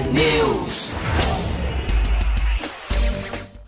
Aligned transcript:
News. 0.00 0.90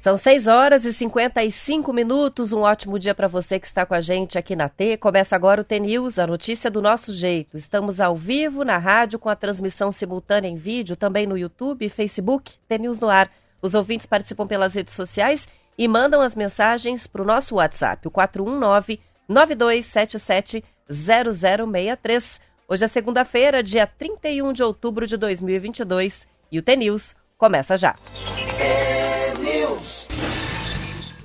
São 0.00 0.16
6 0.16 0.48
horas 0.48 0.84
e 0.84 0.92
55 0.92 1.92
minutos. 1.92 2.52
Um 2.52 2.62
ótimo 2.62 2.98
dia 2.98 3.14
para 3.14 3.28
você 3.28 3.60
que 3.60 3.66
está 3.66 3.86
com 3.86 3.94
a 3.94 4.00
gente 4.00 4.36
aqui 4.36 4.56
na 4.56 4.68
T. 4.68 4.96
Começa 4.96 5.36
agora 5.36 5.60
o 5.60 5.64
T-News, 5.64 6.18
a 6.18 6.26
notícia 6.26 6.68
do 6.68 6.82
nosso 6.82 7.14
jeito. 7.14 7.56
Estamos 7.56 8.00
ao 8.00 8.16
vivo 8.16 8.64
na 8.64 8.76
rádio 8.76 9.20
com 9.20 9.28
a 9.28 9.36
transmissão 9.36 9.92
simultânea 9.92 10.48
em 10.48 10.56
vídeo, 10.56 10.96
também 10.96 11.28
no 11.28 11.38
YouTube 11.38 11.86
e 11.86 11.88
Facebook. 11.88 12.54
T-News 12.66 12.98
no 12.98 13.08
ar. 13.08 13.30
Os 13.62 13.76
ouvintes 13.76 14.06
participam 14.06 14.48
pelas 14.48 14.74
redes 14.74 14.94
sociais 14.94 15.48
e 15.78 15.86
mandam 15.86 16.20
as 16.20 16.34
mensagens 16.34 17.06
para 17.06 17.22
o 17.22 17.26
nosso 17.26 17.54
WhatsApp, 17.54 18.08
o 18.08 18.10
419 18.10 18.98
9277 19.28 20.64
0063. 20.90 22.40
Hoje 22.68 22.84
é 22.84 22.88
segunda-feira, 22.88 23.62
dia 23.62 23.86
31 23.86 24.52
de 24.52 24.60
outubro 24.60 25.06
de 25.06 25.16
2022 25.16 26.26
e 26.50 26.58
o 26.58 26.62
T-News 26.62 27.14
começa 27.38 27.76
já. 27.76 27.94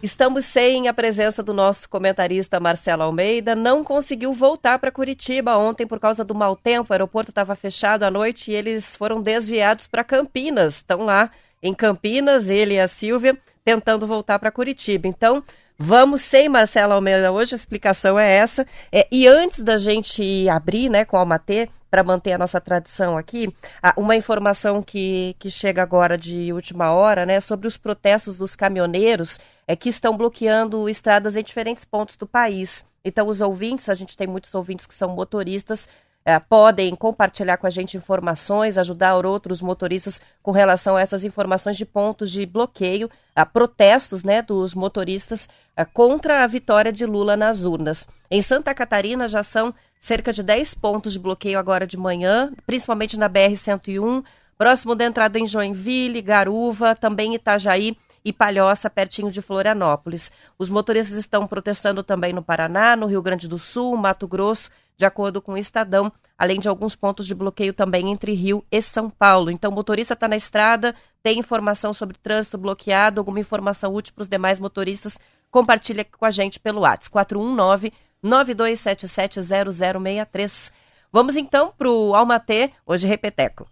Estamos 0.04 0.46
sem 0.46 0.88
a 0.88 0.94
presença 0.94 1.42
do 1.42 1.52
nosso 1.52 1.90
comentarista 1.90 2.60
Marcelo 2.60 3.02
Almeida. 3.02 3.56
Não 3.56 3.84
conseguiu 3.84 4.36
voltar 4.36 4.78
para 4.78 4.92
Curitiba 4.92 5.58
ontem 5.58 5.88
por 5.88 6.00
causa 6.00 6.24
do 6.24 6.36
mau 6.36 6.56
tempo. 6.56 6.92
O 6.92 6.94
aeroporto 6.94 7.32
estava 7.32 7.56
fechado 7.56 8.04
à 8.04 8.12
noite 8.12 8.52
e 8.52 8.54
eles 8.54 8.96
foram 8.96 9.20
desviados 9.20 9.88
para 9.88 10.04
Campinas. 10.04 10.76
Estão 10.76 11.06
lá 11.06 11.32
em 11.62 11.74
Campinas, 11.74 12.52
ele 12.52 12.76
e 12.76 12.80
a 12.80 12.88
Silvia, 12.88 13.36
tentando 13.66 14.06
voltar 14.06 14.38
para 14.38 14.52
Curitiba. 14.52 15.08
Então, 15.08 15.44
Vamos 15.84 16.22
sem 16.22 16.48
Marcelo 16.48 16.94
Almeida 16.94 17.32
hoje, 17.32 17.56
a 17.56 17.58
explicação 17.58 18.20
é 18.20 18.32
essa. 18.36 18.68
É, 18.92 19.08
e 19.12 19.28
antes 19.28 19.64
da 19.64 19.80
gente 19.80 20.48
abrir 20.48 20.90
né, 20.90 21.04
com 21.04 21.18
a 21.18 21.22
Almatê, 21.22 21.70
para 21.90 22.04
manter 22.04 22.34
a 22.34 22.38
nossa 22.38 22.62
tradição 22.62 23.18
aqui, 23.18 23.52
uma 23.98 24.16
informação 24.16 24.84
que, 24.84 25.36
que 25.40 25.50
chega 25.50 25.82
agora 25.82 26.20
de 26.20 26.54
última 26.54 26.92
hora, 26.92 27.26
né, 27.26 27.42
sobre 27.42 27.68
os 27.68 27.78
protestos 27.78 28.38
dos 28.38 28.56
caminhoneiros 28.56 29.40
é, 29.68 29.76
que 29.76 29.90
estão 29.90 30.16
bloqueando 30.16 30.88
estradas 30.88 31.36
em 31.36 31.44
diferentes 31.44 31.84
pontos 31.84 32.16
do 32.16 32.28
país. 32.28 32.86
Então, 33.04 33.28
os 33.28 33.42
ouvintes, 33.42 33.90
a 33.90 33.96
gente 33.96 34.16
tem 34.16 34.28
muitos 34.28 34.54
ouvintes 34.54 34.86
que 34.86 34.94
são 34.94 35.10
motoristas, 35.10 35.90
é, 36.24 36.38
podem 36.40 36.96
compartilhar 36.96 37.58
com 37.58 37.66
a 37.66 37.70
gente 37.70 37.98
informações, 37.98 38.78
ajudar 38.78 39.26
outros 39.26 39.62
motoristas 39.62 40.22
com 40.42 40.52
relação 40.52 40.96
a 40.96 41.02
essas 41.02 41.26
informações 41.26 41.78
de 41.78 41.86
pontos 41.86 42.32
de 42.32 42.46
bloqueio, 42.46 43.10
a 43.36 43.46
protestos 43.46 44.24
né, 44.24 44.42
dos 44.42 44.76
motoristas 44.76 45.50
a, 45.76 45.84
contra 45.84 46.44
a 46.44 46.48
vitória 46.48 46.92
de 46.92 47.06
Lula 47.06 47.36
nas 47.36 47.66
urnas. 47.66 48.08
Em 48.30 48.42
Santa 48.42 48.74
Catarina 48.74 49.28
já 49.28 49.44
são 49.44 49.74
cerca 50.00 50.32
de 50.32 50.44
10 50.44 50.76
pontos 50.76 51.14
de 51.14 51.20
bloqueio 51.20 51.58
agora 51.58 51.88
de 51.88 51.98
manhã, 51.98 52.52
principalmente 52.66 53.18
na 53.18 53.30
BR-101, 53.30 54.24
próximo 54.58 54.96
da 54.96 55.06
entrada 55.06 55.40
em 55.40 55.48
Joinville, 55.48 56.22
Garuva, 56.22 56.96
também 56.96 57.34
Itajaí 57.34 57.98
e 58.24 58.32
Palhoça, 58.32 58.90
pertinho 58.90 59.32
de 59.32 59.42
Florianópolis. 59.42 60.32
Os 60.58 60.70
motoristas 60.70 61.18
estão 61.18 61.48
protestando 61.48 62.04
também 62.04 62.32
no 62.32 62.44
Paraná, 62.44 62.96
no 62.96 63.08
Rio 63.08 63.22
Grande 63.22 63.48
do 63.48 63.58
Sul, 63.58 63.98
Mato 63.98 64.28
Grosso, 64.28 64.70
de 65.02 65.06
acordo 65.06 65.42
com 65.42 65.54
o 65.54 65.58
Estadão, 65.58 66.12
além 66.38 66.60
de 66.60 66.70
alguns 66.70 66.96
pontos 66.96 67.26
de 67.26 67.34
bloqueio 67.34 67.74
também 67.74 68.12
entre 68.12 68.34
Rio 68.34 68.64
e 68.72 68.80
São 68.84 69.10
Paulo. 69.10 69.50
Então, 69.50 69.72
o 69.72 69.74
motorista 69.74 70.14
está 70.14 70.28
na 70.28 70.36
estrada, 70.36 70.94
tem 71.24 71.40
informação 71.40 71.92
sobre 71.92 72.20
trânsito 72.20 72.56
bloqueado, 72.56 73.20
alguma 73.20 73.40
informação 73.40 73.96
útil 73.96 74.14
para 74.14 74.22
os 74.22 74.28
demais 74.28 74.60
motoristas, 74.60 75.18
compartilha 75.50 76.06
com 76.06 76.24
a 76.24 76.30
gente 76.30 76.60
pelo 76.60 76.82
WhatsApp, 76.82 77.10
419 77.10 77.92
92770063. 78.24 80.72
Vamos 81.12 81.36
então 81.36 81.74
para 81.76 81.90
o 81.90 82.14
Almatê, 82.14 82.70
hoje 82.86 83.08
repeteco. 83.08 83.68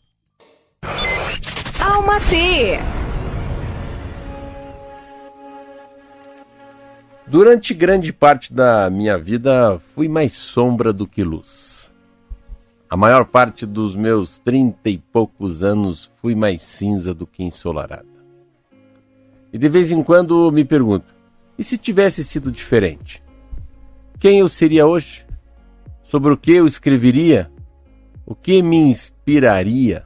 Almatê! 1.80 2.80
Durante 7.30 7.76
grande 7.76 8.12
parte 8.12 8.52
da 8.52 8.90
minha 8.90 9.16
vida 9.16 9.80
fui 9.94 10.08
mais 10.08 10.34
sombra 10.34 10.92
do 10.92 11.06
que 11.06 11.23
luz. 11.23 11.94
A 12.90 12.98
maior 12.98 13.23
parte 13.23 13.67
dos 13.67 13.95
meus 13.95 14.40
trinta 14.40 14.90
e 14.90 14.98
poucos 14.98 15.64
anos 15.64 16.12
fui 16.20 16.34
mais 16.34 16.64
cinza 16.64 17.14
do 17.14 17.28
que 17.28 17.44
ensolarada. 17.44 18.08
E 19.54 19.60
de 19.60 19.70
vez 19.70 19.92
em 19.92 20.02
quando 20.02 20.52
me 20.52 20.66
pergunto: 20.66 21.14
e 21.56 21.64
se 21.64 21.78
tivesse 21.78 22.23
sido 22.23 22.52
diferente? 22.52 23.23
Quem 24.20 24.39
eu 24.39 24.50
seria 24.50 24.88
hoje? 24.88 25.23
Sobre 26.02 26.34
o 26.34 26.38
que 26.38 26.56
eu 26.56 26.66
escreveria? 26.66 27.52
O 28.26 28.34
que 28.34 28.64
me 28.64 28.78
inspiraria? 28.78 30.04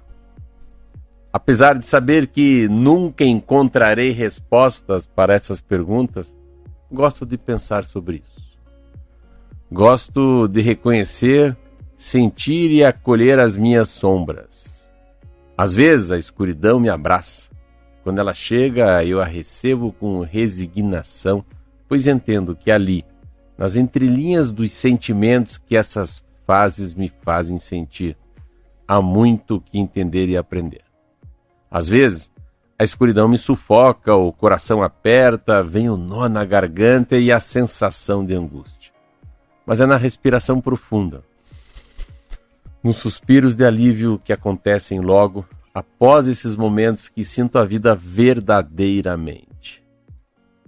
Apesar 1.31 1.77
de 1.77 1.85
saber 1.85 2.27
que 2.27 2.67
nunca 2.67 3.23
encontrarei 3.23 4.11
respostas 4.11 5.05
para 5.05 5.33
essas 5.33 5.61
perguntas, 5.61 6.35
gosto 6.93 7.25
de 7.25 7.37
pensar 7.37 7.83
sobre 7.83 8.21
isso. 8.23 8.57
Gosto 9.71 10.47
de 10.47 10.61
reconhecer, 10.61 11.57
sentir 11.97 12.69
e 12.71 12.83
acolher 12.83 13.39
as 13.39 13.55
minhas 13.55 13.89
sombras. 13.89 14.87
Às 15.57 15.73
vezes 15.73 16.11
a 16.11 16.17
escuridão 16.17 16.79
me 16.79 16.89
abraça. 16.89 17.51
Quando 18.03 18.19
ela 18.19 18.33
chega, 18.33 19.03
eu 19.03 19.21
a 19.21 19.25
recebo 19.25 19.91
com 19.93 20.21
resignação, 20.21 21.43
pois 21.87 22.05
entendo 22.05 22.55
que 22.55 22.69
ali, 22.69 23.03
nas 23.57 23.75
entrelinhas 23.75 24.51
dos 24.51 24.71
sentimentos 24.73 25.57
que 25.57 25.75
essas 25.75 26.23
fases 26.45 26.93
me 26.93 27.11
fazem 27.21 27.57
sentir, 27.57 28.17
há 28.87 29.01
muito 29.01 29.61
que 29.61 29.79
entender 29.79 30.27
e 30.29 30.37
aprender. 30.37 30.81
Às 31.71 31.87
vezes, 31.87 32.31
a 32.83 32.85
escuridão 32.85 33.29
me 33.29 33.37
sufoca, 33.37 34.13
o 34.13 34.33
coração 34.33 34.83
aperta, 34.83 35.63
vem 35.63 35.89
o 35.89 35.95
nó 35.95 36.27
na 36.27 36.43
garganta 36.43 37.17
e 37.17 37.31
a 37.31 37.39
sensação 37.39 38.25
de 38.25 38.35
angústia. 38.35 38.91
Mas 39.65 39.79
é 39.79 39.85
na 39.85 39.95
respiração 39.95 40.59
profunda, 40.59 41.23
nos 42.83 42.97
suspiros 42.97 43.55
de 43.55 43.63
alívio 43.63 44.19
que 44.21 44.33
acontecem 44.33 44.99
logo 44.99 45.45
após 45.73 46.27
esses 46.27 46.57
momentos 46.57 47.07
que 47.07 47.23
sinto 47.23 47.57
a 47.57 47.63
vida 47.63 47.95
verdadeiramente. 47.95 49.81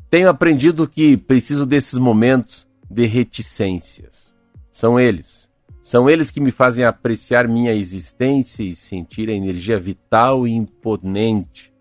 Tenho 0.10 0.30
aprendido 0.30 0.88
que 0.88 1.18
preciso 1.18 1.66
desses 1.66 2.00
momentos 2.00 2.66
de 2.90 3.06
reticências. 3.06 4.34
São 4.72 4.98
eles. 4.98 5.52
São 5.84 6.10
eles 6.10 6.32
que 6.32 6.40
me 6.40 6.50
fazem 6.50 6.86
apreciar 6.86 7.46
minha 7.46 7.74
existência 7.74 8.64
e 8.64 8.74
sentir 8.74 9.30
a 9.30 9.34
energia 9.34 9.78
vital 9.78 10.48
e 10.48 10.54
imponente 10.54 11.75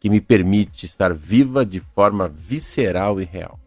que 0.00 0.08
me 0.08 0.20
permite 0.20 0.86
estar 0.86 1.12
viva 1.12 1.64
de 1.64 1.78
forma 1.78 2.26
visceral 2.26 3.20
e 3.20 3.24
real. 3.24 3.60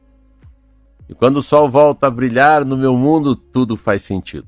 E 1.08 1.14
quando 1.14 1.38
o 1.38 1.44
sol 1.44 1.70
volta 1.70 2.08
a 2.08 2.12
brilhar 2.12 2.66
no 2.66 2.76
meu 2.76 2.98
mundo, 2.98 3.36
tudo 3.36 3.78
faz 3.78 4.02
sentido. 4.02 4.48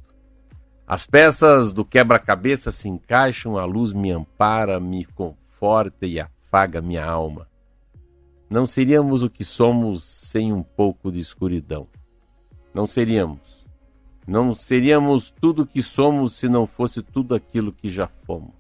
As 0.88 1.06
peças 1.06 1.72
do 1.72 1.86
quebra-cabeça 1.86 2.72
se 2.72 2.90
encaixam, 2.90 3.58
a 3.58 3.66
luz 3.66 3.94
me 3.94 4.12
ampara, 4.12 4.80
me 4.80 5.06
conforta 5.06 6.08
e 6.08 6.20
afaga 6.20 6.82
minha 6.82 7.06
alma. 7.06 7.48
Não 8.50 8.66
seríamos 8.66 9.22
o 9.22 9.30
que 9.30 9.44
somos 9.44 10.04
sem 10.04 10.52
um 10.52 10.64
pouco 10.64 11.12
de 11.12 11.20
escuridão. 11.20 11.88
Não 12.74 12.88
seríamos. 12.88 13.64
Não 14.28 14.56
seríamos 14.56 15.30
tudo 15.30 15.64
o 15.64 15.68
que 15.68 15.84
somos 15.84 16.34
se 16.34 16.50
não 16.50 16.66
fosse 16.66 17.04
tudo 17.04 17.36
aquilo 17.36 17.72
que 17.72 17.92
já 17.92 18.08
fomos. 18.08 18.55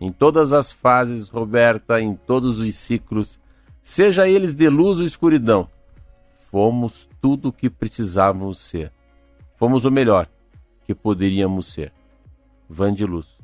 Em 0.00 0.12
todas 0.12 0.52
as 0.52 0.70
fases, 0.70 1.28
Roberta, 1.28 2.00
em 2.00 2.14
todos 2.14 2.58
os 2.58 2.74
ciclos, 2.74 3.38
seja 3.82 4.28
eles 4.28 4.54
de 4.54 4.68
luz 4.68 4.98
ou 4.98 5.04
escuridão, 5.04 5.68
fomos 6.50 7.08
tudo 7.20 7.48
o 7.48 7.52
que 7.52 7.70
precisávamos 7.70 8.58
ser. 8.58 8.92
Fomos 9.56 9.84
o 9.84 9.90
melhor 9.90 10.28
que 10.84 10.94
poderíamos 10.94 11.66
ser. 11.66 11.92
Van 12.68 12.92
de 12.92 13.06
Luz. 13.06 13.36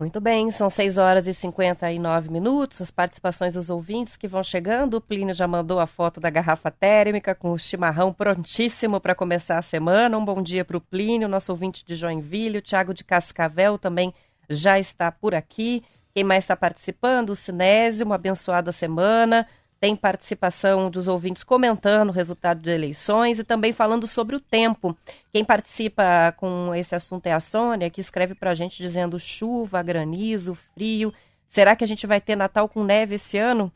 Muito 0.00 0.18
bem, 0.18 0.50
são 0.50 0.70
6 0.70 0.96
horas 0.96 1.26
e 1.26 1.34
59 1.34 2.30
minutos. 2.30 2.80
As 2.80 2.90
participações 2.90 3.52
dos 3.52 3.68
ouvintes 3.68 4.16
que 4.16 4.26
vão 4.26 4.42
chegando. 4.42 4.94
O 4.94 5.00
Plínio 5.00 5.34
já 5.34 5.46
mandou 5.46 5.78
a 5.78 5.86
foto 5.86 6.18
da 6.18 6.30
garrafa 6.30 6.70
térmica 6.70 7.34
com 7.34 7.52
o 7.52 7.58
chimarrão 7.58 8.10
prontíssimo 8.10 8.98
para 8.98 9.14
começar 9.14 9.58
a 9.58 9.62
semana. 9.62 10.16
Um 10.16 10.24
bom 10.24 10.42
dia 10.42 10.64
para 10.64 10.78
o 10.78 10.80
Plínio, 10.80 11.28
nosso 11.28 11.52
ouvinte 11.52 11.84
de 11.84 11.94
Joinville. 11.94 12.56
O 12.56 12.62
Tiago 12.62 12.94
de 12.94 13.04
Cascavel 13.04 13.76
também 13.76 14.14
já 14.50 14.78
está 14.78 15.10
por 15.12 15.34
aqui. 15.34 15.82
Quem 16.12 16.24
mais 16.24 16.44
está 16.44 16.56
participando? 16.56 17.30
O 17.30 17.36
Sinésio, 17.36 18.04
uma 18.04 18.16
abençoada 18.16 18.72
semana. 18.72 19.46
Tem 19.80 19.96
participação 19.96 20.90
dos 20.90 21.08
ouvintes 21.08 21.42
comentando 21.42 22.10
o 22.10 22.12
resultado 22.12 22.60
de 22.60 22.70
eleições 22.70 23.38
e 23.38 23.44
também 23.44 23.72
falando 23.72 24.06
sobre 24.06 24.36
o 24.36 24.40
tempo. 24.40 24.94
Quem 25.32 25.42
participa 25.42 26.34
com 26.36 26.74
esse 26.74 26.94
assunto 26.94 27.26
é 27.26 27.32
a 27.32 27.40
Sônia, 27.40 27.88
que 27.88 28.00
escreve 28.00 28.34
para 28.34 28.50
a 28.50 28.54
gente 28.54 28.76
dizendo 28.76 29.18
chuva, 29.18 29.82
granizo, 29.82 30.54
frio. 30.74 31.14
Será 31.48 31.74
que 31.74 31.82
a 31.82 31.86
gente 31.86 32.06
vai 32.06 32.20
ter 32.20 32.36
Natal 32.36 32.68
com 32.68 32.84
neve 32.84 33.14
esse 33.14 33.38
ano? 33.38 33.72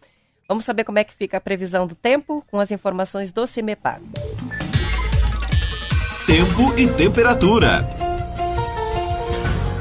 Vamos 0.47 0.67
saber 0.67 0.85
como 0.85 0.99
é 0.99 1.05
que 1.05 1.15
fica 1.15 1.39
a 1.39 1.41
previsão 1.41 1.87
do 1.87 1.95
tempo 1.95 2.45
com 2.51 2.61
as 2.61 2.71
informações 2.71 3.33
do 3.33 3.47
CIMEPAR. 3.47 4.01
Tempo 6.27 6.79
e 6.79 6.87
temperatura. 6.91 8.04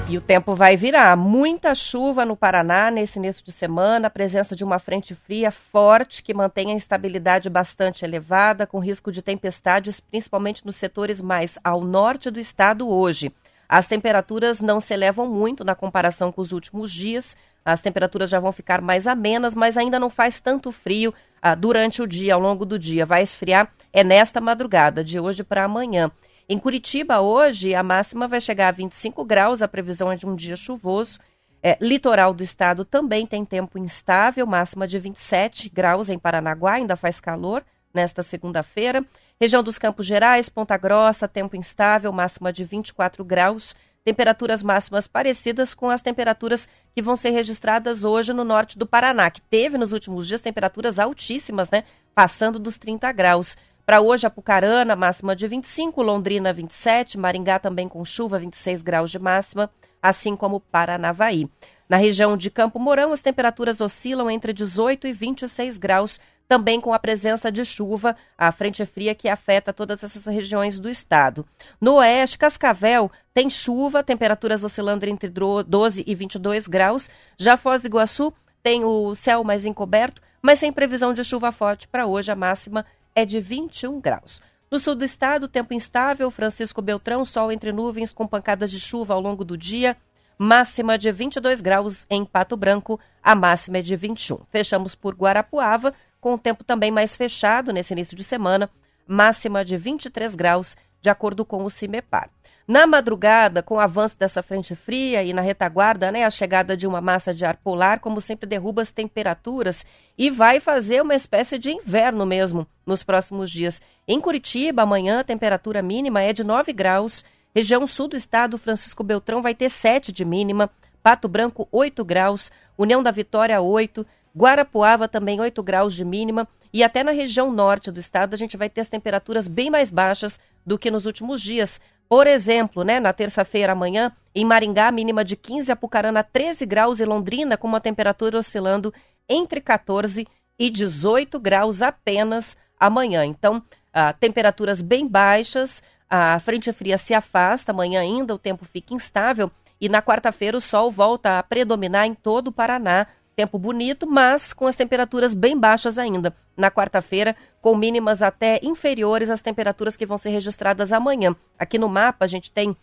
E 0.10 0.18
o 0.18 0.22
tempo 0.22 0.54
vai 0.54 0.76
virar. 0.76 1.16
Muita 1.16 1.74
chuva 1.74 2.26
no 2.26 2.36
Paraná 2.36 2.92
nesse 2.92 3.18
início 3.18 3.44
de 3.44 3.52
semana, 3.52 4.08
a 4.08 4.12
presença 4.12 4.56
de 4.56 4.64
uma 4.64 4.78
frente 4.78 5.16
fria 5.16 5.50
forte 5.50 6.22
que 6.22 6.34
mantém 6.34 6.72
a 6.72 6.76
instabilidade 6.76 7.50
bastante 7.50 8.04
elevada, 8.04 8.68
com 8.68 8.80
risco 8.80 9.12
de 9.12 9.22
tempestades, 9.22 10.00
principalmente 10.00 10.66
nos 10.66 10.76
setores 10.76 11.22
mais 11.22 11.58
ao 11.64 11.82
norte 11.82 12.30
do 12.30 12.40
estado 12.40 12.88
hoje. 12.90 13.32
As 13.68 13.88
temperaturas 13.88 14.60
não 14.60 14.80
se 14.80 14.94
elevam 14.94 15.28
muito 15.28 15.64
na 15.64 15.74
comparação 15.74 16.32
com 16.32 16.42
os 16.42 16.52
últimos 16.52 16.92
dias. 16.92 17.36
As 17.66 17.82
temperaturas 17.82 18.30
já 18.30 18.40
vão 18.40 18.52
ficar 18.52 18.82
mais 18.82 19.08
amenas, 19.08 19.56
mas 19.56 19.78
ainda 19.78 20.00
não 20.00 20.10
faz 20.10 20.40
tanto 20.40 20.72
frio 20.72 21.14
ah, 21.42 21.56
durante 21.56 22.02
o 22.02 22.08
dia, 22.08 22.36
ao 22.36 22.40
longo 22.42 22.66
do 22.66 22.78
dia. 22.78 23.06
Vai 23.06 23.24
esfriar 23.24 23.72
é 23.92 24.04
nesta 24.04 24.42
madrugada, 24.42 25.04
de 25.04 25.20
hoje 25.20 25.44
para 25.44 25.64
amanhã. 25.64 26.12
Em 26.48 26.60
Curitiba, 26.60 27.22
hoje, 27.22 27.74
a 27.74 27.82
máxima 27.82 28.28
vai 28.28 28.42
chegar 28.42 28.68
a 28.68 28.72
25 28.72 29.24
graus, 29.24 29.62
a 29.62 29.68
previsão 29.68 30.12
é 30.12 30.16
de 30.16 30.26
um 30.26 30.36
dia 30.36 30.58
chuvoso. 30.58 31.20
É, 31.62 31.78
litoral 31.80 32.34
do 32.34 32.44
estado 32.44 32.84
também 32.84 33.26
tem 33.26 33.46
tempo 33.46 33.80
instável, 33.80 34.46
máxima 34.46 34.86
de 34.86 35.00
27 35.00 35.70
graus 35.70 36.10
em 36.10 36.20
Paranaguá, 36.20 36.74
ainda 36.74 36.98
faz 36.98 37.22
calor 37.22 37.64
nesta 37.94 38.22
segunda-feira. 38.22 39.06
Região 39.40 39.64
dos 39.64 39.78
Campos 39.78 40.06
Gerais, 40.06 40.50
Ponta 40.50 40.76
Grossa, 40.76 41.28
tempo 41.28 41.56
instável, 41.56 42.12
máxima 42.12 42.52
de 42.52 42.66
24 42.66 43.24
graus. 43.24 43.74
Temperaturas 44.04 44.62
máximas 44.62 45.08
parecidas 45.08 45.74
com 45.74 45.90
as 45.90 46.02
temperaturas 46.02 46.68
que 46.94 47.02
vão 47.02 47.16
ser 47.16 47.30
registradas 47.30 48.04
hoje 48.04 48.34
no 48.34 48.44
norte 48.44 48.78
do 48.78 48.86
Paraná, 48.86 49.32
que 49.32 49.40
teve 49.40 49.78
nos 49.78 49.94
últimos 49.94 50.28
dias 50.28 50.42
temperaturas 50.42 51.00
altíssimas, 51.00 51.70
né? 51.70 51.86
Passando 52.14 52.60
dos 52.60 52.78
30 52.78 53.10
graus. 53.14 53.56
Para 53.86 54.00
hoje, 54.00 54.26
Apucarana, 54.26 54.96
máxima 54.96 55.36
de 55.36 55.46
25, 55.46 56.02
Londrina 56.02 56.54
27, 56.54 57.18
Maringá 57.18 57.60
também 57.60 57.90
com 57.90 58.04
chuva, 58.06 58.40
26 58.40 58.82
graus 58.82 59.12
de 59.12 59.20
máxima, 59.20 59.70
assim 60.02 60.38
como 60.38 60.62
Paranavaí. 60.62 61.50
Na 61.90 61.98
região 61.98 62.38
de 62.38 62.50
Campo 62.50 62.80
Mourão, 62.80 63.12
as 63.12 63.22
temperaturas 63.22 63.82
oscilam 63.82 64.32
entre 64.32 64.54
18 64.54 65.06
e 65.08 65.12
26 65.14 65.78
graus, 65.78 66.18
também 66.48 66.80
com 66.80 66.94
a 66.94 67.00
presença 67.00 67.52
de 67.52 67.66
chuva, 67.66 68.16
a 68.38 68.54
frente 68.54 68.86
fria 68.86 69.14
que 69.14 69.28
afeta 69.28 69.74
todas 69.74 70.02
essas 70.02 70.26
regiões 70.26 70.80
do 70.80 70.90
estado. 70.90 71.46
No 71.80 71.96
oeste, 71.96 72.38
Cascavel 72.38 73.12
tem 73.34 73.50
chuva, 73.50 74.02
temperaturas 74.02 74.64
oscilando 74.64 75.06
entre 75.06 75.30
12 75.30 76.04
e 76.08 76.16
22 76.16 76.68
graus. 76.68 77.10
Já 77.38 77.58
Foz 77.58 77.82
do 77.82 77.88
Iguaçu 77.88 78.34
tem 78.62 78.86
o 78.86 79.14
céu 79.14 79.44
mais 79.44 79.66
encoberto, 79.66 80.22
mas 80.42 80.60
sem 80.60 80.72
previsão 80.72 81.14
de 81.14 81.24
chuva 81.24 81.52
forte 81.52 81.86
para 81.88 82.06
hoje, 82.06 82.32
a 82.32 82.36
máxima 82.36 82.86
é 83.16 83.26
de 83.26 83.40
21 83.40 84.00
graus. 84.00 84.42
No 84.70 84.80
sul 84.80 84.96
do 84.96 85.06
estado, 85.06 85.48
tempo 85.48 85.74
instável, 85.74 86.32
Francisco 86.32 86.82
Beltrão, 86.82 87.24
sol 87.24 87.52
entre 87.52 87.72
nuvens 87.72 88.12
com 88.12 88.28
pancadas 88.28 88.72
de 88.72 88.80
chuva 88.80 89.14
ao 89.14 89.22
longo 89.22 89.46
do 89.46 89.58
dia, 89.58 89.96
máxima 90.38 90.98
de 90.98 91.12
22 91.12 91.62
graus 91.62 92.08
em 92.10 92.26
Pato 92.26 92.58
Branco, 92.58 93.00
a 93.22 93.36
máxima 93.36 93.78
é 93.78 93.82
de 93.82 93.96
21. 93.96 94.40
Fechamos 94.50 94.96
por 94.96 95.14
Guarapuava, 95.14 95.94
com 96.20 96.34
o 96.34 96.40
tempo 96.40 96.64
também 96.64 96.90
mais 96.90 97.16
fechado 97.16 97.72
nesse 97.72 97.94
início 97.94 98.18
de 98.18 98.24
semana, 98.24 98.70
máxima 99.06 99.64
de 99.64 99.78
23 99.78 100.36
graus, 100.36 100.76
de 101.02 101.10
acordo 101.10 101.46
com 101.46 101.64
o 101.64 101.70
CIMEPAR. 101.70 102.30
Na 102.66 102.88
madrugada, 102.88 103.62
com 103.62 103.76
o 103.76 103.80
avanço 103.80 104.18
dessa 104.18 104.42
frente 104.42 104.74
fria 104.74 105.22
e 105.22 105.34
na 105.34 105.42
retaguarda, 105.42 106.10
né, 106.12 106.24
a 106.24 106.30
chegada 106.30 106.78
de 106.78 106.88
uma 106.88 107.02
massa 107.02 107.34
de 107.34 107.44
ar 107.44 107.58
polar, 107.58 108.00
como 108.00 108.22
sempre, 108.22 108.48
derruba 108.48 108.82
as 108.82 108.92
temperaturas 108.92 109.86
e 110.18 110.30
vai 110.30 110.62
fazer 110.62 111.02
uma 111.02 111.14
espécie 111.14 111.58
de 111.60 111.72
inverno 111.72 112.26
mesmo 112.26 112.66
nos 112.86 113.04
próximos 113.04 113.52
dias. 113.52 113.82
Em 114.08 114.20
Curitiba, 114.20 114.84
amanhã, 114.84 115.20
a 115.20 115.24
temperatura 115.26 115.82
mínima 115.82 116.22
é 116.22 116.32
de 116.32 116.44
9 116.44 116.72
graus. 116.72 117.26
Região 117.54 117.86
sul 117.86 118.08
do 118.08 118.16
estado, 118.16 118.58
Francisco 118.58 119.04
Beltrão 119.04 119.42
vai 119.42 119.54
ter 119.54 119.70
7 119.70 120.12
de 120.14 120.24
mínima. 120.24 120.70
Pato 121.02 121.28
Branco, 121.28 121.68
8 121.70 122.04
graus. 122.06 122.50
União 122.78 123.04
da 123.04 123.12
Vitória, 123.12 123.60
8. 123.60 124.06
Guarapuava 124.36 125.08
também 125.08 125.40
8 125.40 125.62
graus 125.62 125.94
de 125.94 126.06
mínima. 126.06 126.48
E 126.72 126.84
até 126.84 127.04
na 127.04 127.12
região 127.12 127.52
norte 127.52 127.92
do 127.92 128.00
estado, 128.00 128.34
a 128.34 128.38
gente 128.38 128.58
vai 128.58 128.70
ter 128.70 128.82
as 128.82 128.88
temperaturas 128.88 129.48
bem 129.48 129.70
mais 129.70 129.92
baixas 129.92 130.40
do 130.66 130.78
que 130.78 130.90
nos 130.90 131.06
últimos 131.06 131.42
dias. 131.42 131.80
Por 132.08 132.28
exemplo, 132.28 132.84
né, 132.84 133.00
na 133.00 133.12
terça-feira 133.12 133.74
amanhã, 133.74 134.12
em 134.36 134.46
Maringá, 134.46 134.92
mínima 134.92 135.24
de 135.24 135.36
15, 135.36 135.72
Apucarana 135.72 136.24
13 136.24 136.66
graus 136.66 137.00
e 137.00 137.06
Londrina 137.06 137.58
com 137.58 137.68
uma 137.68 137.82
temperatura 137.82 138.40
oscilando 138.40 138.94
entre 139.28 139.62
14 139.62 140.28
e 140.60 140.70
18 140.70 141.40
graus 141.40 141.82
apenas 141.82 142.58
amanhã. 142.80 143.26
Então, 143.26 143.64
ah, 143.94 144.14
temperaturas 144.14 144.82
bem 144.82 145.08
baixas, 145.08 145.84
a 146.10 146.40
frente 146.40 146.72
fria 146.72 146.98
se 146.98 147.14
afasta, 147.14 147.72
amanhã 147.72 148.02
ainda 148.02 148.36
o 148.36 148.40
tempo 148.40 148.66
fica 148.66 148.94
instável 148.94 149.52
e 149.80 149.90
na 149.90 150.02
quarta-feira 150.02 150.56
o 150.56 150.62
sol 150.62 150.92
volta 150.92 151.40
a 151.40 151.44
predominar 151.44 152.06
em 152.06 152.14
todo 152.14 152.48
o 152.48 152.52
Paraná, 152.52 153.08
Tempo 153.36 153.58
bonito, 153.58 154.06
mas 154.06 154.54
com 154.54 154.68
as 154.68 154.76
temperaturas 154.76 155.34
bem 155.34 155.58
baixas 155.58 155.98
ainda. 155.98 156.34
Na 156.56 156.70
quarta-feira, 156.70 157.36
com 157.62 157.76
mínimas 157.76 158.22
até 158.22 158.60
inferiores 158.62 159.30
às 159.30 159.42
temperaturas 159.42 159.98
que 159.98 160.06
vão 160.06 160.18
ser 160.18 160.30
registradas 160.30 160.94
amanhã. 160.94 161.36
Aqui 161.58 161.80
no 161.80 161.90
mapa, 161.90 162.26
a 162.26 162.28
gente 162.28 162.52
tem, 162.52 162.76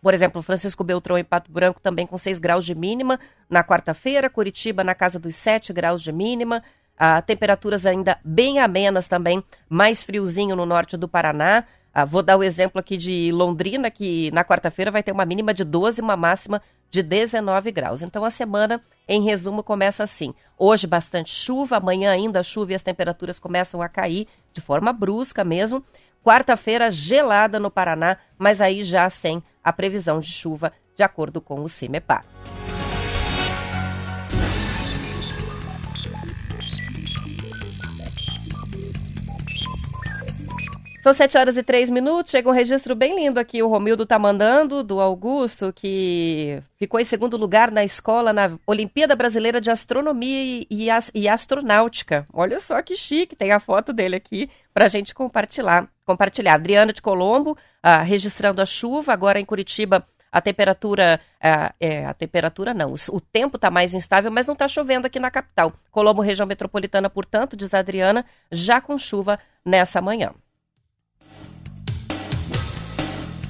por 0.00 0.14
exemplo, 0.14 0.40
Francisco 0.40 0.82
Beltrão 0.82 1.18
e 1.18 1.24
Pato 1.24 1.52
Branco 1.52 1.78
também 1.78 2.06
com 2.06 2.16
6 2.16 2.38
graus 2.38 2.64
de 2.64 2.74
mínima. 2.74 3.20
Na 3.50 3.62
quarta-feira, 3.62 4.30
Curitiba 4.30 4.82
na 4.82 4.94
casa 4.94 5.18
dos 5.18 5.36
7 5.36 5.74
graus 5.74 6.02
de 6.02 6.10
mínima. 6.10 6.62
Ah, 6.98 7.20
temperaturas 7.20 7.84
ainda 7.84 8.18
bem 8.24 8.60
amenas 8.60 9.08
também, 9.08 9.42
mais 9.68 10.02
friozinho 10.02 10.56
no 10.56 10.64
norte 10.64 10.96
do 10.96 11.08
Paraná. 11.08 11.64
Ah, 11.94 12.04
vou 12.04 12.22
dar 12.22 12.36
o 12.36 12.42
exemplo 12.42 12.78
aqui 12.78 12.96
de 12.96 13.30
Londrina, 13.32 13.90
que 13.90 14.30
na 14.32 14.44
quarta-feira 14.44 14.90
vai 14.90 15.02
ter 15.02 15.12
uma 15.12 15.26
mínima 15.26 15.52
de 15.52 15.62
12 15.62 16.00
e 16.00 16.02
uma 16.02 16.16
máxima 16.16 16.62
de 16.90 17.02
19 17.02 17.70
graus. 17.70 18.02
Então 18.02 18.24
a 18.24 18.30
semana, 18.30 18.80
em 19.06 19.22
resumo, 19.22 19.62
começa 19.62 20.02
assim. 20.02 20.34
Hoje 20.58 20.86
bastante 20.86 21.34
chuva, 21.34 21.76
amanhã 21.76 22.10
ainda 22.10 22.42
chuva 22.42 22.72
e 22.72 22.74
as 22.74 22.82
temperaturas 22.82 23.38
começam 23.38 23.82
a 23.82 23.88
cair 23.88 24.26
de 24.52 24.60
forma 24.60 24.92
brusca 24.92 25.44
mesmo. 25.44 25.84
Quarta-feira 26.24 26.90
gelada 26.90 27.58
no 27.58 27.70
Paraná, 27.70 28.16
mas 28.38 28.60
aí 28.60 28.84
já 28.84 29.10
sem 29.10 29.42
a 29.62 29.72
previsão 29.72 30.20
de 30.20 30.28
chuva, 30.28 30.72
de 30.94 31.02
acordo 31.02 31.40
com 31.40 31.60
o 31.62 31.68
CIMEPAR. 31.68 32.24
São 41.02 41.12
sete 41.12 41.36
horas 41.36 41.56
e 41.56 41.64
três 41.64 41.90
minutos. 41.90 42.30
Chega 42.30 42.48
um 42.48 42.52
registro 42.52 42.94
bem 42.94 43.16
lindo 43.16 43.40
aqui. 43.40 43.60
O 43.60 43.66
Romildo 43.66 44.06
tá 44.06 44.20
mandando 44.20 44.84
do 44.84 45.00
Augusto, 45.00 45.72
que 45.72 46.62
ficou 46.76 47.00
em 47.00 47.04
segundo 47.04 47.36
lugar 47.36 47.72
na 47.72 47.82
escola 47.82 48.32
na 48.32 48.56
Olimpíada 48.64 49.16
Brasileira 49.16 49.60
de 49.60 49.68
Astronomia 49.68 50.64
e, 50.70 50.88
e 51.12 51.28
Astronáutica. 51.28 52.24
Olha 52.32 52.60
só 52.60 52.80
que 52.82 52.96
chique. 52.96 53.34
Tem 53.34 53.50
a 53.50 53.58
foto 53.58 53.92
dele 53.92 54.14
aqui 54.14 54.48
para 54.72 54.84
a 54.84 54.88
gente 54.88 55.12
compartilhar. 55.12 55.88
compartilhar. 56.06 56.54
Adriana 56.54 56.92
de 56.92 57.02
Colombo, 57.02 57.58
ah, 57.82 58.00
registrando 58.02 58.62
a 58.62 58.64
chuva. 58.64 59.12
Agora 59.12 59.40
em 59.40 59.44
Curitiba, 59.44 60.06
a 60.30 60.40
temperatura, 60.40 61.18
ah, 61.42 61.74
é, 61.80 62.06
a 62.06 62.14
temperatura 62.14 62.72
não, 62.72 62.94
o 63.10 63.20
tempo 63.20 63.56
está 63.56 63.72
mais 63.72 63.92
instável, 63.92 64.30
mas 64.30 64.46
não 64.46 64.52
está 64.52 64.68
chovendo 64.68 65.08
aqui 65.08 65.18
na 65.18 65.32
capital. 65.32 65.72
Colombo, 65.90 66.22
região 66.22 66.46
metropolitana, 66.46 67.10
portanto, 67.10 67.56
diz 67.56 67.74
a 67.74 67.80
Adriana, 67.80 68.24
já 68.52 68.80
com 68.80 68.96
chuva 68.96 69.36
nessa 69.64 70.00
manhã. 70.00 70.32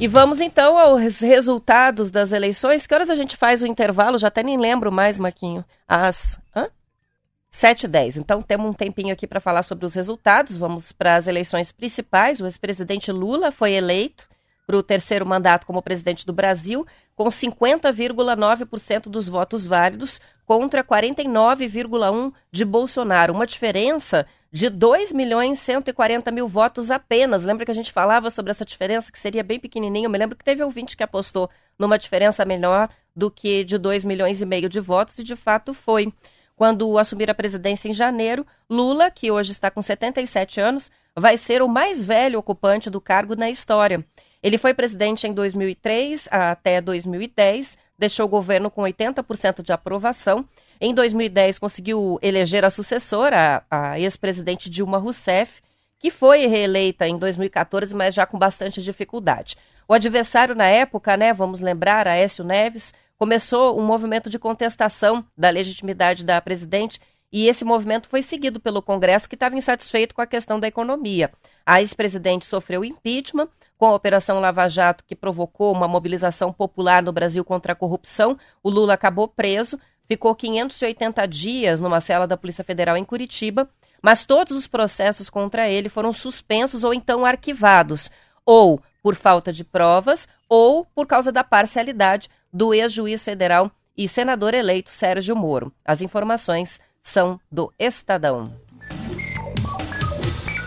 E 0.03 0.09
vamos 0.09 0.41
então 0.41 0.77
aos 0.77 1.21
resultados 1.21 2.11
das 2.11 2.33
eleições. 2.33 2.89
Que 2.89 2.93
horas 2.93 3.09
a 3.09 3.15
gente 3.15 3.37
faz 3.37 3.63
o 3.63 3.69
intervalo? 3.69 4.19
Já 4.19 4.27
até 4.27 4.43
nem 4.43 4.59
lembro 4.59 4.91
mais, 4.91 5.17
Maquinho. 5.17 5.65
Às 5.87 6.41
hã? 6.57 6.69
7 7.53 7.85
e 7.85 7.89
10. 7.89 8.17
Então 8.17 8.43
temos 8.43 8.69
um 8.69 8.73
tempinho 8.73 9.13
aqui 9.13 9.29
para 9.29 9.39
falar 9.39 9.63
sobre 9.63 9.87
os 9.87 9.95
resultados. 9.95 10.57
Vamos 10.57 10.91
para 10.91 11.15
as 11.15 11.29
eleições 11.29 11.71
principais. 11.71 12.41
O 12.41 12.47
ex-presidente 12.47 13.13
Lula 13.13 13.53
foi 13.53 13.75
eleito 13.75 14.27
para 14.67 14.77
o 14.77 14.83
terceiro 14.83 15.25
mandato 15.25 15.65
como 15.69 15.81
presidente 15.81 16.27
do 16.27 16.33
Brasil, 16.33 16.85
com 17.15 17.29
50,9% 17.29 19.03
dos 19.03 19.29
votos 19.29 19.69
válidos 19.69 20.21
contra 20.45 20.83
49,1% 20.83 22.33
de 22.51 22.65
Bolsonaro. 22.65 23.33
Uma 23.33 23.47
diferença 23.47 24.27
de 24.53 24.69
2 24.69 25.13
milhões 25.13 25.59
140 25.61 26.31
mil 26.31 26.47
votos 26.47 26.91
apenas. 26.91 27.43
Lembra 27.43 27.65
que 27.65 27.71
a 27.71 27.75
gente 27.75 27.91
falava 27.91 28.29
sobre 28.29 28.51
essa 28.51 28.67
diferença, 28.67 29.11
que 29.11 29.19
seria 29.19 29.43
bem 29.43 29.59
pequenininho? 29.59 30.07
Eu 30.07 30.11
me 30.11 30.19
lembro 30.19 30.37
que 30.37 30.45
teve 30.45 30.63
ouvinte 30.63 30.95
que 30.95 31.03
apostou 31.03 31.49
numa 31.79 31.99
diferença 31.99 32.45
menor 32.45 32.91
do 33.17 33.31
que 33.31 33.65
de 33.65 33.79
2 33.79 34.05
milhões 34.05 34.43
e 34.43 34.47
meio 34.47 34.69
de 34.69 34.79
votos, 34.79 35.19
e 35.19 35.25
de 35.25 35.35
fato 35.35 35.73
foi. 35.73 36.13
Quando 36.55 36.99
assumir 36.99 37.31
a 37.31 37.35
presidência 37.35 37.89
em 37.89 37.95
janeiro, 37.95 38.47
Lula, 38.69 39.11
que 39.11 39.31
hoje 39.31 39.53
está 39.53 39.71
com 39.71 39.81
77 39.81 40.61
anos, 40.61 40.91
vai 41.17 41.39
ser 41.39 41.63
o 41.63 41.69
mais 41.69 42.05
velho 42.05 42.39
ocupante 42.39 42.91
do 42.91 43.01
cargo 43.01 43.35
na 43.35 43.49
história. 43.49 44.05
Ele 44.43 44.59
foi 44.59 44.75
presidente 44.75 45.27
em 45.27 45.33
2003 45.33 46.29
até 46.31 46.81
2010, 46.81 47.79
deixou 47.99 48.27
o 48.27 48.29
governo 48.29 48.71
com 48.71 48.83
80% 48.83 49.63
de 49.63 49.73
aprovação 49.73 50.47
em 50.85 50.93
2010, 50.93 51.61
conseguiu 51.61 52.19
eleger 52.21 52.65
a 52.65 52.71
sucessora, 52.71 53.65
a, 53.71 54.01
ex-presidente 54.01 54.69
Dilma 54.69 54.99
Rousseff, 54.99 55.63
que 55.97 56.11
foi 56.11 56.47
reeleita 56.47 57.07
em 57.07 57.17
2014, 57.17 57.95
mas 57.95 58.13
já 58.13 58.27
com 58.27 58.37
bastante 58.37 58.83
dificuldade. 58.83 59.57
O 59.87 59.95
adversário 59.95 60.57
na 60.57 60.67
época, 60.67 61.17
né, 61.17 61.33
vamos 61.33 61.61
lembrar, 61.61 62.09
Aécio 62.09 62.45
Neves, 62.45 62.93
começou 63.17 63.79
um 63.79 63.87
movimento 63.87 64.29
de 64.29 64.41
contestação 64.41 65.25
da 65.39 65.51
legitimidade 65.51 66.25
da 66.25 66.41
presidente 66.41 67.01
e 67.33 67.47
esse 67.47 67.65
movimento 67.65 68.09
foi 68.09 68.21
seguido 68.21 68.59
pelo 68.59 68.83
Congresso, 68.83 69.29
que 69.29 69.37
estava 69.37 69.57
insatisfeito 69.57 70.15
com 70.15 70.21
a 70.21 70.27
questão 70.27 70.59
da 70.59 70.67
economia. 70.67 71.31
A 71.65 71.81
ex-presidente 71.81 72.45
sofreu 72.45 72.85
impeachment 72.85 73.49
com 73.79 73.87
a 73.87 73.95
Operação 73.95 74.39
Lava 74.39 74.69
Jato, 74.69 75.05
que 75.05 75.17
provocou 75.17 75.73
uma 75.73 75.89
mobilização 75.89 76.53
popular 76.53 77.03
no 77.03 77.13
Brasil 77.13 77.45
contra 77.45 77.73
a 77.73 77.77
corrupção. 77.77 78.37
O 78.63 78.69
Lula 78.69 78.95
acabou 78.95 79.29
preso, 79.29 79.79
ficou 80.07 80.35
580 80.35 81.27
dias 81.27 81.81
numa 81.81 82.01
cela 82.01 82.27
da 82.27 82.37
Polícia 82.37 82.65
Federal 82.65 82.97
em 82.97 83.05
Curitiba, 83.05 83.69
mas 84.03 84.25
todos 84.25 84.57
os 84.57 84.67
processos 84.67 85.31
contra 85.31 85.69
ele 85.69 85.89
foram 85.89 86.13
suspensos 86.13 86.85
ou 86.85 86.93
então 86.93 87.25
arquivados, 87.25 88.11
ou 88.45 88.81
por 89.03 89.15
falta 89.15 89.53
de 89.53 89.65
provas, 89.65 90.29
ou 90.49 90.85
por 90.85 91.07
causa 91.07 91.31
da 91.31 91.45
parcialidade 91.45 92.29
do 92.53 92.75
ex-juiz 92.75 93.25
federal 93.25 93.71
e 93.97 94.09
senador 94.09 94.55
eleito 94.55 94.91
Sérgio 94.91 95.37
Moro. 95.37 95.73
As 95.85 96.03
informações 96.03 96.81
são 97.03 97.41
do 97.51 97.73
Estadão. 97.79 98.55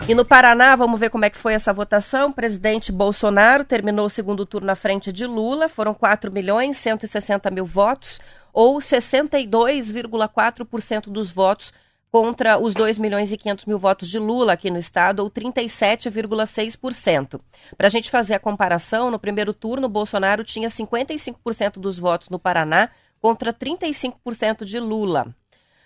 E 0.08 0.14
no 0.14 0.24
Paraná, 0.24 0.76
vamos 0.76 1.00
ver 1.00 1.10
como 1.10 1.24
é 1.24 1.30
que 1.30 1.36
foi 1.36 1.52
essa 1.54 1.72
votação. 1.72 2.28
O 2.28 2.32
presidente 2.32 2.92
Bolsonaro 2.92 3.64
terminou 3.64 4.06
o 4.06 4.10
segundo 4.10 4.46
turno 4.46 4.68
na 4.68 4.76
frente 4.76 5.12
de 5.12 5.26
Lula. 5.26 5.68
Foram 5.68 5.92
4 5.92 6.30
milhões 6.30 6.76
160 6.76 7.50
mil 7.50 7.66
votos, 7.66 8.20
ou 8.56 8.78
62,4% 8.78 11.10
dos 11.10 11.30
votos 11.30 11.72
contra 12.10 12.56
os 12.56 12.72
2 12.72 12.98
milhões 12.98 13.30
e 13.30 13.36
500 13.36 13.66
mil 13.66 13.78
votos 13.78 14.08
de 14.08 14.18
Lula 14.18 14.54
aqui 14.54 14.70
no 14.70 14.78
estado, 14.78 15.20
ou 15.20 15.30
37,6%. 15.30 17.38
Para 17.76 17.88
a 17.88 17.90
gente 17.90 18.10
fazer 18.10 18.32
a 18.32 18.38
comparação, 18.38 19.10
no 19.10 19.18
primeiro 19.18 19.52
turno, 19.52 19.90
Bolsonaro 19.90 20.42
tinha 20.42 20.70
55% 20.70 21.72
dos 21.74 21.98
votos 21.98 22.30
no 22.30 22.38
Paraná 22.38 22.88
contra 23.20 23.52
35% 23.52 24.64
de 24.64 24.80
Lula. 24.80 25.26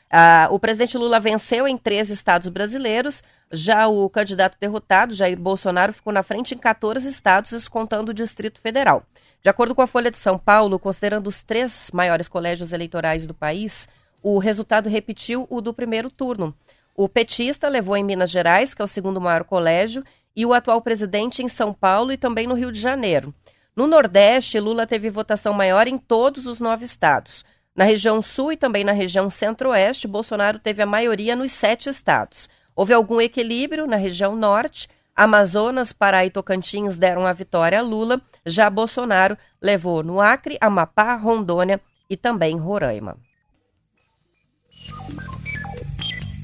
Ah, 0.09 0.47
o 0.53 0.61
presidente 0.61 0.97
Lula 0.97 1.19
venceu 1.19 1.67
em 1.67 1.77
três 1.77 2.09
estados 2.09 2.49
brasileiros, 2.49 3.21
já 3.51 3.89
o 3.89 4.09
candidato 4.09 4.57
derrotado, 4.61 5.13
Jair 5.13 5.37
Bolsonaro, 5.37 5.93
ficou 5.93 6.13
na 6.13 6.23
frente 6.23 6.55
em 6.55 6.59
14 6.59 7.09
estados, 7.09 7.67
contando 7.67 8.11
o 8.11 8.15
Distrito 8.15 8.61
Federal. 8.61 9.05
De 9.43 9.49
acordo 9.49 9.75
com 9.75 9.81
a 9.81 9.87
Folha 9.87 10.11
de 10.11 10.19
São 10.19 10.39
Paulo, 10.39 10.79
considerando 10.79 11.27
os 11.27 11.43
três 11.43 11.91
maiores 11.93 12.29
colégios 12.29 12.73
eleitorais 12.73 13.27
do 13.27 13.33
país, 13.33 13.89
o 14.23 14.39
resultado 14.39 14.89
repetiu 14.89 15.47
o 15.49 15.61
do 15.61 15.73
primeiro 15.73 16.11
turno. 16.11 16.55
O 16.95 17.09
petista 17.09 17.69
levou 17.69 17.97
em 17.97 18.05
Minas 18.05 18.31
Gerais, 18.31 18.75
que 18.75 18.83
é 18.83 18.85
o 18.85 18.89
segundo 18.89 19.21
maior 19.21 19.45
colégio, 19.45 20.05
e 20.37 20.45
o 20.45 20.53
atual 20.53 20.83
presidente 20.83 21.43
em 21.43 21.49
São 21.49 21.73
Paulo 21.73 22.13
e 22.13 22.19
também 22.19 22.47
no 22.47 22.55
Rio 22.55 22.71
de 22.71 22.79
Janeiro. 22.79 23.35
No 23.75 23.87
Nordeste, 23.87 24.61
Lula 24.61 24.87
teve 24.87 25.09
votação 25.09 25.55
maior 25.55 25.89
em 25.89 25.97
todos 25.97 26.47
os 26.47 26.61
nove 26.61 26.85
estados. 26.85 27.45
Na 27.75 27.85
região 27.85 28.21
sul 28.21 28.53
e 28.53 28.57
também 28.57 28.85
na 28.85 28.93
região 28.93 29.31
centro-oeste, 29.31 30.07
Bolsonaro 30.07 30.59
teve 30.59 30.83
a 30.83 30.87
maioria 30.87 31.35
nos 31.35 31.53
sete 31.53 31.89
estados. 31.89 32.49
Houve 32.77 32.93
algum 32.93 33.21
equilíbrio 33.21 33.87
na 33.87 33.97
região 33.97 34.37
norte. 34.37 34.89
Amazonas, 35.15 35.93
Pará 35.93 36.25
e 36.25 36.31
Tocantins 36.31 36.97
deram 36.97 37.27
a 37.27 37.33
vitória 37.33 37.79
a 37.79 37.83
Lula. 37.83 38.21
Já 38.45 38.71
Bolsonaro 38.71 39.37
levou 39.61 40.03
no 40.03 40.21
Acre, 40.21 40.57
Amapá, 40.61 41.15
Rondônia 41.15 41.81
e 42.09 42.17
também 42.17 42.57
Roraima. 42.57 43.17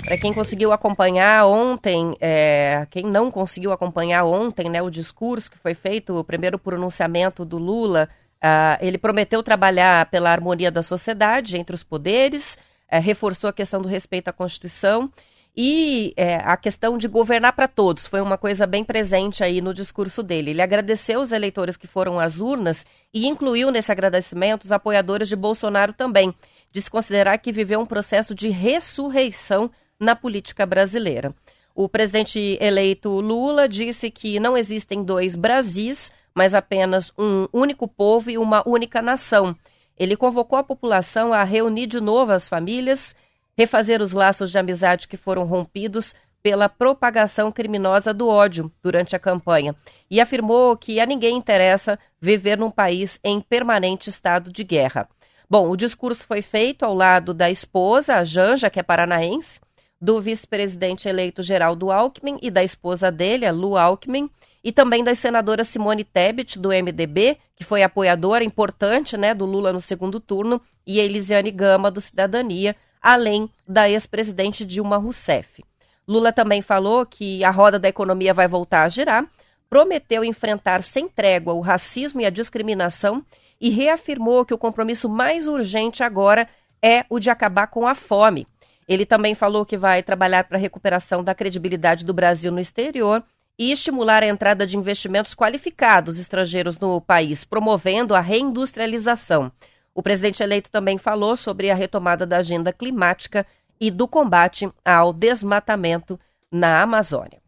Para 0.04 0.18
quem 0.18 0.32
conseguiu 0.32 0.72
acompanhar 0.72 1.46
ontem, 1.46 2.16
é, 2.20 2.86
quem 2.90 3.04
não 3.04 3.30
conseguiu 3.30 3.72
acompanhar 3.72 4.24
ontem, 4.24 4.70
né, 4.70 4.80
o 4.80 4.90
discurso 4.90 5.50
que 5.50 5.58
foi 5.58 5.74
feito, 5.74 6.16
o 6.16 6.22
primeiro 6.22 6.58
pronunciamento 6.58 7.44
do 7.44 7.58
Lula 7.58 8.08
Uh, 8.36 8.76
ele 8.80 8.98
prometeu 8.98 9.42
trabalhar 9.42 10.06
pela 10.06 10.30
harmonia 10.30 10.70
da 10.70 10.82
sociedade 10.82 11.56
entre 11.56 11.74
os 11.74 11.82
poderes, 11.82 12.58
uh, 12.92 13.00
reforçou 13.00 13.48
a 13.48 13.52
questão 13.52 13.80
do 13.80 13.88
respeito 13.88 14.28
à 14.28 14.32
Constituição 14.32 15.10
e 15.56 16.14
uh, 16.18 16.42
a 16.44 16.56
questão 16.56 16.98
de 16.98 17.08
governar 17.08 17.54
para 17.54 17.66
todos. 17.66 18.06
Foi 18.06 18.20
uma 18.20 18.36
coisa 18.36 18.66
bem 18.66 18.84
presente 18.84 19.42
aí 19.42 19.60
no 19.60 19.72
discurso 19.72 20.22
dele. 20.22 20.50
Ele 20.50 20.60
agradeceu 20.60 21.20
os 21.20 21.32
eleitores 21.32 21.76
que 21.76 21.86
foram 21.86 22.20
às 22.20 22.38
urnas 22.38 22.84
e 23.14 23.26
incluiu 23.26 23.70
nesse 23.70 23.90
agradecimento 23.90 24.64
os 24.64 24.72
apoiadores 24.72 25.28
de 25.28 25.36
Bolsonaro 25.36 25.92
também. 25.92 26.34
Disse 26.70 26.90
considerar 26.90 27.38
que 27.38 27.52
viveu 27.52 27.80
um 27.80 27.86
processo 27.86 28.34
de 28.34 28.48
ressurreição 28.48 29.70
na 29.98 30.14
política 30.14 30.66
brasileira. 30.66 31.34
O 31.74 31.88
presidente 31.88 32.58
eleito 32.60 33.08
Lula 33.08 33.68
disse 33.68 34.10
que 34.10 34.38
não 34.38 34.56
existem 34.56 35.02
dois 35.02 35.34
Brasis, 35.34 36.12
mas 36.34 36.54
apenas 36.54 37.12
um 37.18 37.48
único 37.52 37.88
povo 37.88 38.30
e 38.30 38.36
uma 38.36 38.66
única 38.68 39.00
nação. 39.00 39.56
Ele 39.98 40.16
convocou 40.16 40.58
a 40.58 40.64
população 40.64 41.32
a 41.32 41.42
reunir 41.42 41.86
de 41.86 42.00
novo 42.00 42.32
as 42.32 42.48
famílias, 42.48 43.14
refazer 43.56 44.02
os 44.02 44.12
laços 44.12 44.50
de 44.50 44.58
amizade 44.58 45.08
que 45.08 45.16
foram 45.16 45.44
rompidos 45.44 46.14
pela 46.42 46.68
propagação 46.68 47.50
criminosa 47.50 48.14
do 48.14 48.28
ódio 48.28 48.70
durante 48.82 49.16
a 49.16 49.18
campanha 49.18 49.74
e 50.08 50.20
afirmou 50.20 50.76
que 50.76 51.00
a 51.00 51.06
ninguém 51.06 51.36
interessa 51.36 51.98
viver 52.20 52.56
num 52.56 52.70
país 52.70 53.18
em 53.24 53.40
permanente 53.40 54.08
estado 54.08 54.52
de 54.52 54.62
guerra. 54.62 55.08
Bom, 55.50 55.68
o 55.70 55.76
discurso 55.76 56.24
foi 56.24 56.42
feito 56.42 56.84
ao 56.84 56.94
lado 56.94 57.32
da 57.32 57.50
esposa, 57.50 58.16
a 58.16 58.24
Janja, 58.24 58.70
que 58.70 58.78
é 58.78 58.82
paranaense, 58.82 59.60
do 60.00 60.20
vice-presidente 60.20 61.08
eleito 61.08 61.42
Geraldo 61.42 61.90
Alckmin 61.90 62.38
e 62.42 62.50
da 62.50 62.62
esposa 62.62 63.10
dele, 63.10 63.46
a 63.46 63.52
Lu 63.52 63.76
Alckmin, 63.76 64.30
e 64.62 64.72
também 64.72 65.02
da 65.04 65.14
senadora 65.14 65.64
Simone 65.64 66.04
Tebet, 66.04 66.58
do 66.58 66.70
MDB, 66.70 67.38
que 67.54 67.64
foi 67.64 67.82
apoiadora 67.82 68.44
importante 68.44 69.16
né, 69.16 69.32
do 69.32 69.46
Lula 69.46 69.72
no 69.72 69.80
segundo 69.80 70.20
turno, 70.20 70.60
e 70.86 71.00
a 71.00 71.04
Elisiane 71.04 71.50
Gama, 71.50 71.90
do 71.90 72.00
Cidadania, 72.00 72.74
além 73.06 73.48
da 73.68 73.88
ex-presidente 73.88 74.64
Dilma 74.64 74.96
Rousseff. 74.96 75.64
Lula 76.08 76.32
também 76.32 76.60
falou 76.60 77.06
que 77.06 77.44
a 77.44 77.52
roda 77.52 77.78
da 77.78 77.88
economia 77.88 78.34
vai 78.34 78.48
voltar 78.48 78.82
a 78.82 78.88
girar, 78.88 79.24
prometeu 79.70 80.24
enfrentar 80.24 80.82
sem 80.82 81.06
trégua 81.08 81.52
o 81.52 81.60
racismo 81.60 82.20
e 82.20 82.26
a 82.26 82.30
discriminação 82.30 83.24
e 83.60 83.70
reafirmou 83.70 84.44
que 84.44 84.52
o 84.52 84.58
compromisso 84.58 85.08
mais 85.08 85.46
urgente 85.46 86.02
agora 86.02 86.48
é 86.82 87.04
o 87.08 87.20
de 87.20 87.30
acabar 87.30 87.68
com 87.68 87.86
a 87.86 87.94
fome. 87.94 88.44
Ele 88.88 89.06
também 89.06 89.36
falou 89.36 89.64
que 89.64 89.76
vai 89.76 90.02
trabalhar 90.02 90.42
para 90.42 90.58
a 90.58 90.60
recuperação 90.60 91.22
da 91.22 91.32
credibilidade 91.32 92.04
do 92.04 92.12
Brasil 92.12 92.50
no 92.50 92.58
exterior 92.58 93.22
e 93.56 93.70
estimular 93.70 94.24
a 94.24 94.26
entrada 94.26 94.66
de 94.66 94.76
investimentos 94.76 95.32
qualificados 95.32 96.18
estrangeiros 96.18 96.76
no 96.76 97.00
país, 97.00 97.44
promovendo 97.44 98.16
a 98.16 98.20
reindustrialização. 98.20 99.52
O 99.96 100.02
presidente 100.02 100.42
eleito 100.42 100.70
também 100.70 100.98
falou 100.98 101.38
sobre 101.38 101.70
a 101.70 101.74
retomada 101.74 102.26
da 102.26 102.36
agenda 102.36 102.70
climática 102.70 103.46
e 103.80 103.90
do 103.90 104.06
combate 104.06 104.70
ao 104.84 105.10
desmatamento 105.10 106.20
na 106.52 106.82
Amazônia. 106.82 107.40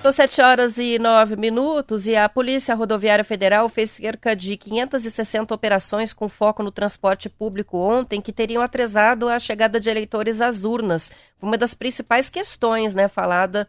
São 0.00 0.12
7 0.12 0.42
horas 0.42 0.78
e 0.78 0.96
9 0.96 1.34
minutos 1.34 2.06
e 2.06 2.14
a 2.14 2.28
Polícia 2.28 2.74
Rodoviária 2.76 3.24
Federal 3.24 3.68
fez 3.68 3.90
cerca 3.90 4.36
de 4.36 4.56
560 4.56 5.52
operações 5.52 6.12
com 6.12 6.28
foco 6.28 6.62
no 6.62 6.70
transporte 6.70 7.28
público 7.28 7.78
ontem 7.78 8.20
que 8.20 8.32
teriam 8.32 8.62
atrasado 8.62 9.28
a 9.28 9.40
chegada 9.40 9.80
de 9.80 9.90
eleitores 9.90 10.40
às 10.40 10.62
urnas. 10.62 11.10
Uma 11.42 11.58
das 11.58 11.74
principais 11.74 12.30
questões 12.30 12.94
né, 12.94 13.08
faladas 13.08 13.66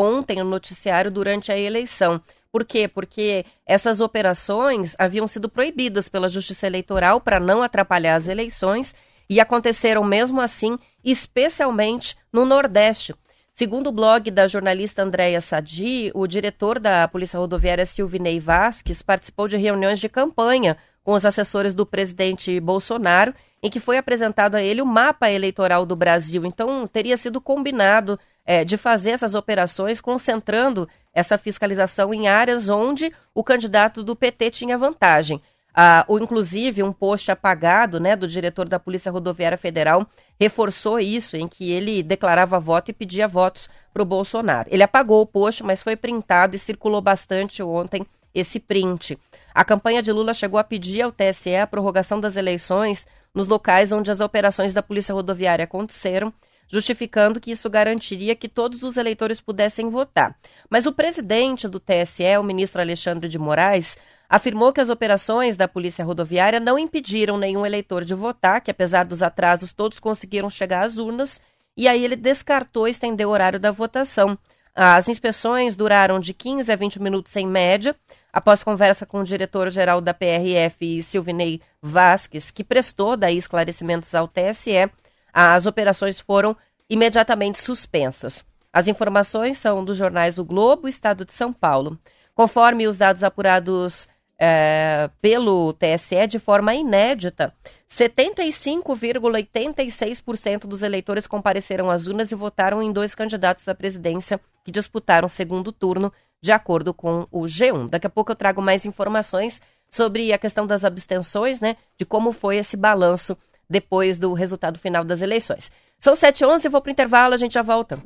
ontem 0.00 0.38
no 0.38 0.44
noticiário 0.44 1.10
durante 1.10 1.52
a 1.52 1.58
eleição. 1.58 2.20
Por 2.50 2.64
quê? 2.64 2.88
Porque 2.88 3.44
essas 3.64 4.00
operações 4.00 4.96
haviam 4.98 5.26
sido 5.26 5.48
proibidas 5.48 6.08
pela 6.08 6.28
Justiça 6.28 6.66
Eleitoral 6.66 7.20
para 7.20 7.38
não 7.38 7.62
atrapalhar 7.62 8.16
as 8.16 8.26
eleições 8.26 8.94
e 9.28 9.38
aconteceram 9.38 10.02
mesmo 10.02 10.40
assim, 10.40 10.76
especialmente 11.04 12.16
no 12.32 12.44
Nordeste. 12.44 13.14
Segundo 13.54 13.88
o 13.88 13.92
blog 13.92 14.30
da 14.30 14.48
jornalista 14.48 15.02
Andréia 15.02 15.40
Sadi, 15.40 16.10
o 16.14 16.26
diretor 16.26 16.80
da 16.80 17.06
Polícia 17.06 17.38
Rodoviária 17.38 17.84
Silvinei 17.84 18.40
Vasques 18.40 19.02
participou 19.02 19.46
de 19.46 19.56
reuniões 19.56 20.00
de 20.00 20.08
campanha 20.08 20.76
com 21.04 21.12
os 21.12 21.24
assessores 21.24 21.74
do 21.74 21.86
presidente 21.86 22.60
Bolsonaro, 22.60 23.34
em 23.62 23.70
que 23.70 23.80
foi 23.80 23.98
apresentado 23.98 24.54
a 24.54 24.62
ele 24.62 24.82
o 24.82 24.86
mapa 24.86 25.30
eleitoral 25.30 25.84
do 25.84 25.96
Brasil. 25.96 26.44
Então, 26.44 26.86
teria 26.86 27.16
sido 27.16 27.40
combinado 27.40 28.18
é, 28.44 28.64
de 28.64 28.76
fazer 28.76 29.10
essas 29.10 29.34
operações, 29.34 30.00
concentrando 30.00 30.88
essa 31.12 31.36
fiscalização 31.36 32.12
em 32.14 32.28
áreas 32.28 32.68
onde 32.68 33.12
o 33.34 33.44
candidato 33.44 34.02
do 34.02 34.16
PT 34.16 34.50
tinha 34.50 34.78
vantagem. 34.78 35.40
Ah, 35.74 36.04
ou, 36.08 36.18
inclusive, 36.18 36.82
um 36.82 36.92
post 36.92 37.30
apagado 37.30 38.00
né, 38.00 38.16
do 38.16 38.26
diretor 38.26 38.68
da 38.68 38.78
Polícia 38.78 39.10
Rodoviária 39.10 39.56
Federal 39.56 40.06
reforçou 40.38 40.98
isso, 40.98 41.36
em 41.36 41.46
que 41.46 41.70
ele 41.70 42.02
declarava 42.02 42.58
voto 42.58 42.90
e 42.90 42.94
pedia 42.94 43.28
votos 43.28 43.68
para 43.92 44.02
o 44.02 44.06
Bolsonaro. 44.06 44.68
Ele 44.70 44.82
apagou 44.82 45.20
o 45.20 45.26
post, 45.26 45.62
mas 45.62 45.82
foi 45.82 45.94
printado 45.94 46.56
e 46.56 46.58
circulou 46.58 47.00
bastante 47.00 47.62
ontem 47.62 48.04
esse 48.34 48.60
print. 48.60 49.18
A 49.54 49.64
campanha 49.64 50.02
de 50.02 50.12
Lula 50.12 50.32
chegou 50.32 50.58
a 50.58 50.64
pedir 50.64 51.02
ao 51.02 51.12
TSE 51.12 51.56
a 51.56 51.66
prorrogação 51.66 52.20
das 52.20 52.36
eleições 52.36 53.06
nos 53.34 53.46
locais 53.46 53.92
onde 53.92 54.10
as 54.10 54.20
operações 54.20 54.72
da 54.72 54.82
Polícia 54.82 55.14
Rodoviária 55.14 55.64
aconteceram, 55.64 56.32
justificando 56.68 57.40
que 57.40 57.50
isso 57.50 57.68
garantiria 57.68 58.36
que 58.36 58.48
todos 58.48 58.82
os 58.82 58.96
eleitores 58.96 59.40
pudessem 59.40 59.90
votar. 59.90 60.36
Mas 60.68 60.86
o 60.86 60.92
presidente 60.92 61.66
do 61.66 61.80
TSE, 61.80 62.36
o 62.38 62.44
ministro 62.44 62.80
Alexandre 62.80 63.28
de 63.28 63.38
Moraes, 63.38 63.98
afirmou 64.28 64.72
que 64.72 64.80
as 64.80 64.88
operações 64.88 65.56
da 65.56 65.66
Polícia 65.66 66.04
Rodoviária 66.04 66.60
não 66.60 66.78
impediram 66.78 67.36
nenhum 67.36 67.66
eleitor 67.66 68.04
de 68.04 68.14
votar, 68.14 68.60
que 68.60 68.70
apesar 68.70 69.04
dos 69.04 69.22
atrasos 69.22 69.72
todos 69.72 69.98
conseguiram 69.98 70.48
chegar 70.48 70.86
às 70.86 70.98
urnas, 70.98 71.40
e 71.76 71.88
aí 71.88 72.04
ele 72.04 72.14
descartou 72.14 72.86
estender 72.86 73.26
o 73.26 73.30
horário 73.30 73.58
da 73.58 73.72
votação. 73.72 74.38
As 74.72 75.08
inspeções 75.08 75.74
duraram 75.74 76.20
de 76.20 76.32
15 76.32 76.70
a 76.70 76.76
20 76.76 77.02
minutos 77.02 77.34
em 77.34 77.46
média, 77.46 77.96
após 78.32 78.62
conversa 78.62 79.04
com 79.04 79.20
o 79.20 79.24
diretor-geral 79.24 80.00
da 80.00 80.14
PRF, 80.14 81.02
Silvinei 81.02 81.60
Vasques, 81.82 82.50
que 82.50 82.64
prestou 82.64 83.16
daí 83.16 83.36
esclarecimentos 83.36 84.14
ao 84.14 84.28
TSE, 84.28 84.90
as 85.32 85.66
operações 85.66 86.20
foram 86.20 86.56
imediatamente 86.88 87.60
suspensas. 87.60 88.44
As 88.72 88.88
informações 88.88 89.58
são 89.58 89.84
dos 89.84 89.96
jornais 89.96 90.38
O 90.38 90.44
Globo 90.44 90.86
e 90.86 90.90
Estado 90.90 91.24
de 91.24 91.32
São 91.32 91.52
Paulo. 91.52 91.98
Conforme 92.34 92.86
os 92.86 92.96
dados 92.96 93.24
apurados 93.24 94.08
é, 94.38 95.10
pelo 95.20 95.74
TSE 95.74 96.26
de 96.26 96.38
forma 96.38 96.74
inédita, 96.74 97.52
75,86% 97.90 100.60
dos 100.60 100.82
eleitores 100.82 101.26
compareceram 101.26 101.90
às 101.90 102.06
urnas 102.06 102.32
e 102.32 102.34
votaram 102.34 102.82
em 102.82 102.90
dois 102.92 103.14
candidatos 103.14 103.68
à 103.68 103.74
presidência 103.74 104.40
que 104.64 104.70
disputaram 104.70 105.28
segundo 105.28 105.70
turno, 105.72 106.10
de 106.42 106.52
acordo 106.52 106.94
com 106.94 107.26
o 107.30 107.42
G1. 107.42 107.88
Daqui 107.88 108.06
a 108.06 108.10
pouco 108.10 108.32
eu 108.32 108.36
trago 108.36 108.62
mais 108.62 108.84
informações 108.84 109.60
sobre 109.90 110.32
a 110.32 110.38
questão 110.38 110.66
das 110.66 110.84
abstenções, 110.84 111.60
né, 111.60 111.76
de 111.98 112.04
como 112.04 112.32
foi 112.32 112.56
esse 112.56 112.76
balanço 112.76 113.36
depois 113.68 114.18
do 114.18 114.32
resultado 114.32 114.78
final 114.78 115.04
das 115.04 115.22
eleições. 115.22 115.70
São 115.98 116.14
7h11, 116.14 116.68
vou 116.70 116.80
para 116.80 116.90
o 116.90 116.92
intervalo, 116.92 117.34
a 117.34 117.36
gente 117.36 117.54
já 117.54 117.62
volta. 117.62 118.02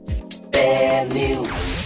É 0.53 1.84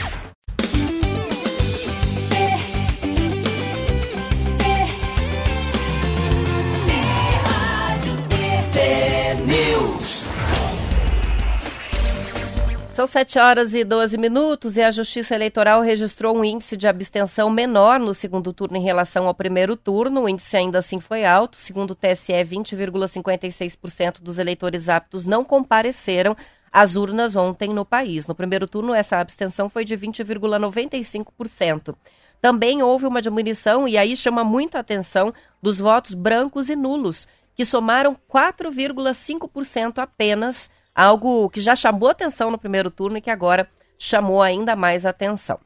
São 12.99 13.07
7 13.07 13.39
horas 13.39 13.75
e 13.77 13.85
12 13.85 14.19
minutos 14.19 14.77
e 14.77 14.83
a 14.83 14.91
Justiça 14.91 15.33
Eleitoral 15.33 15.81
registrou 15.81 16.37
um 16.37 16.45
índice 16.45 16.77
de 16.77 16.89
abstenção 16.89 17.49
menor 17.49 18.01
no 18.01 18.13
segundo 18.13 18.53
turno 18.53 18.77
em 18.77 18.83
relação 18.83 19.29
ao 19.29 19.35
primeiro 19.35 19.77
turno. 19.77 20.23
O 20.23 20.29
índice 20.29 20.57
ainda 20.57 20.81
assim 20.81 20.99
foi 20.99 21.25
alto. 21.25 21.59
Segundo 21.59 21.93
o 21.93 21.95
TSE, 21.95 22.33
20,56% 22.33 24.21
dos 24.21 24.37
eleitores 24.37 24.89
aptos 24.89 25.27
não 25.27 25.45
compareceram 25.45 26.37
às 26.73 26.97
urnas 26.97 27.37
ontem 27.37 27.73
no 27.73 27.85
país. 27.85 28.27
No 28.27 28.35
primeiro 28.35 28.67
turno, 28.67 28.93
essa 28.93 29.19
abstenção 29.21 29.71
foi 29.71 29.85
de 29.85 29.97
20,95%. 29.97 31.95
Também 32.41 32.83
houve 32.83 33.07
uma 33.07 33.23
diminuição, 33.23 33.87
e 33.87 33.97
aí 33.97 34.17
chama 34.17 34.43
muita 34.43 34.81
atenção, 34.81 35.33
dos 35.63 35.79
votos 35.79 36.15
brancos 36.15 36.69
e 36.69 36.75
nulos, 36.75 37.29
que 37.55 37.65
somaram 37.65 38.17
4,5% 38.29 39.99
apenas 39.99 40.69
algo 40.99 41.49
que 41.49 41.61
já 41.61 41.77
chamou 41.77 42.09
atenção 42.09 42.51
no 42.51 42.59
primeiro 42.59 42.91
turno 42.91 43.19
e 43.19 43.21
que 43.21 43.31
agora 43.31 43.69
chamou 43.97 44.43
ainda 44.43 44.75
mais 44.75 45.07
atenção. 45.07 45.61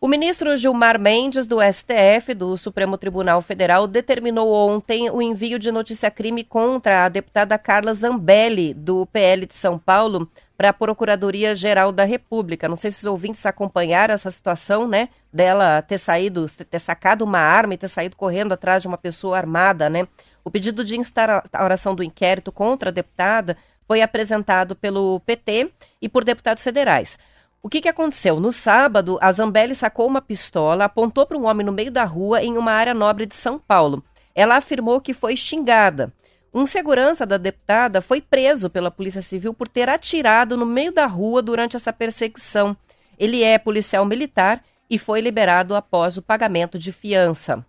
O 0.00 0.06
ministro 0.06 0.56
Gilmar 0.56 1.00
Mendes, 1.00 1.46
do 1.46 1.56
STF, 1.60 2.32
do 2.32 2.56
Supremo 2.56 2.96
Tribunal 2.96 3.42
Federal, 3.42 3.88
determinou 3.88 4.52
ontem 4.52 5.10
o 5.10 5.20
envio 5.20 5.58
de 5.58 5.72
notícia-crime 5.72 6.44
contra 6.44 7.06
a 7.06 7.08
deputada 7.08 7.58
Carla 7.58 7.92
Zambelli, 7.92 8.72
do 8.72 9.04
PL 9.06 9.46
de 9.46 9.54
São 9.54 9.78
Paulo, 9.78 10.30
para 10.56 10.68
a 10.68 10.72
Procuradoria-Geral 10.72 11.90
da 11.90 12.04
República. 12.04 12.68
Não 12.68 12.76
sei 12.76 12.92
se 12.92 13.00
os 13.00 13.06
ouvintes 13.06 13.44
acompanharam 13.46 14.14
essa 14.14 14.30
situação, 14.30 14.86
né? 14.86 15.08
Dela 15.32 15.82
ter 15.82 15.98
saído, 15.98 16.46
ter 16.70 16.78
sacado 16.78 17.24
uma 17.24 17.40
arma 17.40 17.74
e 17.74 17.78
ter 17.78 17.88
saído 17.88 18.14
correndo 18.14 18.52
atrás 18.52 18.82
de 18.82 18.88
uma 18.88 18.98
pessoa 18.98 19.36
armada, 19.36 19.90
né? 19.90 20.06
O 20.44 20.50
pedido 20.50 20.84
de 20.84 20.96
instauração 20.96 21.96
do 21.96 22.04
inquérito 22.04 22.52
contra 22.52 22.90
a 22.90 22.92
deputada 22.92 23.56
foi 23.86 24.02
apresentado 24.02 24.74
pelo 24.74 25.20
PT 25.20 25.70
e 26.00 26.08
por 26.08 26.24
deputados 26.24 26.62
federais. 26.62 27.18
O 27.62 27.68
que, 27.68 27.80
que 27.80 27.88
aconteceu? 27.88 28.38
No 28.38 28.52
sábado, 28.52 29.18
a 29.20 29.32
Zambelli 29.32 29.74
sacou 29.74 30.06
uma 30.06 30.22
pistola, 30.22 30.84
apontou 30.84 31.26
para 31.26 31.36
um 31.36 31.46
homem 31.46 31.66
no 31.66 31.72
meio 31.72 31.90
da 31.90 32.04
rua 32.04 32.42
em 32.42 32.56
uma 32.56 32.72
área 32.72 32.94
nobre 32.94 33.26
de 33.26 33.34
São 33.34 33.58
Paulo. 33.58 34.04
Ela 34.34 34.56
afirmou 34.56 35.00
que 35.00 35.12
foi 35.12 35.36
xingada. 35.36 36.12
Um 36.54 36.64
segurança 36.64 37.26
da 37.26 37.36
deputada 37.36 38.00
foi 38.00 38.20
preso 38.20 38.70
pela 38.70 38.90
Polícia 38.90 39.20
Civil 39.20 39.52
por 39.52 39.68
ter 39.68 39.88
atirado 39.88 40.56
no 40.56 40.64
meio 40.64 40.92
da 40.92 41.06
rua 41.06 41.42
durante 41.42 41.76
essa 41.76 41.92
perseguição. 41.92 42.76
Ele 43.18 43.42
é 43.42 43.58
policial 43.58 44.04
militar 44.04 44.62
e 44.88 44.98
foi 44.98 45.20
liberado 45.20 45.74
após 45.74 46.16
o 46.16 46.22
pagamento 46.22 46.78
de 46.78 46.92
fiança. 46.92 47.64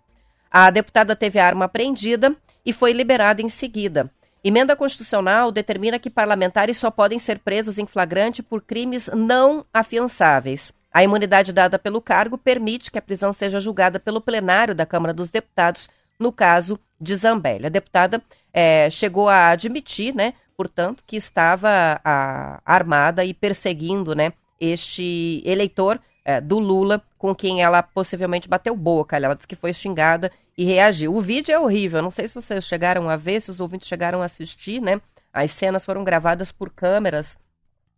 A 0.50 0.70
deputada 0.70 1.16
teve 1.16 1.38
a 1.38 1.46
arma 1.46 1.64
apreendida 1.64 2.34
e 2.64 2.72
foi 2.72 2.92
liberada 2.92 3.42
em 3.42 3.48
seguida. 3.48 4.10
Emenda 4.42 4.76
constitucional 4.76 5.50
determina 5.50 5.98
que 5.98 6.08
parlamentares 6.08 6.76
só 6.76 6.90
podem 6.90 7.18
ser 7.18 7.40
presos 7.40 7.78
em 7.78 7.86
flagrante 7.86 8.42
por 8.42 8.62
crimes 8.62 9.08
não 9.12 9.64
afiançáveis. 9.72 10.72
A 10.92 11.02
imunidade 11.02 11.52
dada 11.52 11.78
pelo 11.78 12.00
cargo 12.00 12.38
permite 12.38 12.90
que 12.90 12.98
a 12.98 13.02
prisão 13.02 13.32
seja 13.32 13.60
julgada 13.60 14.00
pelo 14.00 14.20
plenário 14.20 14.74
da 14.74 14.86
Câmara 14.86 15.12
dos 15.12 15.28
Deputados, 15.28 15.88
no 16.18 16.32
caso 16.32 16.78
de 17.00 17.14
Zambelli. 17.14 17.66
A 17.66 17.68
deputada 17.68 18.22
é, 18.52 18.88
chegou 18.90 19.28
a 19.28 19.50
admitir, 19.50 20.14
né, 20.14 20.34
portanto, 20.56 21.02
que 21.06 21.16
estava 21.16 22.00
a, 22.04 22.60
armada 22.64 23.24
e 23.24 23.34
perseguindo 23.34 24.14
né, 24.14 24.32
este 24.60 25.42
eleitor 25.44 26.00
é, 26.28 26.42
do 26.42 26.58
Lula, 26.58 27.02
com 27.16 27.34
quem 27.34 27.62
ela 27.62 27.82
possivelmente 27.82 28.50
bateu 28.50 28.76
boca. 28.76 29.16
Ela 29.16 29.34
disse 29.34 29.48
que 29.48 29.56
foi 29.56 29.72
xingada 29.72 30.30
e 30.58 30.62
reagiu. 30.62 31.14
O 31.14 31.22
vídeo 31.22 31.54
é 31.54 31.58
horrível, 31.58 32.02
não 32.02 32.10
sei 32.10 32.28
se 32.28 32.34
vocês 32.34 32.66
chegaram 32.66 33.08
a 33.08 33.16
ver, 33.16 33.40
se 33.40 33.50
os 33.50 33.60
ouvintes 33.60 33.88
chegaram 33.88 34.20
a 34.20 34.26
assistir, 34.26 34.78
né? 34.78 35.00
As 35.32 35.52
cenas 35.52 35.86
foram 35.86 36.04
gravadas 36.04 36.52
por 36.52 36.68
câmeras 36.68 37.38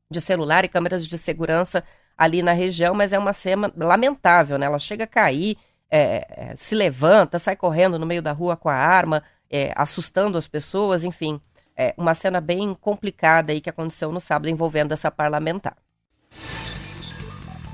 de 0.09 0.21
celular 0.21 0.65
e 0.65 0.69
câmeras 0.69 1.09
de 1.09 1.19
segurança 1.19 1.83
ali 2.17 2.41
na 2.41 2.53
região, 2.53 2.95
mas 2.95 3.13
é 3.13 3.19
uma 3.19 3.33
cena 3.33 3.73
lamentável, 3.77 4.59
né? 4.59 4.67
Ela 4.67 4.79
chega 4.79 5.03
a 5.03 5.09
cair, 5.09 5.57
é, 5.91 6.53
é, 6.53 6.57
se 6.57 6.77
levanta, 6.77 7.37
sai 7.37 7.57
correndo 7.57 7.99
no 7.99 8.07
meio 8.07 8.23
da 8.23 8.31
rua 8.31 8.57
com 8.57 8.69
a 8.69 8.75
arma, 8.75 9.25
é, 9.51 9.73
assustando 9.75 10.39
as 10.39 10.47
pessoas, 10.47 11.03
enfim. 11.03 11.41
É 11.77 11.93
uma 11.97 12.15
cena 12.15 12.41
bem 12.41 12.77
complicada 12.81 13.51
aí 13.53 13.61
que 13.61 13.71
aconteceu 13.71 14.13
no 14.13 14.21
sábado 14.21 14.49
envolvendo 14.49 14.93
essa 14.93 15.11
parlamentar. 15.11 15.77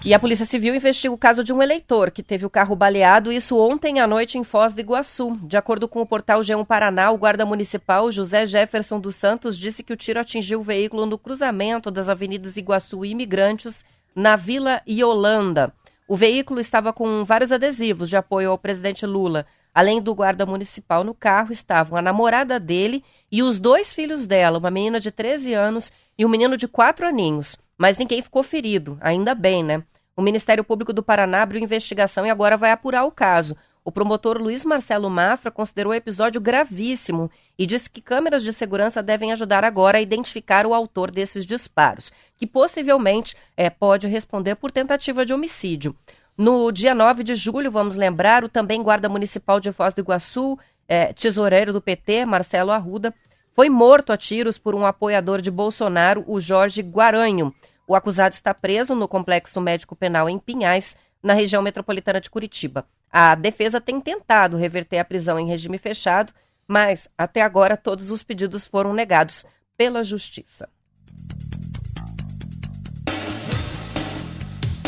E 0.07 0.15
a 0.15 0.21
Polícia 0.21 0.47
Civil 0.47 0.73
investiga 0.73 1.13
o 1.13 1.19
caso 1.19 1.43
de 1.43 1.53
um 1.53 1.61
eleitor 1.61 2.13
que 2.13 2.23
teve 2.23 2.47
o 2.47 2.49
carro 2.49 2.77
baleado, 2.77 3.33
isso 3.33 3.59
ontem 3.59 3.99
à 3.99 4.07
noite 4.07 4.39
em 4.39 4.45
Foz 4.45 4.73
do 4.73 4.81
Iguaçu. 4.81 5.37
De 5.43 5.57
acordo 5.57 5.89
com 5.89 6.01
o 6.01 6.07
portal 6.07 6.43
G1 6.43 6.65
Paraná, 6.65 7.11
o 7.11 7.19
guarda 7.19 7.45
municipal 7.45 8.13
José 8.13 8.47
Jefferson 8.47 9.01
dos 9.01 9.17
Santos 9.17 9.59
disse 9.59 9.83
que 9.83 9.93
o 9.93 9.97
tiro 9.97 10.21
atingiu 10.21 10.61
o 10.61 10.63
veículo 10.63 11.07
no 11.07 11.19
cruzamento 11.19 11.91
das 11.91 12.09
avenidas 12.09 12.57
Iguaçu 12.57 13.05
e 13.05 13.11
Imigrantes, 13.11 13.85
na 14.15 14.37
Vila 14.37 14.81
Iolanda. 14.87 15.75
O 16.07 16.15
veículo 16.15 16.61
estava 16.61 16.93
com 16.93 17.25
vários 17.25 17.51
adesivos 17.51 18.09
de 18.09 18.17
apoio 18.17 18.53
ao 18.53 18.59
presidente 18.59 19.05
Lula. 19.05 19.45
Além 19.75 20.01
do 20.01 20.15
guarda 20.15 20.47
municipal 20.47 21.03
no 21.03 21.15
carro, 21.15 21.51
estavam 21.51 21.99
a 21.99 22.03
namorada 22.03 22.61
dele 22.61 23.03
e 23.29 23.43
os 23.43 23.59
dois 23.59 23.93
filhos 23.93 24.25
dela, 24.25 24.59
uma 24.59 24.71
menina 24.71 25.01
de 25.01 25.11
13 25.11 25.53
anos 25.53 25.91
e 26.17 26.25
um 26.25 26.29
menino 26.29 26.57
de 26.57 26.69
4 26.69 27.09
aninhos. 27.09 27.59
Mas 27.77 27.99
ninguém 27.99 28.23
ficou 28.23 28.45
ferido, 28.45 28.97
ainda 29.01 29.35
bem, 29.35 29.65
né? 29.65 29.83
O 30.17 30.23
Ministério 30.23 30.65
Público 30.65 30.95
do 30.95 31.03
Paraná 31.03 31.43
abriu 31.43 31.63
investigação 31.63 32.25
e 32.25 32.31
agora 32.31 32.57
vai 32.57 32.71
apurar 32.71 33.05
o 33.05 33.11
caso. 33.11 33.55
O 33.85 33.93
promotor 33.93 34.39
Luiz 34.39 34.65
Marcelo 34.65 35.11
Mafra 35.11 35.51
considerou 35.51 35.93
o 35.93 35.95
episódio 35.95 36.41
gravíssimo 36.41 37.31
e 37.59 37.67
disse 37.67 37.91
que 37.91 38.01
câmeras 38.01 38.43
de 38.43 38.53
segurança 38.53 39.03
devem 39.03 39.31
ajudar 39.31 39.63
agora 39.63 39.99
a 39.99 40.01
identificar 40.01 40.67
o 40.67 40.73
autor 40.73 41.11
desses 41.11 41.45
disparos, 41.45 42.11
que 42.35 42.47
possivelmente 42.47 43.37
é, 43.57 43.69
pode 43.69 44.09
responder 44.09 44.57
por 44.57 44.73
tentativa 44.73 45.25
de 45.25 45.35
homicídio. 45.35 45.95
No 46.37 46.73
dia 46.73 46.95
9 46.95 47.23
de 47.23 47.35
julho, 47.35 47.71
vamos 47.71 47.95
lembrar, 47.95 48.43
o 48.43 48.49
também 48.49 48.83
guarda 48.83 49.09
municipal 49.09 49.61
de 49.61 49.71
Foz 49.71 49.93
do 49.93 50.01
Iguaçu, 50.01 50.59
é, 50.89 51.13
tesoureiro 51.13 51.73
do 51.73 51.81
PT, 51.81 52.25
Marcelo 52.25 52.73
Arruda, 52.73 53.15
foi 53.55 53.71
morto 53.71 54.13
a 54.13 54.17
tiros 54.17 54.59
por 54.59 54.75
um 54.75 54.85
apoiador 54.85 55.41
de 55.41 55.51
Bolsonaro, 55.51 56.25
o 56.27 56.41
Jorge 56.41 56.83
Guaranho. 56.83 57.55
O 57.87 57.95
acusado 57.95 58.35
está 58.35 58.53
preso 58.53 58.97
no 58.97 59.07
Complexo 59.07 59.61
Médico 59.61 59.95
Penal 59.95 60.29
em 60.29 60.39
Pinhais, 60.39 60.97
na 61.23 61.35
região 61.35 61.63
metropolitana 61.63 62.21
de 62.21 62.29
Curitiba. 62.29 62.85
A 63.11 63.35
defesa 63.37 63.81
tem 63.81 64.01
tentado 64.01 64.57
reverter 64.57 64.99
a 64.99 65.05
prisão 65.05 65.39
em 65.39 65.47
regime 65.47 65.79
fechado, 65.79 66.33
mas 66.67 67.09
até 67.17 67.43
agora 67.43 67.77
todos 67.77 68.11
os 68.11 68.25
pedidos 68.25 68.67
foram 68.67 68.93
negados 68.93 69.45
pela 69.77 70.03
Justiça. 70.03 70.69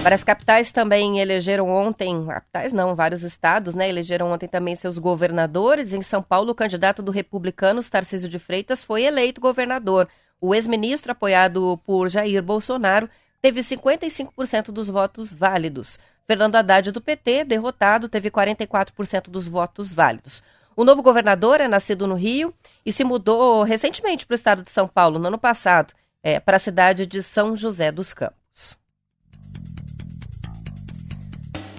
Várias 0.03 0.25
capitais 0.25 0.73
também 0.73 1.21
elegeram 1.21 1.69
ontem, 1.69 2.27
capitais 2.27 2.73
não, 2.73 2.95
vários 2.95 3.23
estados, 3.23 3.75
né, 3.75 3.89
elegeram 3.89 4.31
ontem 4.31 4.49
também 4.49 4.75
seus 4.75 4.97
governadores. 4.97 5.93
Em 5.93 6.03
São 6.03 6.23
Paulo, 6.23 6.51
o 6.51 6.55
candidato 6.55 7.03
do 7.03 7.13
Republicanos, 7.13 7.91
Tarcísio 7.91 8.29
de 8.29 8.39
Freitas, 8.39 8.83
foi 8.83 9.03
eleito 9.05 9.41
governador. 9.41 10.09
O 10.41 10.55
ex-ministro, 10.55 11.13
apoiado 11.13 11.81
por 11.85 12.09
Jair 12.09 12.43
Bolsonaro, 12.43 13.09
teve 13.41 13.61
55% 13.61 14.71
dos 14.71 14.89
votos 14.89 15.33
válidos. 15.33 15.99
Fernando 16.27 16.57
Haddad, 16.57 16.93
do 16.93 17.01
PT, 17.01 17.45
derrotado, 17.45 18.09
teve 18.09 18.31
44% 18.31 19.31
dos 19.31 19.47
votos 19.47 19.93
válidos. 19.93 20.43
O 20.77 20.85
novo 20.85 21.03
governador 21.03 21.61
é 21.61 21.67
nascido 21.67 22.07
no 22.07 22.15
Rio 22.15 22.55
e 22.87 22.93
se 22.93 23.03
mudou 23.03 23.65
recentemente 23.65 24.25
para 24.25 24.35
o 24.35 24.37
estado 24.37 24.63
de 24.63 24.71
São 24.71 24.87
Paulo, 24.87 25.19
no 25.19 25.27
ano 25.27 25.39
passado, 25.39 25.93
é, 26.23 26.39
para 26.39 26.57
a 26.57 26.61
cidade 26.61 27.05
de 27.05 27.23
São 27.23 27.57
José 27.57 27.91
dos 27.91 28.15
Campos. 28.15 28.38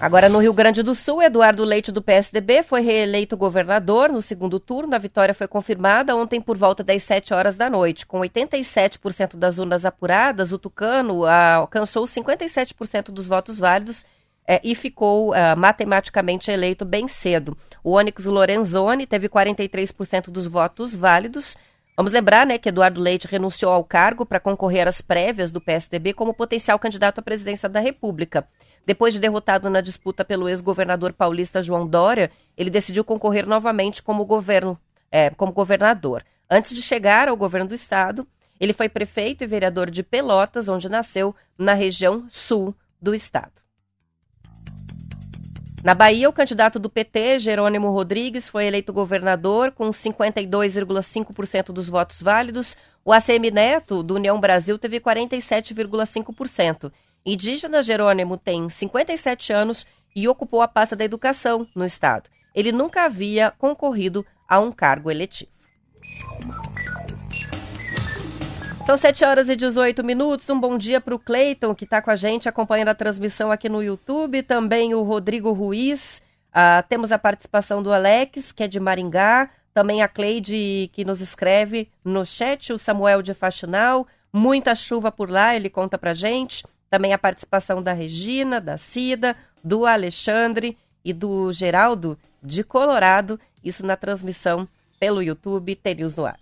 Agora, 0.02 0.30
no 0.30 0.40
Rio 0.40 0.54
Grande 0.54 0.82
do 0.82 0.96
Sul, 0.96 1.22
Eduardo 1.22 1.66
Leite, 1.66 1.92
do 1.92 2.02
PSDB, 2.02 2.64
foi 2.64 2.80
reeleito 2.80 3.36
governador 3.36 4.10
no 4.10 4.22
segundo 4.22 4.58
turno. 4.58 4.96
A 4.96 4.98
vitória 4.98 5.34
foi 5.34 5.46
confirmada 5.46 6.16
ontem 6.16 6.40
por 6.40 6.58
volta 6.58 6.82
das 6.82 7.04
7 7.04 7.34
horas 7.34 7.58
da 7.58 7.70
noite. 7.70 8.06
Com 8.06 8.20
87% 8.20 9.36
das 9.36 9.60
urnas 9.60 9.86
apuradas, 9.86 10.54
o 10.54 10.58
Tucano 10.58 11.26
ah, 11.26 11.56
alcançou 11.56 12.06
57% 12.06 13.12
dos 13.12 13.28
votos 13.28 13.60
válidos 13.60 14.06
é, 14.48 14.62
e 14.64 14.74
ficou 14.74 15.32
uh, 15.32 15.58
matematicamente 15.58 16.50
eleito 16.50 16.86
bem 16.86 17.10
cedo. 17.10 17.58
O 17.84 17.92
Onyx 17.92 18.24
Lorenzoni 18.24 19.06
teve 19.06 19.28
43% 19.28 20.32
dos 20.32 20.48
votos 20.48 20.96
válidos. 20.96 21.58
Vamos 21.98 22.14
lembrar 22.14 22.48
né, 22.48 22.58
que 22.58 22.70
Eduardo 22.70 23.02
Leite 23.02 23.28
renunciou 23.28 23.74
ao 23.74 23.84
cargo 23.84 24.26
para 24.26 24.40
concorrer 24.40 24.88
às 24.88 25.02
prévias 25.02 25.52
do 25.52 25.60
PSDB 25.60 26.14
como 26.14 26.34
potencial 26.34 26.80
candidato 26.80 27.20
à 27.20 27.22
presidência 27.22 27.68
da 27.68 27.82
República. 27.82 28.48
Depois 28.90 29.14
de 29.14 29.20
derrotado 29.20 29.70
na 29.70 29.82
disputa 29.82 30.26
pelo 30.26 30.50
ex-governador 30.50 31.14
paulista 31.14 31.62
João 31.62 31.86
Dória, 31.86 32.32
ele 32.58 32.72
decidiu 32.72 33.04
concorrer 33.04 33.46
novamente 33.46 34.02
como, 34.02 34.26
governo, 34.26 34.80
é, 35.12 35.30
como 35.30 35.52
governador. 35.52 36.26
Antes 36.50 36.76
de 36.76 36.82
chegar 36.82 37.28
ao 37.28 37.38
governo 37.38 37.68
do 37.68 37.76
estado, 37.76 38.28
ele 38.60 38.74
foi 38.74 38.90
prefeito 38.90 39.44
e 39.44 39.48
vereador 39.48 39.92
de 39.92 40.02
Pelotas, 40.02 40.68
onde 40.68 40.90
nasceu, 40.90 41.36
na 41.56 41.76
região 41.76 42.26
sul 42.32 42.74
do 43.00 43.14
estado. 43.14 43.62
Na 45.84 45.94
Bahia, 45.94 46.28
o 46.28 46.34
candidato 46.34 46.80
do 46.80 46.90
PT, 46.90 47.38
Jerônimo 47.38 47.92
Rodrigues, 47.92 48.50
foi 48.50 48.66
eleito 48.66 48.92
governador 48.92 49.72
com 49.72 49.92
52,5% 49.92 51.66
dos 51.66 51.88
votos 51.88 52.24
válidos. 52.24 52.76
O 53.06 53.14
ACM 53.14 53.52
Neto, 53.54 54.02
do 54.02 54.16
União 54.16 54.40
Brasil, 54.40 54.80
teve 54.80 55.00
47,5%. 55.00 56.92
Indígena 57.26 57.84
Jerônimo 57.84 58.38
tem 58.38 58.70
57 58.70 59.54
anos 59.54 59.86
e 60.16 60.28
ocupou 60.28 60.62
a 60.62 60.68
pasta 60.68 60.96
da 60.96 61.06
educação 61.06 61.68
no 61.76 61.86
estado. 61.86 62.30
Ele 62.54 62.72
nunca 62.72 63.04
havia 63.04 63.52
concorrido 63.52 64.26
a 64.48 64.60
um 64.60 64.72
cargo 64.72 65.12
eletivo. 65.12 65.52
São 68.86 68.98
7 68.98 69.24
horas 69.24 69.50
e 69.50 69.56
18 69.56 70.04
minutos. 70.04 70.50
Um 70.50 70.60
bom 70.60 70.76
dia 70.76 71.00
para 71.00 71.14
o 71.14 71.20
Cleiton, 71.20 71.76
que 71.76 71.84
está 71.84 72.02
com 72.02 72.10
a 72.10 72.16
gente 72.16 72.50
acompanhando 72.50 72.88
a 72.88 72.96
transmissão 72.96 73.52
aqui 73.52 73.70
no 73.70 73.84
YouTube. 73.84 74.42
Também 74.42 74.96
o 74.96 75.04
Rodrigo 75.04 75.52
Ruiz. 75.52 76.24
Uh, 76.50 76.82
temos 76.90 77.12
a 77.12 77.20
participação 77.20 77.84
do 77.84 77.94
Alex, 77.94 78.52
que 78.52 78.64
é 78.64 78.68
de 78.68 78.80
Maringá. 78.80 79.52
Também 79.76 80.02
a 80.02 80.08
Cleide, 80.08 80.90
que 80.92 81.06
nos 81.06 81.22
escreve 81.22 81.92
no 82.04 82.26
chat. 82.26 82.74
O 82.74 82.80
Samuel 82.80 83.22
de 83.22 83.36
Faxinal. 83.36 84.08
Muita 84.34 84.74
chuva 84.74 85.12
por 85.12 85.30
lá, 85.30 85.56
ele 85.56 85.70
conta 85.70 85.96
para 85.96 86.16
gente. 86.16 86.64
Também 86.90 87.14
a 87.14 87.18
participação 87.18 87.82
da 87.82 87.94
Regina, 87.94 88.60
da 88.60 88.78
Cida, 88.78 89.36
do 89.64 89.86
Alexandre 89.86 90.78
e 91.04 91.14
do 91.14 91.52
Geraldo 91.52 92.18
de 92.42 92.64
Colorado. 92.64 93.40
Isso 93.64 93.86
na 93.86 93.96
transmissão 93.96 94.68
pelo 95.00 95.22
YouTube 95.22 95.76
Tenews 95.76 96.16
no 96.16 96.26
Ar. 96.26 96.40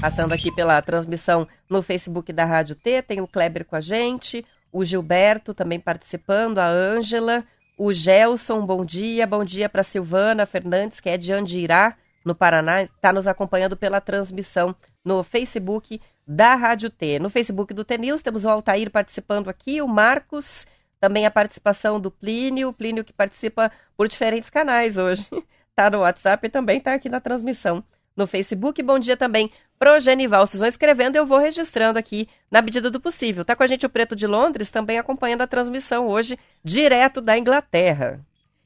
Passando 0.00 0.32
aqui 0.32 0.50
pela 0.50 0.80
transmissão 0.80 1.46
no 1.68 1.82
Facebook 1.82 2.32
da 2.32 2.44
Rádio 2.44 2.74
T, 2.74 3.02
tem 3.02 3.20
o 3.20 3.28
Kleber 3.28 3.66
com 3.66 3.76
a 3.76 3.80
gente, 3.80 4.44
o 4.72 4.82
Gilberto 4.82 5.52
também 5.52 5.78
participando, 5.78 6.58
a 6.58 6.66
Ângela, 6.66 7.44
o 7.76 7.92
Gelson, 7.92 8.64
bom 8.64 8.84
dia, 8.84 9.26
bom 9.26 9.44
dia 9.44 9.68
para 9.68 9.82
Silvana 9.82 10.46
Fernandes, 10.46 11.00
que 11.00 11.10
é 11.10 11.18
de 11.18 11.32
Andirá, 11.32 11.96
no 12.24 12.34
Paraná, 12.34 12.82
está 12.82 13.12
nos 13.12 13.26
acompanhando 13.26 13.76
pela 13.76 14.00
transmissão 14.00 14.74
no 15.04 15.22
Facebook 15.22 16.00
da 16.30 16.54
Rádio 16.54 16.90
T. 16.90 17.18
No 17.18 17.28
Facebook 17.28 17.74
do 17.74 17.84
T 17.84 17.98
News 17.98 18.22
temos 18.22 18.44
o 18.44 18.48
Altair 18.48 18.88
participando 18.88 19.50
aqui, 19.50 19.82
o 19.82 19.88
Marcos, 19.88 20.64
também 21.00 21.26
a 21.26 21.30
participação 21.30 21.98
do 21.98 22.08
Plínio, 22.08 22.68
o 22.68 22.72
Plínio 22.72 23.02
que 23.02 23.12
participa 23.12 23.72
por 23.96 24.06
diferentes 24.06 24.48
canais 24.48 24.96
hoje. 24.96 25.26
Está 25.70 25.90
no 25.90 25.98
WhatsApp 25.98 26.46
e 26.46 26.50
também 26.50 26.78
está 26.78 26.94
aqui 26.94 27.08
na 27.08 27.20
transmissão 27.20 27.82
no 28.16 28.28
Facebook. 28.28 28.80
Bom 28.80 29.00
dia 29.00 29.16
também 29.16 29.50
pro 29.76 29.98
Genival. 29.98 30.46
Vocês 30.46 30.60
vão 30.60 30.68
escrevendo 30.68 31.16
eu 31.16 31.26
vou 31.26 31.38
registrando 31.38 31.98
aqui 31.98 32.28
na 32.48 32.62
medida 32.62 32.92
do 32.92 33.00
possível. 33.00 33.44
Tá 33.44 33.56
com 33.56 33.64
a 33.64 33.66
gente 33.66 33.84
o 33.84 33.90
Preto 33.90 34.14
de 34.14 34.28
Londres 34.28 34.70
também 34.70 34.98
acompanhando 34.98 35.42
a 35.42 35.48
transmissão 35.48 36.06
hoje 36.06 36.38
direto 36.62 37.20
da 37.20 37.36
Inglaterra. 37.36 38.20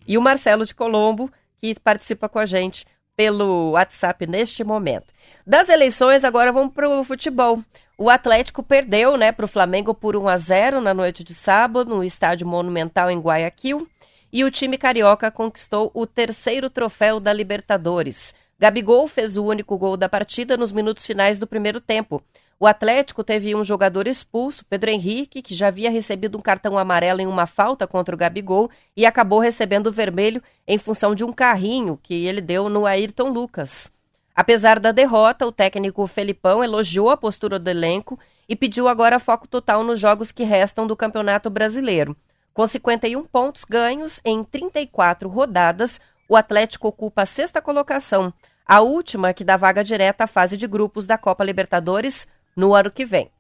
E 0.07 0.19
o 0.19 0.23
Marcelo 0.23 0.67
de 0.67 0.75
Colombo 0.75 1.33
que 1.57 1.81
participa 1.81 2.29
com 2.29 2.39
a 2.39 2.45
gente 2.45 2.85
pelo 3.17 3.73
WhatsApp 3.73 4.27
neste 4.27 4.65
momento. 4.65 5.13
Das 5.47 5.69
eleições, 5.69 6.25
agora 6.25 6.53
vamos 6.53 6.75
para 6.75 6.89
o 6.89 7.05
futebol. 7.05 7.61
O 7.97 8.11
Atlético 8.11 8.63
perdeu 8.63 9.17
né, 9.17 9.31
para 9.31 9.45
o 9.45 9.49
Flamengo 9.49 9.95
por 9.95 10.17
1 10.17 10.29
a 10.29 10.37
0 10.37 10.81
na 10.81 10.93
noite 10.93 11.23
de 11.23 11.33
sábado, 11.33 11.89
no 11.89 12.03
estádio 12.03 12.47
Monumental 12.47 13.11
em 13.11 13.21
Guayaquil. 13.21 13.89
E 14.33 14.43
o 14.43 14.51
time 14.51 14.77
carioca 14.77 15.31
conquistou 15.31 15.93
o 15.95 16.07
terceiro 16.07 16.69
troféu 16.69 17.21
da 17.21 17.33
Libertadores. 17.33 18.35
Gabigol 18.59 19.07
fez 19.07 19.37
o 19.37 19.45
único 19.45 19.79
gol 19.79 19.97
da 19.97 20.09
partida 20.09 20.57
nos 20.57 20.73
minutos 20.73 21.05
finais 21.05 21.39
do 21.39 21.47
primeiro 21.47 21.81
tempo. 21.81 22.23
O 22.59 22.67
Atlético 22.67 23.25
teve 23.25 23.55
um 23.55 23.65
jogador 23.65 24.07
expulso, 24.07 24.65
Pedro 24.65 24.91
Henrique, 24.91 25.43
que 25.43 25.55
já 25.55 25.69
havia 25.69 25.91
recebido 25.91 26.39
um 26.39 26.41
cartão 26.41 26.79
amarelo 26.79 27.21
em 27.21 27.27
uma 27.27 27.47
falta 27.47 27.87
contra 27.87 28.15
o 28.15 28.19
Gabigol 28.19 28.71
e 28.97 29.05
acabou 29.05 29.41
recebendo 29.41 29.89
o 29.89 29.93
vermelho 29.93 30.43
em 30.67 30.79
função 30.79 31.15
de 31.15 31.25
um 31.25 31.33
carrinho 31.33 31.99
que 32.03 32.27
ele 32.27 32.41
deu 32.41 32.69
no 32.69 32.87
Ayrton 32.87 33.29
Lucas. 33.29 33.93
Apesar 34.35 34.81
da 34.81 34.93
derrota, 34.93 35.47
o 35.47 35.53
técnico 35.53 36.07
Felipão 36.07 36.63
elogiou 36.63 37.11
a 37.11 37.17
postura 37.17 37.59
do 37.59 37.69
elenco 37.69 38.19
e 38.49 38.57
pediu 38.57 38.89
agora 38.89 39.19
foco 39.19 39.47
total 39.47 39.83
nos 39.85 40.01
jogos 40.01 40.33
que 40.33 40.43
restam 40.43 40.87
do 40.87 40.97
Campeonato 40.97 41.51
Brasileiro. 41.51 42.17
Com 42.53 42.67
51 42.67 43.25
pontos 43.25 43.65
ganhos 43.65 44.21
em 44.25 44.45
34 44.45 45.29
rodadas, 45.29 46.01
o 46.29 46.37
Atlético 46.37 46.89
ocupa 46.89 47.23
a 47.23 47.27
sexta 47.27 47.61
colocação, 47.61 48.33
a 48.67 48.81
última 48.81 49.35
que 49.35 49.45
dá 49.45 49.57
vaga 49.57 49.85
direta 49.85 50.25
à 50.25 50.27
fase 50.27 50.57
de 50.57 50.67
grupos 50.67 51.07
da 51.07 51.19
Copa 51.19 51.45
Libertadores 51.45 52.27
no 52.57 52.75
ano 52.75 52.91
que 52.91 53.05
vem. 53.05 53.31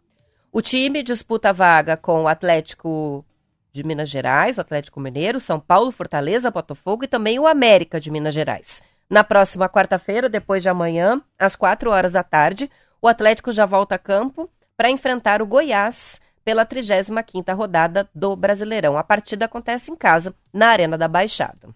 O 0.52 0.62
time 0.62 1.02
disputa 1.02 1.50
a 1.50 1.52
vaga 1.52 1.96
com 1.96 2.22
o 2.22 2.28
Atlético 2.28 3.24
de 3.72 3.82
Minas 3.82 4.08
Gerais, 4.08 4.56
o 4.56 4.60
Atlético 4.60 5.00
Mineiro, 5.00 5.40
São 5.40 5.58
Paulo, 5.58 5.90
Fortaleza, 5.90 6.50
Botafogo 6.50 7.04
e 7.04 7.08
também 7.08 7.38
o 7.40 7.46
América 7.46 7.98
de 7.98 8.10
Minas 8.10 8.32
Gerais. 8.32 8.80
Na 9.10 9.24
próxima 9.24 9.68
quarta-feira, 9.68 10.28
depois 10.28 10.62
de 10.62 10.68
amanhã, 10.68 11.20
às 11.38 11.56
quatro 11.56 11.90
horas 11.90 12.12
da 12.12 12.22
tarde, 12.22 12.70
o 13.02 13.08
Atlético 13.08 13.50
já 13.50 13.66
volta 13.66 13.96
a 13.96 13.98
campo 13.98 14.48
para 14.76 14.88
enfrentar 14.88 15.42
o 15.42 15.46
Goiás 15.46 16.20
pela 16.44 16.64
35ª 16.64 17.54
rodada 17.54 18.08
do 18.14 18.36
Brasileirão. 18.36 18.96
A 18.96 19.02
partida 19.02 19.46
acontece 19.46 19.90
em 19.90 19.96
casa, 19.96 20.34
na 20.52 20.68
Arena 20.68 20.96
da 20.96 21.08
Baixada. 21.08 21.68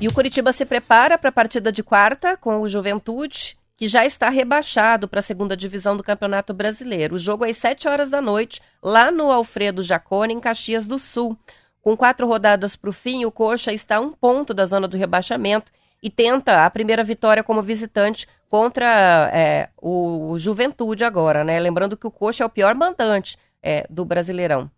E 0.00 0.08
o 0.08 0.12
Curitiba 0.12 0.52
se 0.52 0.64
prepara 0.64 1.16
para 1.16 1.30
a 1.30 1.32
partida 1.32 1.70
de 1.70 1.82
quarta 1.82 2.36
com 2.36 2.60
o 2.60 2.68
Juventude 2.68 3.56
que 3.82 3.88
já 3.88 4.06
está 4.06 4.30
rebaixado 4.30 5.08
para 5.08 5.18
a 5.18 5.22
segunda 5.24 5.56
divisão 5.56 5.96
do 5.96 6.04
Campeonato 6.04 6.54
Brasileiro. 6.54 7.16
O 7.16 7.18
jogo 7.18 7.44
é 7.44 7.50
às 7.50 7.56
7 7.56 7.88
horas 7.88 8.08
da 8.08 8.22
noite, 8.22 8.62
lá 8.80 9.10
no 9.10 9.28
Alfredo 9.28 9.82
Jacone, 9.82 10.32
em 10.32 10.38
Caxias 10.38 10.86
do 10.86 11.00
Sul. 11.00 11.36
Com 11.80 11.96
quatro 11.96 12.24
rodadas 12.24 12.76
para 12.76 12.90
o 12.90 12.92
fim, 12.92 13.24
o 13.24 13.32
Coxa 13.32 13.72
está 13.72 13.96
a 13.96 14.00
um 14.00 14.12
ponto 14.12 14.54
da 14.54 14.64
zona 14.66 14.86
do 14.86 14.96
rebaixamento 14.96 15.72
e 16.00 16.08
tenta 16.08 16.64
a 16.64 16.70
primeira 16.70 17.02
vitória 17.02 17.42
como 17.42 17.60
visitante 17.60 18.28
contra 18.48 19.28
é, 19.34 19.68
o 19.76 20.36
Juventude 20.38 21.02
agora, 21.02 21.42
né? 21.42 21.58
Lembrando 21.58 21.96
que 21.96 22.06
o 22.06 22.10
Coxa 22.12 22.44
é 22.44 22.46
o 22.46 22.50
pior 22.50 22.76
mandante 22.76 23.36
é, 23.60 23.84
do 23.90 24.04
Brasileirão. 24.04 24.70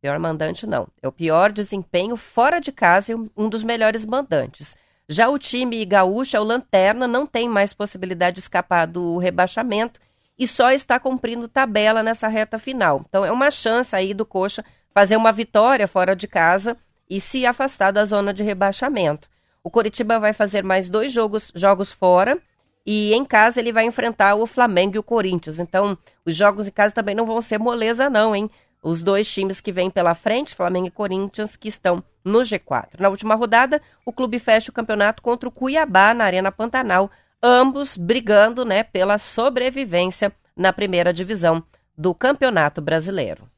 Pior 0.00 0.20
mandante 0.20 0.68
não. 0.68 0.86
É 1.02 1.08
o 1.08 1.12
pior 1.12 1.50
desempenho 1.50 2.16
fora 2.16 2.60
de 2.60 2.70
casa 2.70 3.10
e 3.10 3.16
um 3.36 3.48
dos 3.48 3.64
melhores 3.64 4.06
mandantes. 4.06 4.76
Já 5.08 5.28
o 5.28 5.38
time 5.38 5.84
gaúcho, 5.84 6.38
o 6.38 6.44
Lanterna, 6.44 7.06
não 7.06 7.26
tem 7.26 7.48
mais 7.48 7.72
possibilidade 7.72 8.34
de 8.34 8.40
escapar 8.40 8.86
do 8.86 9.18
rebaixamento 9.18 10.00
e 10.38 10.46
só 10.46 10.70
está 10.70 10.98
cumprindo 10.98 11.48
tabela 11.48 12.02
nessa 12.02 12.28
reta 12.28 12.58
final. 12.58 13.04
Então 13.08 13.24
é 13.24 13.30
uma 13.30 13.50
chance 13.50 13.94
aí 13.94 14.14
do 14.14 14.24
Coxa 14.24 14.64
fazer 14.94 15.16
uma 15.16 15.32
vitória 15.32 15.86
fora 15.88 16.14
de 16.14 16.26
casa 16.26 16.76
e 17.08 17.20
se 17.20 17.44
afastar 17.44 17.90
da 17.90 18.04
zona 18.04 18.32
de 18.32 18.42
rebaixamento. 18.42 19.28
O 19.62 19.70
Coritiba 19.70 20.18
vai 20.18 20.32
fazer 20.32 20.64
mais 20.64 20.88
dois 20.88 21.12
jogos, 21.12 21.52
jogos 21.54 21.92
fora 21.92 22.38
e 22.84 23.14
em 23.14 23.24
casa 23.24 23.60
ele 23.60 23.72
vai 23.72 23.84
enfrentar 23.84 24.34
o 24.34 24.46
Flamengo 24.46 24.96
e 24.96 24.98
o 24.98 25.02
Corinthians. 25.02 25.58
Então, 25.58 25.96
os 26.24 26.34
jogos 26.34 26.66
em 26.66 26.72
casa 26.72 26.94
também 26.94 27.14
não 27.14 27.26
vão 27.26 27.40
ser 27.40 27.58
moleza 27.58 28.10
não, 28.10 28.34
hein? 28.34 28.50
os 28.82 29.02
dois 29.02 29.30
times 29.30 29.60
que 29.60 29.70
vêm 29.70 29.88
pela 29.88 30.14
frente, 30.14 30.56
Flamengo 30.56 30.88
e 30.88 30.90
Corinthians, 30.90 31.54
que 31.54 31.68
estão 31.68 32.02
no 32.24 32.40
G4. 32.40 33.00
Na 33.00 33.08
última 33.08 33.34
rodada, 33.34 33.80
o 34.04 34.12
clube 34.12 34.38
fecha 34.38 34.70
o 34.70 34.74
campeonato 34.74 35.22
contra 35.22 35.48
o 35.48 35.52
Cuiabá 35.52 36.14
na 36.14 36.24
Arena 36.24 36.52
Pantanal, 36.52 37.10
ambos 37.42 37.96
brigando 37.96 38.64
né, 38.64 38.82
pela 38.82 39.18
sobrevivência 39.18 40.32
na 40.56 40.72
primeira 40.72 41.12
divisão 41.12 41.62
do 41.96 42.14
Campeonato 42.14 42.80
Brasileiro. 42.80 43.52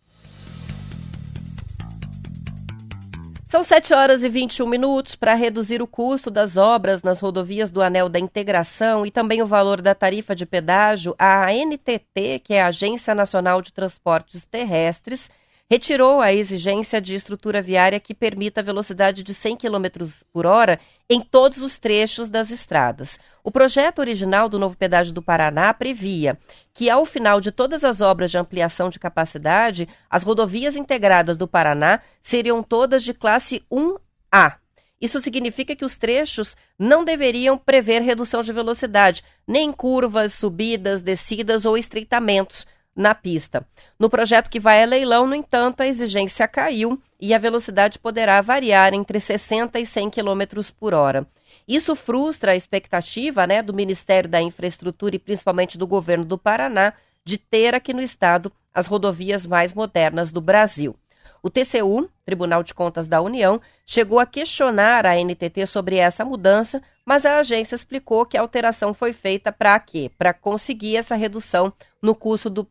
São 3.54 3.62
7 3.62 3.94
horas 3.94 4.24
e 4.24 4.28
21 4.28 4.66
minutos 4.66 5.14
para 5.14 5.32
reduzir 5.34 5.80
o 5.80 5.86
custo 5.86 6.28
das 6.28 6.56
obras 6.56 7.04
nas 7.04 7.20
rodovias 7.20 7.70
do 7.70 7.80
Anel 7.80 8.08
da 8.08 8.18
Integração 8.18 9.06
e 9.06 9.12
também 9.12 9.42
o 9.42 9.46
valor 9.46 9.80
da 9.80 9.94
tarifa 9.94 10.34
de 10.34 10.44
pedágio. 10.44 11.14
A 11.16 11.46
ANTT, 11.52 12.40
que 12.42 12.54
é 12.54 12.62
a 12.62 12.66
Agência 12.66 13.14
Nacional 13.14 13.62
de 13.62 13.72
Transportes 13.72 14.44
Terrestres, 14.44 15.30
retirou 15.70 16.20
a 16.20 16.32
exigência 16.32 17.00
de 17.00 17.14
estrutura 17.14 17.62
viária 17.62 17.98
que 17.98 18.14
permita 18.14 18.60
a 18.60 18.64
velocidade 18.64 19.22
de 19.22 19.32
100 19.32 19.56
km 19.56 19.86
por 20.32 20.46
hora 20.46 20.78
em 21.08 21.20
todos 21.20 21.58
os 21.58 21.78
trechos 21.78 22.28
das 22.28 22.50
estradas. 22.50 23.18
O 23.42 23.50
projeto 23.50 23.98
original 23.98 24.48
do 24.48 24.58
novo 24.58 24.76
pedágio 24.76 25.12
do 25.12 25.22
Paraná 25.22 25.72
previa 25.72 26.38
que, 26.72 26.90
ao 26.90 27.06
final 27.06 27.40
de 27.40 27.50
todas 27.50 27.82
as 27.82 28.00
obras 28.00 28.30
de 28.30 28.38
ampliação 28.38 28.88
de 28.88 28.98
capacidade, 28.98 29.88
as 30.08 30.22
rodovias 30.22 30.76
integradas 30.76 31.36
do 31.36 31.48
Paraná 31.48 32.00
seriam 32.22 32.62
todas 32.62 33.02
de 33.02 33.14
classe 33.14 33.64
1A. 33.72 34.56
Isso 35.00 35.20
significa 35.20 35.74
que 35.76 35.84
os 35.84 35.98
trechos 35.98 36.56
não 36.78 37.04
deveriam 37.04 37.58
prever 37.58 38.00
redução 38.00 38.42
de 38.42 38.52
velocidade, 38.52 39.22
nem 39.46 39.72
curvas, 39.72 40.32
subidas, 40.32 41.02
descidas 41.02 41.66
ou 41.66 41.76
estreitamentos 41.76 42.66
na 42.94 43.14
pista. 43.14 43.66
No 43.98 44.08
projeto 44.08 44.48
que 44.48 44.60
vai 44.60 44.82
a 44.82 44.86
leilão, 44.86 45.26
no 45.26 45.34
entanto, 45.34 45.80
a 45.80 45.86
exigência 45.86 46.46
caiu 46.46 47.00
e 47.20 47.34
a 47.34 47.38
velocidade 47.38 47.98
poderá 47.98 48.40
variar 48.40 48.94
entre 48.94 49.18
60 49.18 49.78
e 49.80 49.86
100 49.86 50.10
km 50.10 50.62
por 50.78 50.94
hora. 50.94 51.26
Isso 51.66 51.96
frustra 51.96 52.52
a 52.52 52.56
expectativa 52.56 53.46
né, 53.46 53.62
do 53.62 53.72
Ministério 53.72 54.28
da 54.28 54.40
Infraestrutura 54.40 55.16
e 55.16 55.18
principalmente 55.18 55.78
do 55.78 55.86
governo 55.86 56.24
do 56.24 56.36
Paraná 56.36 56.92
de 57.24 57.38
ter 57.38 57.74
aqui 57.74 57.92
no 57.92 58.02
estado 58.02 58.52
as 58.72 58.86
rodovias 58.86 59.46
mais 59.46 59.72
modernas 59.72 60.30
do 60.30 60.40
Brasil. 60.40 60.94
O 61.42 61.50
TCU, 61.50 62.08
Tribunal 62.24 62.62
de 62.62 62.72
Contas 62.72 63.06
da 63.06 63.20
União, 63.20 63.60
chegou 63.84 64.18
a 64.18 64.24
questionar 64.24 65.04
a 65.04 65.14
NTT 65.14 65.66
sobre 65.66 65.96
essa 65.96 66.24
mudança, 66.24 66.82
mas 67.04 67.26
a 67.26 67.38
agência 67.38 67.74
explicou 67.74 68.24
que 68.24 68.38
a 68.38 68.40
alteração 68.40 68.94
foi 68.94 69.12
feita 69.12 69.52
para 69.52 69.78
quê? 69.78 70.10
Para 70.16 70.32
conseguir 70.32 70.96
essa 70.96 71.14
redução 71.14 71.70
no 72.04 72.14
custo 72.14 72.50
do, 72.50 72.68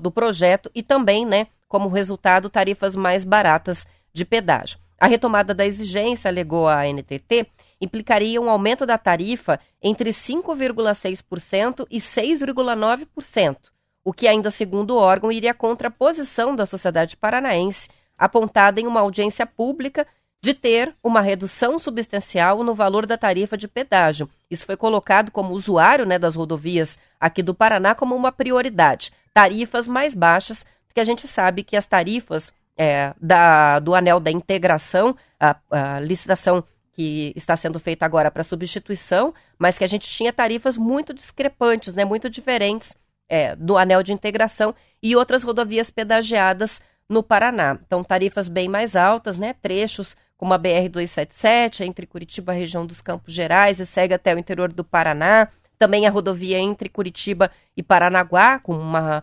do 0.00 0.10
projeto 0.10 0.68
e 0.74 0.82
também, 0.82 1.24
né, 1.24 1.46
como 1.68 1.88
resultado, 1.88 2.50
tarifas 2.50 2.96
mais 2.96 3.24
baratas 3.24 3.86
de 4.12 4.24
pedágio. 4.24 4.76
A 4.98 5.06
retomada 5.06 5.54
da 5.54 5.64
exigência, 5.64 6.28
alegou 6.28 6.66
a 6.66 6.84
NTT, 6.84 7.46
implicaria 7.80 8.40
um 8.40 8.50
aumento 8.50 8.84
da 8.84 8.98
tarifa 8.98 9.60
entre 9.80 10.10
5,6% 10.10 11.86
e 11.88 11.98
6,9%, 11.98 13.56
o 14.04 14.12
que 14.12 14.26
ainda 14.26 14.50
segundo 14.50 14.96
o 14.96 14.98
órgão 14.98 15.30
iria 15.30 15.54
contra 15.54 15.86
a 15.86 15.90
posição 15.90 16.56
da 16.56 16.66
sociedade 16.66 17.16
paranaense 17.16 17.88
apontada 18.18 18.80
em 18.80 18.86
uma 18.88 19.00
audiência 19.00 19.46
pública 19.46 20.06
de 20.42 20.52
ter 20.52 20.92
uma 21.02 21.20
redução 21.20 21.78
substancial 21.78 22.64
no 22.64 22.74
valor 22.74 23.06
da 23.06 23.16
tarifa 23.16 23.56
de 23.56 23.68
pedágio. 23.68 24.28
Isso 24.50 24.66
foi 24.66 24.76
colocado 24.76 25.30
como 25.30 25.54
usuário 25.54 26.04
né, 26.04 26.18
das 26.18 26.34
rodovias 26.34 26.98
aqui 27.20 27.42
do 27.42 27.54
Paraná 27.54 27.94
como 27.94 28.16
uma 28.16 28.32
prioridade. 28.32 29.12
Tarifas 29.32 29.86
mais 29.86 30.16
baixas, 30.16 30.66
porque 30.88 31.00
a 31.00 31.04
gente 31.04 31.28
sabe 31.28 31.62
que 31.62 31.76
as 31.76 31.86
tarifas 31.86 32.52
é, 32.76 33.14
da, 33.20 33.78
do 33.78 33.94
anel 33.94 34.18
da 34.18 34.32
integração, 34.32 35.16
a, 35.38 35.56
a 35.70 36.00
licitação 36.00 36.64
que 36.92 37.32
está 37.36 37.56
sendo 37.56 37.78
feita 37.78 38.04
agora 38.04 38.30
para 38.30 38.42
substituição, 38.42 39.32
mas 39.56 39.78
que 39.78 39.84
a 39.84 39.86
gente 39.88 40.08
tinha 40.08 40.32
tarifas 40.32 40.76
muito 40.76 41.14
discrepantes, 41.14 41.94
né, 41.94 42.04
muito 42.04 42.28
diferentes 42.28 42.96
é, 43.28 43.54
do 43.54 43.78
anel 43.78 44.02
de 44.02 44.12
integração 44.12 44.74
e 45.00 45.14
outras 45.14 45.44
rodovias 45.44 45.88
pedagiadas 45.88 46.82
no 47.08 47.22
Paraná. 47.22 47.78
Então, 47.86 48.02
tarifas 48.02 48.48
bem 48.48 48.68
mais 48.68 48.96
altas, 48.96 49.36
né? 49.36 49.54
Trechos 49.54 50.16
como 50.42 50.54
a 50.54 50.58
BR-277, 50.58 51.86
entre 51.86 52.04
Curitiba, 52.04 52.52
região 52.52 52.84
dos 52.84 53.00
Campos 53.00 53.32
Gerais, 53.32 53.78
e 53.78 53.86
segue 53.86 54.12
até 54.12 54.34
o 54.34 54.38
interior 54.40 54.72
do 54.72 54.82
Paraná. 54.82 55.46
Também 55.78 56.04
a 56.04 56.10
rodovia 56.10 56.58
entre 56.58 56.88
Curitiba 56.88 57.48
e 57.76 57.82
Paranaguá, 57.82 58.58
com 58.58 58.76
uma 58.76 59.22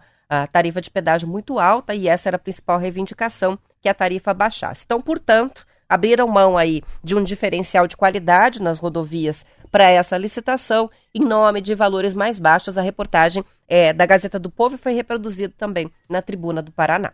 tarifa 0.54 0.80
de 0.80 0.90
pedágio 0.90 1.28
muito 1.28 1.60
alta, 1.60 1.94
e 1.94 2.08
essa 2.08 2.30
era 2.30 2.38
a 2.38 2.40
principal 2.40 2.80
reivindicação, 2.80 3.60
que 3.82 3.90
a 3.90 3.94
tarifa 3.94 4.34
baixasse. 4.34 4.84
Então, 4.86 5.02
portanto, 5.02 5.68
abriram 5.90 6.26
mão 6.26 6.58
aí 6.58 6.82
de 7.04 7.18
um 7.18 7.22
diferencial 7.22 7.86
de 7.86 7.98
qualidade 7.98 8.62
nas 8.62 8.80
rodovias 8.80 9.46
para 9.70 9.90
essa 9.90 10.18
licitação, 10.18 10.90
em 11.14 11.20
nome 11.20 11.60
de 11.60 11.76
valores 11.76 12.14
mais 12.14 12.40
baixos. 12.40 12.78
A 12.78 12.82
reportagem 12.82 13.44
é, 13.68 13.92
da 13.92 14.06
Gazeta 14.06 14.40
do 14.40 14.50
Povo 14.50 14.78
foi 14.78 14.94
reproduzida 14.94 15.54
também 15.58 15.92
na 16.08 16.22
Tribuna 16.22 16.62
do 16.62 16.72
Paraná. 16.72 17.12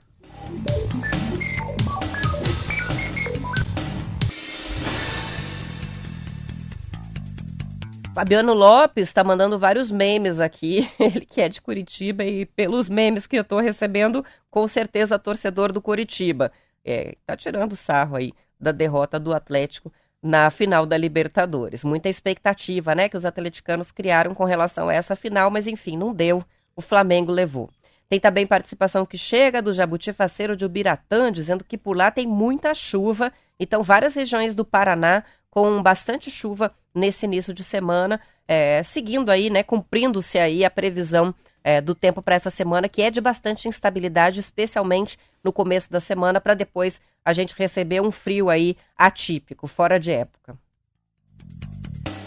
Fabiano 8.16 8.54
Lopes 8.54 9.10
está 9.10 9.26
mandando 9.26 9.60
vários 9.60 9.92
memes 9.92 10.40
aqui, 10.40 10.90
ele 10.98 11.26
que 11.26 11.42
é 11.42 11.50
de 11.50 11.62
Curitiba 11.62 12.24
e 12.24 12.46
pelos 12.46 12.88
memes 12.88 13.28
que 13.28 13.36
eu 13.36 13.42
estou 13.42 13.60
recebendo, 13.60 14.24
com 14.50 14.66
certeza 14.70 15.20
torcedor 15.20 15.74
do 15.74 15.82
Curitiba. 15.82 16.50
É, 16.86 17.18
tá 17.26 17.36
tirando 17.36 17.76
sarro 17.76 18.16
aí 18.16 18.32
da 18.58 18.72
derrota 18.72 19.20
do 19.20 19.34
Atlético 19.34 19.92
na 20.24 20.50
final 20.50 20.86
da 20.86 20.96
Libertadores. 20.96 21.84
Muita 21.84 22.08
expectativa, 22.08 22.96
né, 22.96 23.10
que 23.10 23.18
os 23.18 23.26
atleticanos 23.26 23.92
criaram 23.92 24.34
com 24.34 24.46
relação 24.46 24.88
a 24.88 24.94
essa 24.94 25.14
final, 25.14 25.52
mas 25.52 25.68
enfim, 25.68 25.98
não 25.98 26.14
deu. 26.14 26.42
O 26.74 26.82
Flamengo 26.82 27.34
levou. 27.34 27.70
Tem 28.08 28.18
também 28.18 28.48
participação 28.48 29.06
que 29.06 29.18
chega 29.18 29.62
do 29.62 29.74
Jabuti 29.74 30.14
Faceiro 30.14 30.56
de 30.56 30.64
Ubiratã, 30.64 31.30
dizendo 31.30 31.66
que 31.66 31.78
por 31.78 31.98
lá 31.98 32.10
tem 32.10 32.26
muita 32.26 32.74
chuva. 32.74 33.34
Então, 33.60 33.84
várias 33.84 34.16
regiões 34.16 34.56
do 34.56 34.64
Paraná 34.64 35.22
com 35.56 35.82
bastante 35.82 36.30
chuva 36.30 36.76
nesse 36.94 37.26
início 37.26 37.54
de 37.54 37.64
semana, 37.64 38.20
é, 38.46 38.84
seguindo 38.84 39.30
aí, 39.30 39.50
né, 39.50 39.64
cumprindo-se 39.64 40.38
aí 40.38 40.66
a 40.66 40.70
previsão 40.70 41.34
é, 41.64 41.80
do 41.80 41.96
tempo 41.96 42.22
para 42.22 42.36
essa 42.36 42.50
semana, 42.50 42.90
que 42.90 43.02
é 43.02 43.10
de 43.10 43.22
bastante 43.22 43.66
instabilidade, 43.66 44.42
especialmente 44.42 45.18
no 45.42 45.54
começo 45.54 45.90
da 45.90 46.02
semana, 46.02 46.42
para 46.42 46.56
depois 46.56 47.00
a 47.24 47.32
gente 47.32 47.56
receber 47.58 48.02
um 48.02 48.12
frio 48.12 48.50
aí 48.50 48.76
atípico, 48.98 49.66
fora 49.66 49.98
de 49.98 50.12
época. 50.12 50.58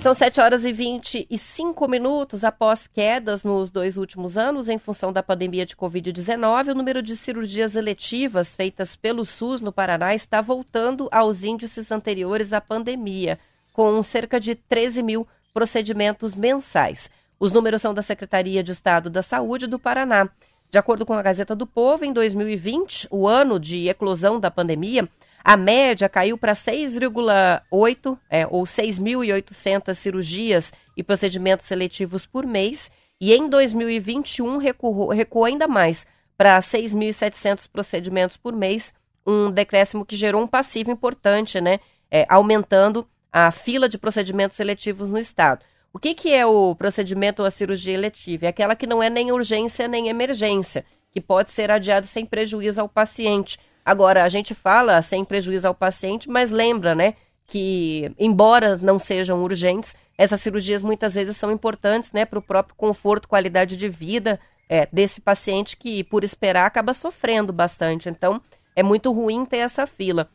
São 0.00 0.14
7 0.14 0.40
horas 0.40 0.64
e 0.64 0.72
25 0.72 1.88
minutos 1.88 2.44
após 2.44 2.86
quedas 2.86 3.42
nos 3.42 3.68
dois 3.68 3.96
últimos 3.96 4.38
anos 4.38 4.68
em 4.68 4.78
função 4.78 5.12
da 5.12 5.24
pandemia 5.24 5.66
de 5.66 5.74
Covid-19. 5.74 6.70
O 6.70 6.74
número 6.74 7.02
de 7.02 7.16
cirurgias 7.16 7.74
eletivas 7.74 8.54
feitas 8.54 8.94
pelo 8.94 9.24
SUS 9.24 9.60
no 9.60 9.72
Paraná 9.72 10.14
está 10.14 10.40
voltando 10.40 11.08
aos 11.10 11.42
índices 11.42 11.90
anteriores 11.90 12.52
à 12.52 12.60
pandemia, 12.60 13.40
com 13.72 14.00
cerca 14.04 14.38
de 14.38 14.54
13 14.54 15.02
mil 15.02 15.26
procedimentos 15.52 16.32
mensais. 16.32 17.10
Os 17.40 17.50
números 17.50 17.82
são 17.82 17.92
da 17.92 18.00
Secretaria 18.00 18.62
de 18.62 18.70
Estado 18.70 19.10
da 19.10 19.20
Saúde 19.20 19.66
do 19.66 19.80
Paraná. 19.80 20.28
De 20.70 20.78
acordo 20.78 21.04
com 21.04 21.14
a 21.14 21.22
Gazeta 21.22 21.56
do 21.56 21.66
Povo, 21.66 22.04
em 22.04 22.12
2020, 22.12 23.08
o 23.10 23.26
ano 23.26 23.58
de 23.58 23.88
eclosão 23.88 24.38
da 24.38 24.50
pandemia, 24.50 25.08
a 25.44 25.56
média 25.56 26.08
caiu 26.08 26.36
para 26.36 26.52
6,8 26.52 28.18
é, 28.28 28.46
ou 28.46 28.64
6.800 28.64 29.94
cirurgias 29.94 30.72
e 30.96 31.02
procedimentos 31.02 31.66
seletivos 31.66 32.26
por 32.26 32.46
mês. 32.46 32.90
E 33.20 33.32
em 33.34 33.48
2021 33.48 34.58
recuou, 34.58 35.08
recuou 35.08 35.44
ainda 35.44 35.66
mais 35.66 36.06
para 36.36 36.60
6.700 36.60 37.68
procedimentos 37.72 38.36
por 38.36 38.54
mês, 38.54 38.94
um 39.26 39.50
decréscimo 39.50 40.06
que 40.06 40.14
gerou 40.14 40.42
um 40.42 40.46
passivo 40.46 40.90
importante, 40.90 41.60
né? 41.60 41.80
É, 42.10 42.24
aumentando 42.28 43.06
a 43.32 43.50
fila 43.50 43.88
de 43.88 43.98
procedimentos 43.98 44.56
seletivos 44.56 45.10
no 45.10 45.18
estado. 45.18 45.64
O 45.92 45.98
que, 45.98 46.14
que 46.14 46.32
é 46.32 46.46
o 46.46 46.74
procedimento 46.74 47.42
ou 47.42 47.46
a 47.46 47.50
cirurgia 47.50 47.94
eletiva? 47.94 48.46
É 48.46 48.48
aquela 48.48 48.76
que 48.76 48.86
não 48.86 49.02
é 49.02 49.10
nem 49.10 49.32
urgência 49.32 49.88
nem 49.88 50.08
emergência, 50.08 50.84
que 51.10 51.20
pode 51.20 51.50
ser 51.50 51.70
adiado 51.70 52.06
sem 52.06 52.24
prejuízo 52.24 52.80
ao 52.80 52.88
paciente. 52.88 53.58
Agora, 53.88 54.22
a 54.22 54.28
gente 54.28 54.54
fala 54.54 55.00
sem 55.00 55.24
prejuízo 55.24 55.66
ao 55.66 55.74
paciente, 55.74 56.28
mas 56.28 56.50
lembra, 56.50 56.94
né, 56.94 57.14
que 57.46 58.12
embora 58.18 58.76
não 58.76 58.98
sejam 58.98 59.42
urgentes, 59.42 59.96
essas 60.18 60.42
cirurgias 60.42 60.82
muitas 60.82 61.14
vezes 61.14 61.38
são 61.38 61.50
importantes, 61.50 62.12
né, 62.12 62.26
para 62.26 62.38
o 62.38 62.42
próprio 62.42 62.76
conforto, 62.76 63.26
qualidade 63.26 63.78
de 63.78 63.88
vida 63.88 64.38
é, 64.68 64.86
desse 64.92 65.22
paciente 65.22 65.74
que, 65.74 66.04
por 66.04 66.22
esperar, 66.22 66.66
acaba 66.66 66.92
sofrendo 66.92 67.50
bastante. 67.50 68.10
Então, 68.10 68.42
é 68.76 68.82
muito 68.82 69.10
ruim 69.10 69.46
ter 69.46 69.56
essa 69.56 69.86
fila. 69.86 70.28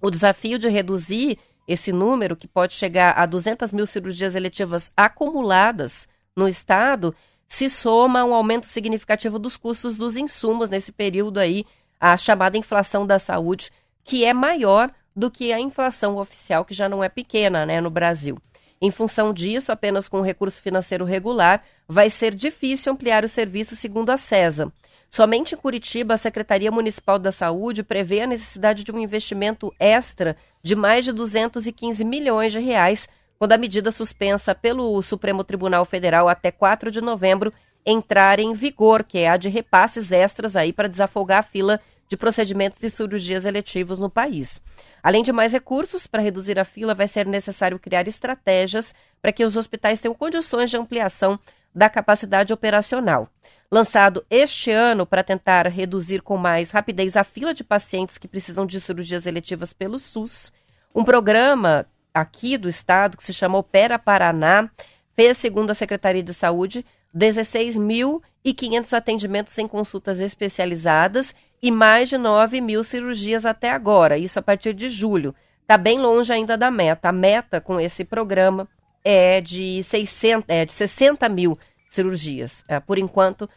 O 0.00 0.08
desafio 0.08 0.56
de 0.56 0.68
reduzir 0.68 1.36
esse 1.66 1.90
número, 1.90 2.36
que 2.36 2.46
pode 2.46 2.74
chegar 2.74 3.18
a 3.18 3.26
200 3.26 3.72
mil 3.72 3.86
cirurgias 3.86 4.36
eletivas 4.36 4.92
acumuladas 4.96 6.06
no 6.36 6.46
estado, 6.46 7.12
se 7.48 7.68
soma 7.68 8.20
a 8.20 8.24
um 8.24 8.32
aumento 8.32 8.66
significativo 8.66 9.36
dos 9.36 9.56
custos 9.56 9.96
dos 9.96 10.16
insumos 10.16 10.70
nesse 10.70 10.92
período 10.92 11.40
aí 11.40 11.66
a 12.00 12.16
chamada 12.16 12.58
inflação 12.58 13.06
da 13.06 13.18
saúde, 13.18 13.70
que 14.02 14.24
é 14.24 14.32
maior 14.32 14.90
do 15.14 15.30
que 15.30 15.52
a 15.52 15.60
inflação 15.60 16.16
oficial, 16.16 16.64
que 16.64 16.74
já 16.74 16.88
não 16.88 17.02
é 17.02 17.08
pequena 17.08 17.64
né, 17.64 17.80
no 17.80 17.90
Brasil. 17.90 18.38
Em 18.80 18.90
função 18.90 19.32
disso, 19.32 19.72
apenas 19.72 20.08
com 20.08 20.20
recurso 20.20 20.60
financeiro 20.60 21.04
regular, 21.04 21.62
vai 21.88 22.10
ser 22.10 22.34
difícil 22.34 22.92
ampliar 22.92 23.24
o 23.24 23.28
serviço, 23.28 23.76
segundo 23.76 24.10
a 24.10 24.16
CESA. 24.16 24.70
Somente 25.08 25.54
em 25.54 25.58
Curitiba, 25.58 26.14
a 26.14 26.18
Secretaria 26.18 26.72
Municipal 26.72 27.18
da 27.18 27.30
Saúde 27.30 27.84
prevê 27.84 28.22
a 28.22 28.26
necessidade 28.26 28.82
de 28.82 28.90
um 28.90 28.98
investimento 28.98 29.72
extra 29.78 30.36
de 30.62 30.74
mais 30.74 31.04
de 31.04 31.12
215 31.12 32.04
milhões 32.04 32.52
de 32.52 32.58
reais, 32.58 33.08
quando 33.38 33.52
a 33.52 33.56
medida 33.56 33.92
suspensa 33.92 34.54
pelo 34.54 35.00
Supremo 35.02 35.44
Tribunal 35.44 35.84
Federal 35.84 36.28
até 36.28 36.50
4 36.50 36.90
de 36.90 37.00
novembro 37.00 37.52
entrar 37.84 38.38
em 38.38 38.54
vigor, 38.54 39.04
que 39.04 39.18
é 39.18 39.28
a 39.28 39.36
de 39.36 39.48
repasses 39.48 40.12
extras 40.12 40.56
aí 40.56 40.72
para 40.72 40.88
desafogar 40.88 41.40
a 41.40 41.42
fila 41.42 41.80
de 42.08 42.16
procedimentos 42.16 42.82
e 42.82 42.90
cirurgias 42.90 43.44
eletivos 43.44 43.98
no 43.98 44.10
país. 44.10 44.60
Além 45.02 45.22
de 45.22 45.32
mais 45.32 45.52
recursos, 45.52 46.06
para 46.06 46.22
reduzir 46.22 46.58
a 46.58 46.64
fila, 46.64 46.94
vai 46.94 47.08
ser 47.08 47.26
necessário 47.26 47.78
criar 47.78 48.06
estratégias 48.08 48.94
para 49.20 49.32
que 49.32 49.44
os 49.44 49.56
hospitais 49.56 50.00
tenham 50.00 50.14
condições 50.14 50.70
de 50.70 50.76
ampliação 50.76 51.38
da 51.74 51.88
capacidade 51.88 52.52
operacional 52.52 53.28
lançado 53.74 54.24
este 54.30 54.70
ano 54.70 55.04
para 55.04 55.24
tentar 55.24 55.66
reduzir 55.66 56.22
com 56.22 56.36
mais 56.36 56.70
rapidez 56.70 57.16
a 57.16 57.24
fila 57.24 57.52
de 57.52 57.64
pacientes 57.64 58.18
que 58.18 58.28
precisam 58.28 58.64
de 58.64 58.80
cirurgias 58.80 59.26
eletivas 59.26 59.72
pelo 59.72 59.98
SUS. 59.98 60.52
Um 60.94 61.02
programa 61.04 61.84
aqui 62.14 62.56
do 62.56 62.68
estado 62.68 63.16
que 63.16 63.24
se 63.24 63.32
chama 63.32 63.58
Opera 63.58 63.98
Paraná 63.98 64.70
fez, 65.16 65.38
segundo 65.38 65.70
a 65.70 65.74
Secretaria 65.74 66.22
de 66.22 66.32
Saúde, 66.32 66.86
16.500 67.16 68.92
atendimentos 68.92 69.56
em 69.58 69.68
consultas 69.68 70.20
especializadas 70.20 71.34
e 71.62 71.70
mais 71.70 72.08
de 72.08 72.18
9 72.18 72.60
mil 72.60 72.82
cirurgias 72.82 73.46
até 73.46 73.70
agora, 73.70 74.18
isso 74.18 74.38
a 74.38 74.42
partir 74.42 74.74
de 74.74 74.90
julho. 74.90 75.34
Está 75.62 75.78
bem 75.78 75.98
longe 75.98 76.30
ainda 76.30 76.58
da 76.58 76.70
meta. 76.70 77.08
A 77.08 77.12
meta 77.12 77.60
com 77.60 77.80
esse 77.80 78.04
programa 78.04 78.68
é 79.02 79.40
de, 79.40 79.82
600, 79.82 80.44
é 80.48 80.66
de 80.66 80.72
60 80.72 81.26
mil 81.30 81.58
cirurgias. 81.88 82.62
É, 82.68 82.78
por 82.78 82.98
enquanto, 82.98 83.48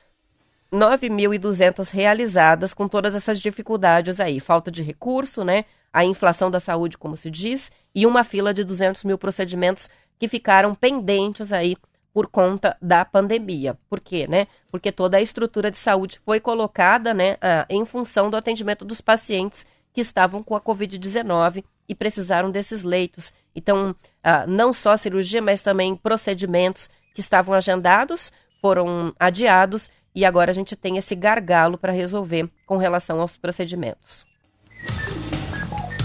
9.200 0.72 1.90
realizadas 1.90 2.74
com 2.74 2.88
todas 2.88 3.14
essas 3.14 3.42
dificuldades 3.42 4.22
aí. 4.22 4.40
Falta 4.40 4.72
de 4.72 4.84
recurso, 4.84 5.44
né? 5.44 5.66
A 5.92 6.06
inflação 6.06 6.50
da 6.50 6.60
saúde, 6.60 6.98
como 6.98 7.18
se 7.18 7.30
diz, 7.30 7.72
e 7.94 8.06
uma 8.06 8.24
fila 8.24 8.54
de 8.54 8.64
200 8.64 9.04
mil 9.04 9.18
procedimentos 9.18 9.90
que 10.18 10.28
ficaram 10.30 10.74
pendentes 10.74 11.52
aí 11.52 11.76
por 12.18 12.26
conta 12.26 12.76
da 12.82 13.06
pandemia. 13.06 13.78
Por 13.88 14.00
quê, 14.00 14.26
né? 14.28 14.48
Porque 14.72 14.92
toda 14.92 15.18
a 15.18 15.22
estrutura 15.22 15.70
de 15.70 15.78
saúde 15.78 16.20
foi 16.26 16.40
colocada, 16.40 17.14
né, 17.14 17.38
em 17.70 17.86
função 17.86 18.28
do 18.28 18.36
atendimento 18.36 18.84
dos 18.84 19.02
pacientes 19.02 19.68
que 19.94 20.02
estavam 20.02 20.42
com 20.42 20.56
a 20.56 20.60
Covid-19 20.60 21.64
e 21.88 21.94
precisaram 21.94 22.50
desses 22.50 22.82
leitos. 22.84 23.32
Então, 23.56 23.96
não 24.48 24.74
só 24.74 24.98
cirurgia, 24.98 25.44
mas 25.44 25.62
também 25.62 25.96
procedimentos 25.96 26.90
que 27.14 27.22
estavam 27.22 27.54
agendados 27.54 28.34
foram 28.64 29.14
adiados 29.20 29.92
e 30.16 30.26
agora 30.26 30.50
a 30.50 30.56
gente 30.56 30.76
tem 30.76 30.98
esse 30.98 31.14
gargalo 31.14 31.78
para 31.78 31.94
resolver 31.94 32.50
com 32.66 32.78
relação 32.78 33.22
aos 33.22 33.38
procedimentos. 33.38 34.26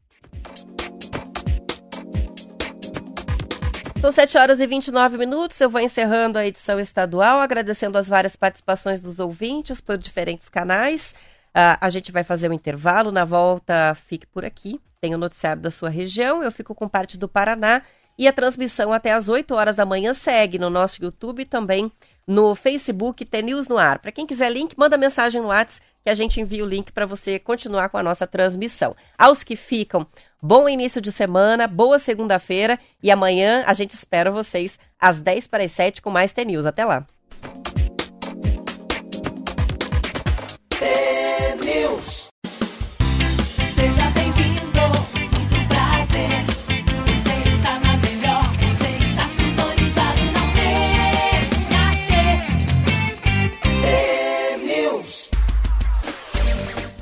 São 3.99 4.11
7 4.11 4.37
horas 4.37 4.59
e 4.59 4.67
29 4.67 5.17
minutos. 5.17 5.59
Eu 5.59 5.69
vou 5.69 5.81
encerrando 5.81 6.37
a 6.37 6.45
edição 6.45 6.79
estadual, 6.79 7.39
agradecendo 7.39 7.97
as 7.97 8.07
várias 8.07 8.35
participações 8.35 9.01
dos 9.01 9.19
ouvintes 9.19 9.81
por 9.81 9.97
diferentes 9.97 10.47
canais. 10.47 11.15
Uh, 11.57 11.73
a 11.81 11.89
gente 11.89 12.11
vai 12.11 12.23
fazer 12.23 12.47
um 12.51 12.53
intervalo. 12.53 13.11
Na 13.11 13.25
volta, 13.25 13.95
fique 13.95 14.27
por 14.27 14.45
aqui. 14.45 14.79
Tem 15.01 15.15
o 15.15 15.17
noticiário 15.17 15.59
da 15.59 15.71
sua 15.71 15.89
região. 15.89 16.43
Eu 16.43 16.51
fico 16.51 16.75
com 16.75 16.87
parte 16.87 17.17
do 17.17 17.27
Paraná. 17.27 17.81
E 18.15 18.27
a 18.27 18.33
transmissão 18.33 18.93
até 18.93 19.11
às 19.11 19.27
8 19.27 19.55
horas 19.55 19.75
da 19.75 19.85
manhã 19.85 20.13
segue 20.13 20.59
no 20.59 20.69
nosso 20.69 21.03
YouTube 21.03 21.41
e 21.41 21.45
também 21.45 21.91
no 22.27 22.53
Facebook 22.53 23.25
T 23.25 23.41
News 23.41 23.67
no 23.67 23.77
ar. 23.77 23.97
Para 23.97 24.11
quem 24.11 24.27
quiser 24.27 24.51
link, 24.51 24.77
manda 24.77 24.97
mensagem 24.97 25.41
no 25.41 25.47
WhatsApp 25.47 25.81
que 26.03 26.09
a 26.11 26.13
gente 26.13 26.39
envia 26.39 26.63
o 26.63 26.67
link 26.67 26.91
para 26.91 27.05
você 27.05 27.39
continuar 27.39 27.89
com 27.89 27.97
a 27.97 28.03
nossa 28.03 28.25
transmissão. 28.27 28.95
Aos 29.17 29.43
que 29.43 29.55
ficam, 29.55 30.05
bom 30.41 30.69
início 30.69 31.01
de 31.01 31.11
semana, 31.11 31.67
boa 31.67 31.99
segunda-feira 31.99 32.79
e 33.01 33.11
amanhã 33.11 33.63
a 33.67 33.73
gente 33.73 33.91
espera 33.91 34.31
vocês 34.31 34.79
às 34.99 35.21
10 35.21 35.47
para 35.47 35.63
as 35.63 35.71
7 35.71 36.01
com 36.01 36.09
mais 36.09 36.33
T 36.33 36.45
News. 36.45 36.65
Até 36.65 36.85
lá. 36.85 37.05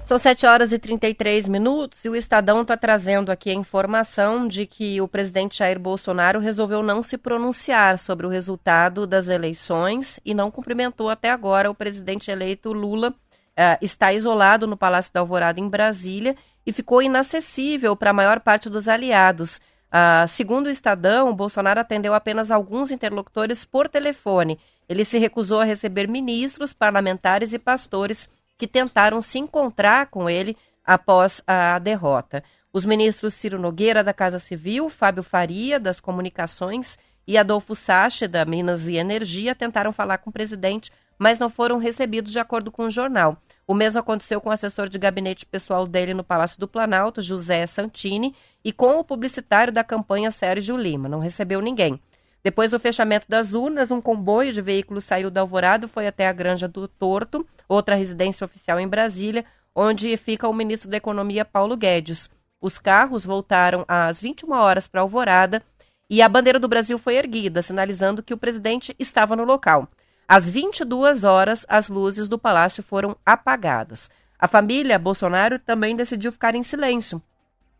São 0.06 0.20
7 0.20 0.46
horas 0.46 0.72
e 0.72 0.78
33 0.78 1.48
minutos 1.48 2.06
e 2.06 2.10
o 2.10 2.16
Estadão 2.16 2.62
está 2.62 2.78
trazendo 2.78 3.32
aqui 3.32 3.50
a 3.50 3.56
informação 3.56 4.48
de 4.48 4.68
que 4.68 5.02
o 5.02 5.08
presidente 5.08 5.58
Jair 5.58 5.80
Bolsonaro 5.80 6.40
resolveu 6.40 6.84
não 6.84 7.02
se 7.02 7.18
pronunciar 7.18 7.98
sobre 7.98 8.24
o 8.28 8.30
resultado 8.30 9.08
das 9.08 9.30
eleições 9.30 10.20
e 10.24 10.36
não 10.36 10.52
cumprimentou 10.52 11.10
até 11.10 11.32
agora 11.32 11.72
o 11.72 11.76
presidente 11.76 12.30
eleito 12.30 12.72
Lula. 12.72 13.10
Uh, 13.10 13.82
está 13.82 14.14
isolado 14.14 14.68
no 14.68 14.78
Palácio 14.78 15.12
da 15.12 15.22
Alvorada, 15.22 15.60
em 15.60 15.68
Brasília, 15.68 16.36
e 16.64 16.72
ficou 16.72 17.02
inacessível 17.02 17.96
para 17.96 18.12
a 18.12 18.14
maior 18.14 18.42
parte 18.42 18.70
dos 18.70 18.88
aliados. 18.88 19.58
Uh, 19.88 20.28
segundo 20.28 20.68
o 20.68 20.70
Estadão, 20.70 21.34
Bolsonaro 21.34 21.80
atendeu 21.80 22.14
apenas 22.14 22.52
alguns 22.52 22.92
interlocutores 22.92 23.66
por 23.66 23.90
telefone. 23.90 24.60
Ele 24.88 25.04
se 25.04 25.18
recusou 25.18 25.62
a 25.62 25.66
receber 25.66 26.08
ministros, 26.08 26.74
parlamentares 26.74 27.54
e 27.54 27.58
pastores 27.58 28.30
que 28.58 28.68
tentaram 28.68 29.22
se 29.22 29.38
encontrar 29.40 30.08
com 30.08 30.30
ele 30.30 30.56
após 30.84 31.42
a 31.46 31.80
derrota. 31.80 32.44
Os 32.72 32.86
ministros 32.86 33.34
Ciro 33.34 33.58
Nogueira, 33.58 34.04
da 34.04 34.14
Casa 34.14 34.40
Civil, 34.40 34.90
Fábio 34.90 35.24
Faria, 35.24 35.80
das 35.80 36.00
Comunicações, 36.00 36.98
e 37.28 37.38
Adolfo 37.38 37.74
Sache, 37.74 38.28
da 38.28 38.46
Minas 38.46 38.88
e 38.88 38.98
Energia, 38.98 39.56
tentaram 39.56 39.92
falar 39.92 40.20
com 40.20 40.30
o 40.30 40.34
presidente, 40.34 40.92
mas 41.18 41.40
não 41.40 41.50
foram 41.50 41.78
recebidos 41.78 42.32
de 42.32 42.40
acordo 42.40 42.72
com 42.72 42.86
o 42.86 42.92
jornal. 42.92 43.38
O 43.66 43.74
mesmo 43.74 44.00
aconteceu 44.00 44.40
com 44.40 44.50
o 44.50 44.52
assessor 44.52 44.88
de 44.88 45.00
gabinete 45.00 45.46
pessoal 45.46 45.88
dele 45.88 46.14
no 46.14 46.24
Palácio 46.24 46.60
do 46.60 46.68
Planalto, 46.68 47.22
José 47.22 47.66
Santini, 47.66 48.36
e 48.64 48.72
com 48.72 49.00
o 49.00 49.04
publicitário 49.04 49.74
da 49.74 49.84
campanha 49.84 50.30
Sérgio 50.30 50.78
Lima. 50.78 51.10
Não 51.10 51.20
recebeu 51.20 51.62
ninguém. 51.62 52.00
Depois 52.46 52.70
do 52.70 52.80
fechamento 52.80 53.26
das 53.28 53.56
urnas, 53.56 53.90
um 53.90 54.00
comboio 54.00 54.54
de 54.54 54.62
veículos 54.62 55.04
saiu 55.04 55.32
do 55.32 55.38
Alvorado 55.40 55.88
e 55.88 55.90
foi 55.90 56.06
até 56.06 56.28
a 56.28 56.32
Granja 56.32 56.68
do 56.68 56.88
Torto, 56.88 57.44
outra 57.68 57.96
residência 57.96 58.46
oficial 58.46 58.80
em 58.80 58.88
Brasília, 58.88 59.44
onde 59.74 60.16
fica 60.16 60.48
o 60.48 60.54
ministro 60.54 60.88
da 60.88 60.98
Economia 60.98 61.44
Paulo 61.44 61.76
Guedes. 61.76 62.30
Os 62.62 62.78
carros 62.78 63.26
voltaram 63.26 63.84
às 63.88 64.22
21 64.22 64.52
horas 64.54 64.88
para 64.88 65.02
Alvorada 65.02 65.64
e 66.08 66.22
a 66.22 66.30
bandeira 66.30 66.60
do 66.60 66.68
Brasil 66.68 67.00
foi 67.00 67.16
erguida, 67.16 67.64
sinalizando 67.64 68.22
que 68.22 68.36
o 68.36 68.38
presidente 68.38 68.96
estava 69.00 69.36
no 69.36 69.44
local. 69.44 69.88
Às 70.28 70.48
22 70.48 71.24
horas, 71.24 71.66
as 71.68 71.90
luzes 71.90 72.30
do 72.30 72.38
palácio 72.38 72.84
foram 72.84 73.18
apagadas. 73.26 74.08
A 74.38 74.48
família 74.48 75.00
Bolsonaro 75.00 75.58
também 75.58 75.96
decidiu 75.96 76.32
ficar 76.32 76.54
em 76.54 76.62
silêncio. 76.62 77.20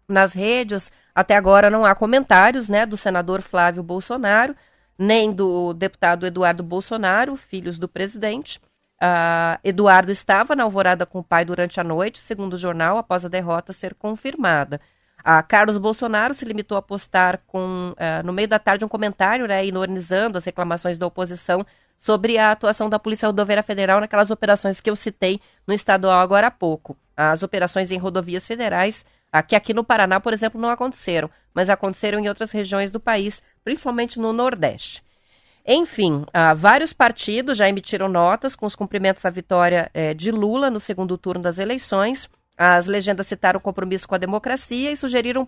Nas 0.08 0.34
redes, 0.34 0.92
até 1.14 1.36
agora 1.36 1.70
não 1.70 1.86
há 1.86 1.96
comentários 1.96 2.70
né, 2.70 2.86
do 2.86 2.96
senador 2.96 3.42
Flávio 3.42 3.82
Bolsonaro, 3.82 4.56
nem 4.98 5.32
do 5.32 5.74
deputado 5.74 6.26
Eduardo 6.26 6.64
Bolsonaro, 6.64 7.36
filhos 7.36 7.78
do 7.78 7.88
presidente. 7.88 8.60
Uh, 8.96 9.60
Eduardo 9.64 10.12
estava 10.12 10.56
na 10.56 10.64
alvorada 10.64 11.06
com 11.06 11.20
o 11.20 11.24
pai 11.24 11.44
durante 11.44 11.80
a 11.80 11.84
noite, 11.84 12.20
segundo 12.20 12.54
o 12.54 12.58
jornal, 12.58 12.98
após 12.98 13.26
a 13.26 13.30
derrota 13.30 13.74
ser 13.74 13.94
confirmada. 13.94 14.80
A 15.24 15.42
Carlos 15.42 15.78
Bolsonaro 15.78 16.34
se 16.34 16.46
limitou 16.46 16.78
a 16.78 16.82
postar 16.82 17.42
com, 17.48 17.94
uh, 17.94 18.26
no 18.26 18.32
meio 18.32 18.48
da 18.48 18.60
tarde 18.60 18.86
um 18.86 18.88
comentário, 18.88 19.48
né, 19.48 19.66
ironizando 19.66 20.38
as 20.38 20.46
reclamações 20.46 20.98
da 20.98 21.08
oposição 21.08 21.66
sobre 21.98 22.38
a 22.38 22.52
atuação 22.52 22.90
da 22.90 23.00
Polícia 23.00 23.28
Rodoviária 23.28 23.64
Federal 23.64 24.00
naquelas 24.00 24.30
operações 24.30 24.80
que 24.80 24.90
eu 24.90 24.96
citei 24.96 25.42
no 25.66 25.74
estadual 25.74 26.20
agora 26.20 26.48
há 26.48 26.52
pouco. 26.52 26.96
As 27.18 27.44
operações 27.44 27.92
em 27.92 27.98
rodovias 27.98 28.46
federais, 28.46 29.06
que 29.42 29.56
aqui 29.56 29.74
no 29.74 29.84
Paraná, 29.84 30.20
por 30.20 30.34
exemplo, 30.34 30.60
não 30.60 30.70
aconteceram, 30.70 31.30
mas 31.54 31.70
aconteceram 31.70 32.20
em 32.20 32.28
outras 32.28 32.52
regiões 32.52 32.92
do 32.92 33.00
país, 33.00 33.42
principalmente 33.64 34.20
no 34.20 34.32
Nordeste. 34.34 35.04
Enfim, 35.66 36.24
uh, 36.28 36.56
vários 36.56 36.94
partidos 36.94 37.58
já 37.58 37.68
emitiram 37.68 38.08
notas 38.08 38.56
com 38.56 38.68
os 38.68 38.76
cumprimentos 38.76 39.26
à 39.26 39.32
vitória 39.32 39.90
eh, 39.96 40.14
de 40.14 40.30
Lula 40.30 40.70
no 40.70 40.80
segundo 40.80 41.18
turno 41.18 41.42
das 41.42 41.58
eleições. 41.58 42.30
As 42.56 42.86
legendas 42.86 43.26
citaram 43.26 43.60
compromisso 43.60 44.08
com 44.08 44.14
a 44.14 44.20
democracia 44.20 44.92
e 44.92 44.96
sugeriram 44.96 45.46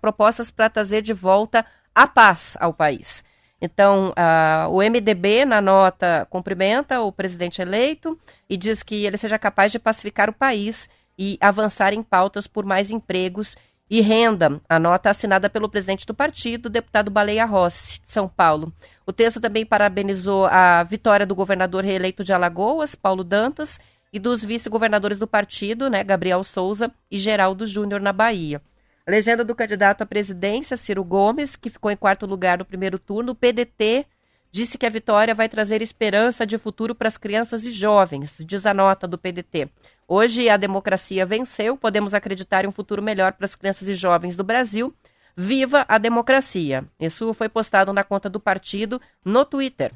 propostas 0.00 0.50
para 0.50 0.68
trazer 0.68 1.00
de 1.00 1.14
volta 1.14 1.64
a 1.94 2.06
paz 2.06 2.58
ao 2.60 2.74
país. 2.74 3.24
Então, 3.60 4.10
uh, 4.10 4.68
o 4.68 4.82
MDB, 4.82 5.46
na 5.46 5.60
nota, 5.60 6.26
cumprimenta 6.28 7.00
o 7.00 7.10
presidente 7.10 7.62
eleito 7.62 8.18
e 8.48 8.58
diz 8.58 8.82
que 8.82 9.06
ele 9.06 9.16
seja 9.16 9.38
capaz 9.38 9.72
de 9.72 9.78
pacificar 9.78 10.28
o 10.28 10.34
país 10.34 10.88
e 11.18 11.38
avançar 11.40 11.92
em 11.92 12.02
pautas 12.02 12.46
por 12.46 12.64
mais 12.64 12.90
empregos 12.90 13.56
e 13.88 14.00
renda. 14.00 14.60
A 14.68 14.78
nota 14.78 15.10
assinada 15.10 15.48
pelo 15.48 15.68
presidente 15.68 16.06
do 16.06 16.14
partido, 16.14 16.68
deputado 16.68 17.10
Baleia 17.10 17.44
Rossi, 17.44 18.00
de 18.00 18.10
São 18.10 18.28
Paulo. 18.28 18.72
O 19.06 19.12
texto 19.12 19.40
também 19.40 19.64
parabenizou 19.64 20.46
a 20.46 20.82
vitória 20.82 21.26
do 21.26 21.34
governador 21.34 21.84
reeleito 21.84 22.24
de 22.24 22.32
Alagoas, 22.32 22.94
Paulo 22.94 23.22
Dantas, 23.22 23.80
e 24.12 24.18
dos 24.18 24.44
vice-governadores 24.44 25.18
do 25.18 25.26
partido, 25.26 25.90
né, 25.90 26.04
Gabriel 26.04 26.44
Souza 26.44 26.90
e 27.10 27.18
Geraldo 27.18 27.66
Júnior, 27.66 28.00
na 28.00 28.12
Bahia. 28.12 28.62
A 29.04 29.10
legenda 29.10 29.44
do 29.44 29.56
candidato 29.56 30.02
à 30.02 30.06
presidência, 30.06 30.76
Ciro 30.76 31.04
Gomes, 31.04 31.56
que 31.56 31.68
ficou 31.68 31.90
em 31.90 31.96
quarto 31.96 32.24
lugar 32.24 32.58
no 32.58 32.64
primeiro 32.64 32.98
turno, 32.98 33.32
o 33.32 33.34
PDT 33.34 34.06
disse 34.52 34.78
que 34.78 34.86
a 34.86 34.90
vitória 34.90 35.34
vai 35.34 35.48
trazer 35.48 35.82
esperança 35.82 36.46
de 36.46 36.56
futuro 36.56 36.94
para 36.94 37.08
as 37.08 37.16
crianças 37.16 37.66
e 37.66 37.72
jovens, 37.72 38.36
diz 38.38 38.64
a 38.64 38.72
nota 38.72 39.08
do 39.08 39.18
PDT. 39.18 39.68
Hoje 40.06 40.48
a 40.50 40.56
democracia 40.56 41.24
venceu, 41.24 41.76
podemos 41.76 42.12
acreditar 42.12 42.64
em 42.64 42.68
um 42.68 42.72
futuro 42.72 43.02
melhor 43.02 43.32
para 43.32 43.46
as 43.46 43.54
crianças 43.54 43.88
e 43.88 43.94
jovens 43.94 44.36
do 44.36 44.44
Brasil. 44.44 44.94
Viva 45.34 45.84
a 45.88 45.96
democracia! 45.96 46.84
Isso 47.00 47.32
foi 47.32 47.48
postado 47.48 47.92
na 47.92 48.04
conta 48.04 48.28
do 48.28 48.38
partido 48.38 49.00
no 49.24 49.44
Twitter. 49.44 49.92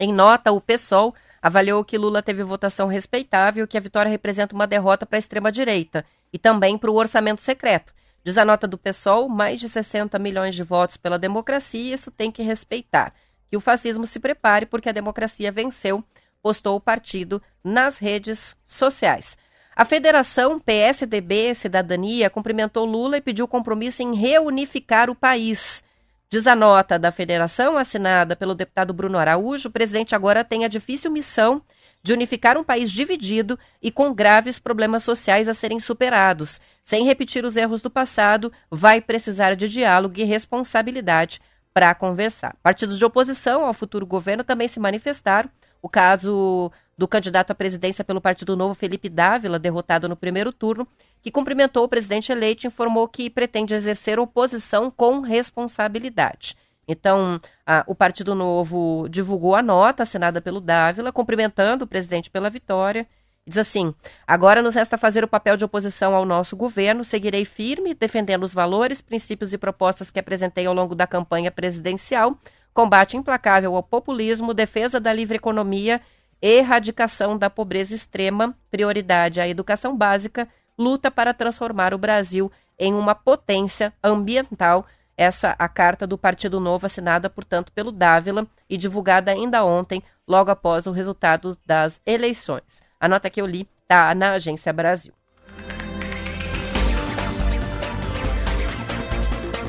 Em 0.00 0.12
nota, 0.12 0.50
o 0.50 0.60
PSOL 0.60 1.14
avaliou 1.42 1.84
que 1.84 1.98
Lula 1.98 2.22
teve 2.22 2.42
votação 2.42 2.88
respeitável 2.88 3.64
e 3.64 3.68
que 3.68 3.76
a 3.76 3.80
vitória 3.80 4.10
representa 4.10 4.54
uma 4.54 4.66
derrota 4.66 5.04
para 5.04 5.18
a 5.18 5.20
extrema-direita 5.20 6.04
e 6.32 6.38
também 6.38 6.78
para 6.78 6.90
o 6.90 6.94
orçamento 6.94 7.40
secreto. 7.40 7.92
Diz 8.24 8.36
a 8.38 8.44
nota 8.44 8.66
do 8.66 8.78
PSOL, 8.78 9.28
mais 9.28 9.60
de 9.60 9.68
60 9.68 10.18
milhões 10.18 10.54
de 10.54 10.62
votos 10.62 10.96
pela 10.96 11.18
democracia, 11.18 11.94
isso 11.94 12.10
tem 12.10 12.30
que 12.30 12.42
respeitar. 12.42 13.12
Que 13.50 13.56
o 13.56 13.60
fascismo 13.60 14.06
se 14.06 14.18
prepare 14.18 14.66
porque 14.66 14.88
a 14.88 14.92
democracia 14.92 15.52
venceu, 15.52 16.04
postou 16.42 16.76
o 16.76 16.80
partido 16.80 17.42
nas 17.62 17.98
redes 17.98 18.56
sociais. 18.64 19.36
A 19.74 19.84
Federação 19.84 20.58
PSDB 20.58 21.54
Cidadania 21.54 22.28
cumprimentou 22.28 22.84
Lula 22.84 23.18
e 23.18 23.20
pediu 23.20 23.46
compromisso 23.46 24.02
em 24.02 24.14
reunificar 24.14 25.08
o 25.08 25.14
país. 25.14 25.84
Diz 26.30 26.46
a 26.46 26.54
nota 26.54 26.98
da 26.98 27.10
federação, 27.10 27.78
assinada 27.78 28.36
pelo 28.36 28.54
deputado 28.54 28.92
Bruno 28.92 29.16
Araújo, 29.16 29.68
o 29.68 29.72
presidente 29.72 30.14
agora 30.14 30.44
tem 30.44 30.64
a 30.64 30.68
difícil 30.68 31.10
missão 31.10 31.62
de 32.02 32.12
unificar 32.12 32.58
um 32.58 32.64
país 32.64 32.90
dividido 32.90 33.58
e 33.80 33.90
com 33.90 34.12
graves 34.12 34.58
problemas 34.58 35.02
sociais 35.02 35.48
a 35.48 35.54
serem 35.54 35.80
superados. 35.80 36.60
Sem 36.84 37.04
repetir 37.04 37.44
os 37.44 37.56
erros 37.56 37.80
do 37.80 37.90
passado, 37.90 38.52
vai 38.70 39.00
precisar 39.00 39.54
de 39.54 39.68
diálogo 39.68 40.18
e 40.18 40.24
responsabilidade 40.24 41.40
para 41.72 41.94
conversar. 41.94 42.56
Partidos 42.62 42.98
de 42.98 43.04
oposição 43.04 43.64
ao 43.64 43.72
futuro 43.72 44.04
governo 44.04 44.42
também 44.42 44.68
se 44.68 44.80
manifestaram. 44.80 45.48
O 45.80 45.88
caso 45.88 46.70
do 46.96 47.06
candidato 47.06 47.52
à 47.52 47.54
presidência 47.54 48.02
pelo 48.02 48.20
Partido 48.20 48.56
Novo, 48.56 48.74
Felipe 48.74 49.08
Dávila, 49.08 49.58
derrotado 49.58 50.08
no 50.08 50.16
primeiro 50.16 50.52
turno, 50.52 50.86
que 51.22 51.30
cumprimentou 51.30 51.84
o 51.84 51.88
presidente 51.88 52.32
eleito 52.32 52.66
e 52.66 52.68
informou 52.68 53.06
que 53.06 53.30
pretende 53.30 53.74
exercer 53.74 54.18
oposição 54.18 54.90
com 54.90 55.20
responsabilidade. 55.20 56.56
Então, 56.88 57.38
a, 57.66 57.84
o 57.86 57.94
Partido 57.94 58.34
Novo 58.34 59.06
divulgou 59.10 59.54
a 59.54 59.62
nota 59.62 60.02
assinada 60.02 60.40
pelo 60.40 60.60
Dávila, 60.60 61.12
cumprimentando 61.12 61.84
o 61.84 61.88
presidente 61.88 62.30
pela 62.30 62.48
vitória. 62.48 63.06
Diz 63.46 63.58
assim: 63.58 63.94
agora 64.26 64.60
nos 64.60 64.74
resta 64.74 64.98
fazer 64.98 65.22
o 65.22 65.28
papel 65.28 65.56
de 65.56 65.64
oposição 65.64 66.14
ao 66.14 66.24
nosso 66.24 66.56
governo. 66.56 67.04
Seguirei 67.04 67.44
firme, 67.44 67.94
defendendo 67.94 68.42
os 68.42 68.54
valores, 68.54 69.00
princípios 69.00 69.52
e 69.52 69.58
propostas 69.58 70.10
que 70.10 70.18
apresentei 70.18 70.66
ao 70.66 70.74
longo 70.74 70.94
da 70.94 71.06
campanha 71.06 71.50
presidencial. 71.50 72.36
Combate 72.78 73.16
implacável 73.16 73.74
ao 73.74 73.82
populismo, 73.82 74.54
defesa 74.54 75.00
da 75.00 75.12
livre 75.12 75.34
economia 75.34 76.00
erradicação 76.40 77.36
da 77.36 77.50
pobreza 77.50 77.92
extrema, 77.92 78.56
prioridade 78.70 79.40
à 79.40 79.48
educação 79.48 79.96
básica, 79.96 80.48
luta 80.78 81.10
para 81.10 81.34
transformar 81.34 81.92
o 81.92 81.98
Brasil 81.98 82.52
em 82.78 82.94
uma 82.94 83.16
potência 83.16 83.92
ambiental. 84.00 84.86
Essa 85.16 85.56
a 85.58 85.68
carta 85.68 86.06
do 86.06 86.16
Partido 86.16 86.60
Novo 86.60 86.86
assinada, 86.86 87.28
portanto, 87.28 87.72
pelo 87.72 87.90
Dávila 87.90 88.46
e 88.70 88.76
divulgada 88.76 89.32
ainda 89.32 89.64
ontem, 89.64 90.00
logo 90.24 90.52
após 90.52 90.86
o 90.86 90.92
resultado 90.92 91.58
das 91.66 92.00
eleições. 92.06 92.80
A 93.00 93.08
nota 93.08 93.28
que 93.28 93.40
eu 93.40 93.46
li 93.46 93.68
está 93.82 94.14
na 94.14 94.34
Agência 94.34 94.72
Brasil. 94.72 95.17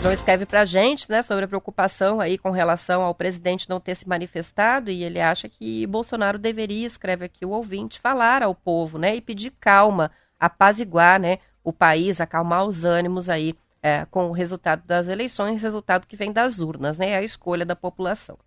João 0.02 0.14
escreve 0.14 0.45
para 0.45 0.62
a 0.62 0.66
gente 0.66 1.12
né, 1.12 1.22
sobre 1.22 1.43
a 1.43 1.47
preocupação 1.47 2.22
aí 2.22 2.38
com 2.38 2.52
relação 2.52 3.02
ao 3.02 3.14
presidente 3.14 3.70
não 3.70 3.82
ter 3.82 3.95
se 3.95 4.08
manifestado 4.08 4.89
e 4.89 5.04
ele 5.04 5.20
acha 5.20 5.50
que 5.50 5.86
Bolsonaro 5.88 6.38
deveria, 6.39 6.88
escreve 6.88 7.26
aqui 7.26 7.45
o 7.45 7.50
ouvinte, 7.50 8.00
falar 8.00 8.41
ao 8.41 8.56
povo 8.56 8.97
né, 8.97 9.14
e 9.16 9.20
pedir 9.20 9.52
calma, 9.60 10.10
apaziguar 10.39 11.20
né, 11.20 11.39
o 11.62 11.74
país, 11.74 12.22
acalmar 12.22 12.66
os 12.66 12.86
ânimos 12.86 13.30
aí 13.30 13.54
é, 13.84 14.06
com 14.06 14.30
o 14.30 14.32
resultado 14.32 14.84
das 14.86 15.10
eleições, 15.10 15.62
resultado 15.62 16.08
que 16.08 16.16
vem 16.16 16.32
das 16.32 16.60
urnas, 16.60 16.97
né, 16.97 17.18
a 17.18 17.22
escolha 17.22 17.66
da 17.66 17.76
população. 17.76 18.38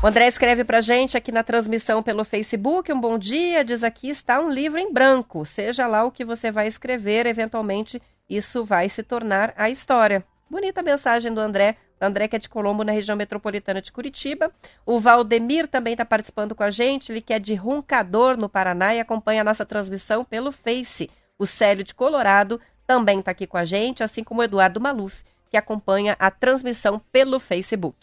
O 0.00 0.06
André 0.06 0.28
escreve 0.28 0.62
para 0.62 0.80
gente 0.80 1.16
aqui 1.16 1.32
na 1.32 1.42
transmissão 1.42 2.04
pelo 2.04 2.24
Facebook. 2.24 2.92
Um 2.92 3.00
bom 3.00 3.18
dia. 3.18 3.64
Diz 3.64 3.82
aqui 3.82 4.08
está 4.08 4.40
um 4.40 4.48
livro 4.48 4.78
em 4.78 4.92
branco. 4.92 5.44
Seja 5.44 5.88
lá 5.88 6.04
o 6.04 6.12
que 6.12 6.24
você 6.24 6.52
vai 6.52 6.68
escrever, 6.68 7.26
eventualmente 7.26 8.00
isso 8.30 8.64
vai 8.64 8.88
se 8.88 9.02
tornar 9.02 9.52
a 9.56 9.68
história. 9.68 10.24
Bonita 10.48 10.82
mensagem 10.82 11.34
do 11.34 11.40
André. 11.40 11.76
O 12.00 12.04
André 12.04 12.28
que 12.28 12.36
é 12.36 12.38
de 12.38 12.48
Colombo, 12.48 12.84
na 12.84 12.92
região 12.92 13.16
metropolitana 13.16 13.82
de 13.82 13.90
Curitiba. 13.90 14.52
O 14.86 15.00
Valdemir 15.00 15.66
também 15.66 15.94
está 15.94 16.04
participando 16.04 16.54
com 16.54 16.62
a 16.62 16.70
gente. 16.70 17.10
Ele 17.10 17.20
que 17.20 17.32
é 17.34 17.40
de 17.40 17.56
Runcador, 17.56 18.36
no 18.36 18.48
Paraná, 18.48 18.94
e 18.94 19.00
acompanha 19.00 19.40
a 19.40 19.44
nossa 19.44 19.66
transmissão 19.66 20.22
pelo 20.22 20.52
Face. 20.52 21.10
O 21.36 21.44
Célio 21.44 21.82
de 21.82 21.92
Colorado 21.92 22.60
também 22.86 23.18
está 23.18 23.32
aqui 23.32 23.48
com 23.48 23.56
a 23.56 23.64
gente, 23.64 24.04
assim 24.04 24.22
como 24.22 24.42
o 24.42 24.44
Eduardo 24.44 24.80
Maluf, 24.80 25.24
que 25.50 25.56
acompanha 25.56 26.14
a 26.20 26.30
transmissão 26.30 27.00
pelo 27.10 27.40
Facebook. 27.40 27.96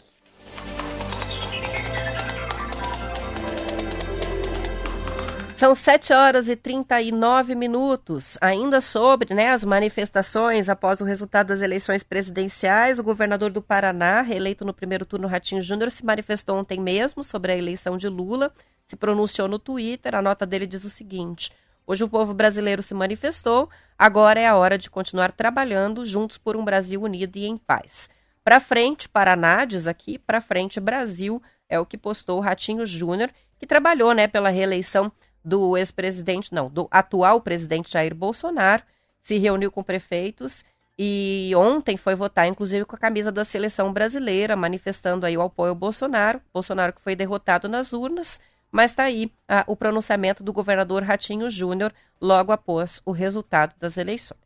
São 5.56 5.74
7 5.74 6.12
horas 6.12 6.50
e 6.50 6.54
39 6.54 7.54
minutos. 7.54 8.36
Ainda 8.42 8.78
sobre 8.82 9.32
né, 9.32 9.48
as 9.52 9.64
manifestações 9.64 10.68
após 10.68 11.00
o 11.00 11.04
resultado 11.04 11.46
das 11.46 11.62
eleições 11.62 12.02
presidenciais, 12.02 12.98
o 12.98 13.02
governador 13.02 13.50
do 13.50 13.62
Paraná, 13.62 14.20
reeleito 14.20 14.66
no 14.66 14.74
primeiro 14.74 15.06
turno 15.06 15.26
Ratinho 15.26 15.62
Júnior, 15.62 15.90
se 15.90 16.04
manifestou 16.04 16.58
ontem 16.58 16.78
mesmo 16.78 17.22
sobre 17.22 17.52
a 17.52 17.56
eleição 17.56 17.96
de 17.96 18.06
Lula, 18.06 18.52
se 18.86 18.96
pronunciou 18.96 19.48
no 19.48 19.58
Twitter. 19.58 20.14
A 20.14 20.20
nota 20.20 20.44
dele 20.44 20.66
diz 20.66 20.84
o 20.84 20.90
seguinte: 20.90 21.50
Hoje 21.86 22.04
o 22.04 22.08
povo 22.08 22.34
brasileiro 22.34 22.82
se 22.82 22.92
manifestou, 22.92 23.70
agora 23.98 24.38
é 24.38 24.46
a 24.46 24.56
hora 24.56 24.76
de 24.76 24.90
continuar 24.90 25.32
trabalhando 25.32 26.04
juntos 26.04 26.36
por 26.36 26.54
um 26.54 26.66
Brasil 26.66 27.00
unido 27.00 27.34
e 27.38 27.46
em 27.46 27.56
paz. 27.56 28.10
Para 28.44 28.60
frente, 28.60 29.08
Paraná, 29.08 29.64
diz 29.64 29.88
aqui, 29.88 30.18
para 30.18 30.42
frente, 30.42 30.78
Brasil, 30.78 31.42
é 31.66 31.80
o 31.80 31.86
que 31.86 31.96
postou 31.96 32.36
o 32.36 32.42
Ratinho 32.42 32.84
Júnior, 32.84 33.30
que 33.58 33.66
trabalhou 33.66 34.12
né, 34.12 34.28
pela 34.28 34.50
reeleição 34.50 35.10
do 35.46 35.76
ex-presidente, 35.76 36.52
não, 36.52 36.68
do 36.68 36.88
atual 36.90 37.40
presidente 37.40 37.92
Jair 37.92 38.12
Bolsonaro, 38.12 38.82
se 39.22 39.38
reuniu 39.38 39.70
com 39.70 39.80
prefeitos 39.80 40.64
e 40.98 41.52
ontem 41.56 41.96
foi 41.96 42.16
votar, 42.16 42.48
inclusive, 42.48 42.84
com 42.84 42.96
a 42.96 42.98
camisa 42.98 43.30
da 43.30 43.44
seleção 43.44 43.92
brasileira, 43.92 44.56
manifestando 44.56 45.24
aí 45.24 45.36
o 45.36 45.42
apoio 45.42 45.70
ao 45.70 45.76
Bolsonaro. 45.76 46.40
Bolsonaro 46.52 46.92
que 46.92 47.00
foi 47.00 47.14
derrotado 47.14 47.68
nas 47.68 47.92
urnas, 47.92 48.40
mas 48.72 48.90
está 48.90 49.04
aí 49.04 49.30
ah, 49.48 49.62
o 49.68 49.76
pronunciamento 49.76 50.42
do 50.42 50.52
governador 50.52 51.04
Ratinho 51.04 51.48
Júnior 51.48 51.92
logo 52.20 52.50
após 52.50 53.00
o 53.04 53.12
resultado 53.12 53.72
das 53.78 53.96
eleições. 53.96 54.45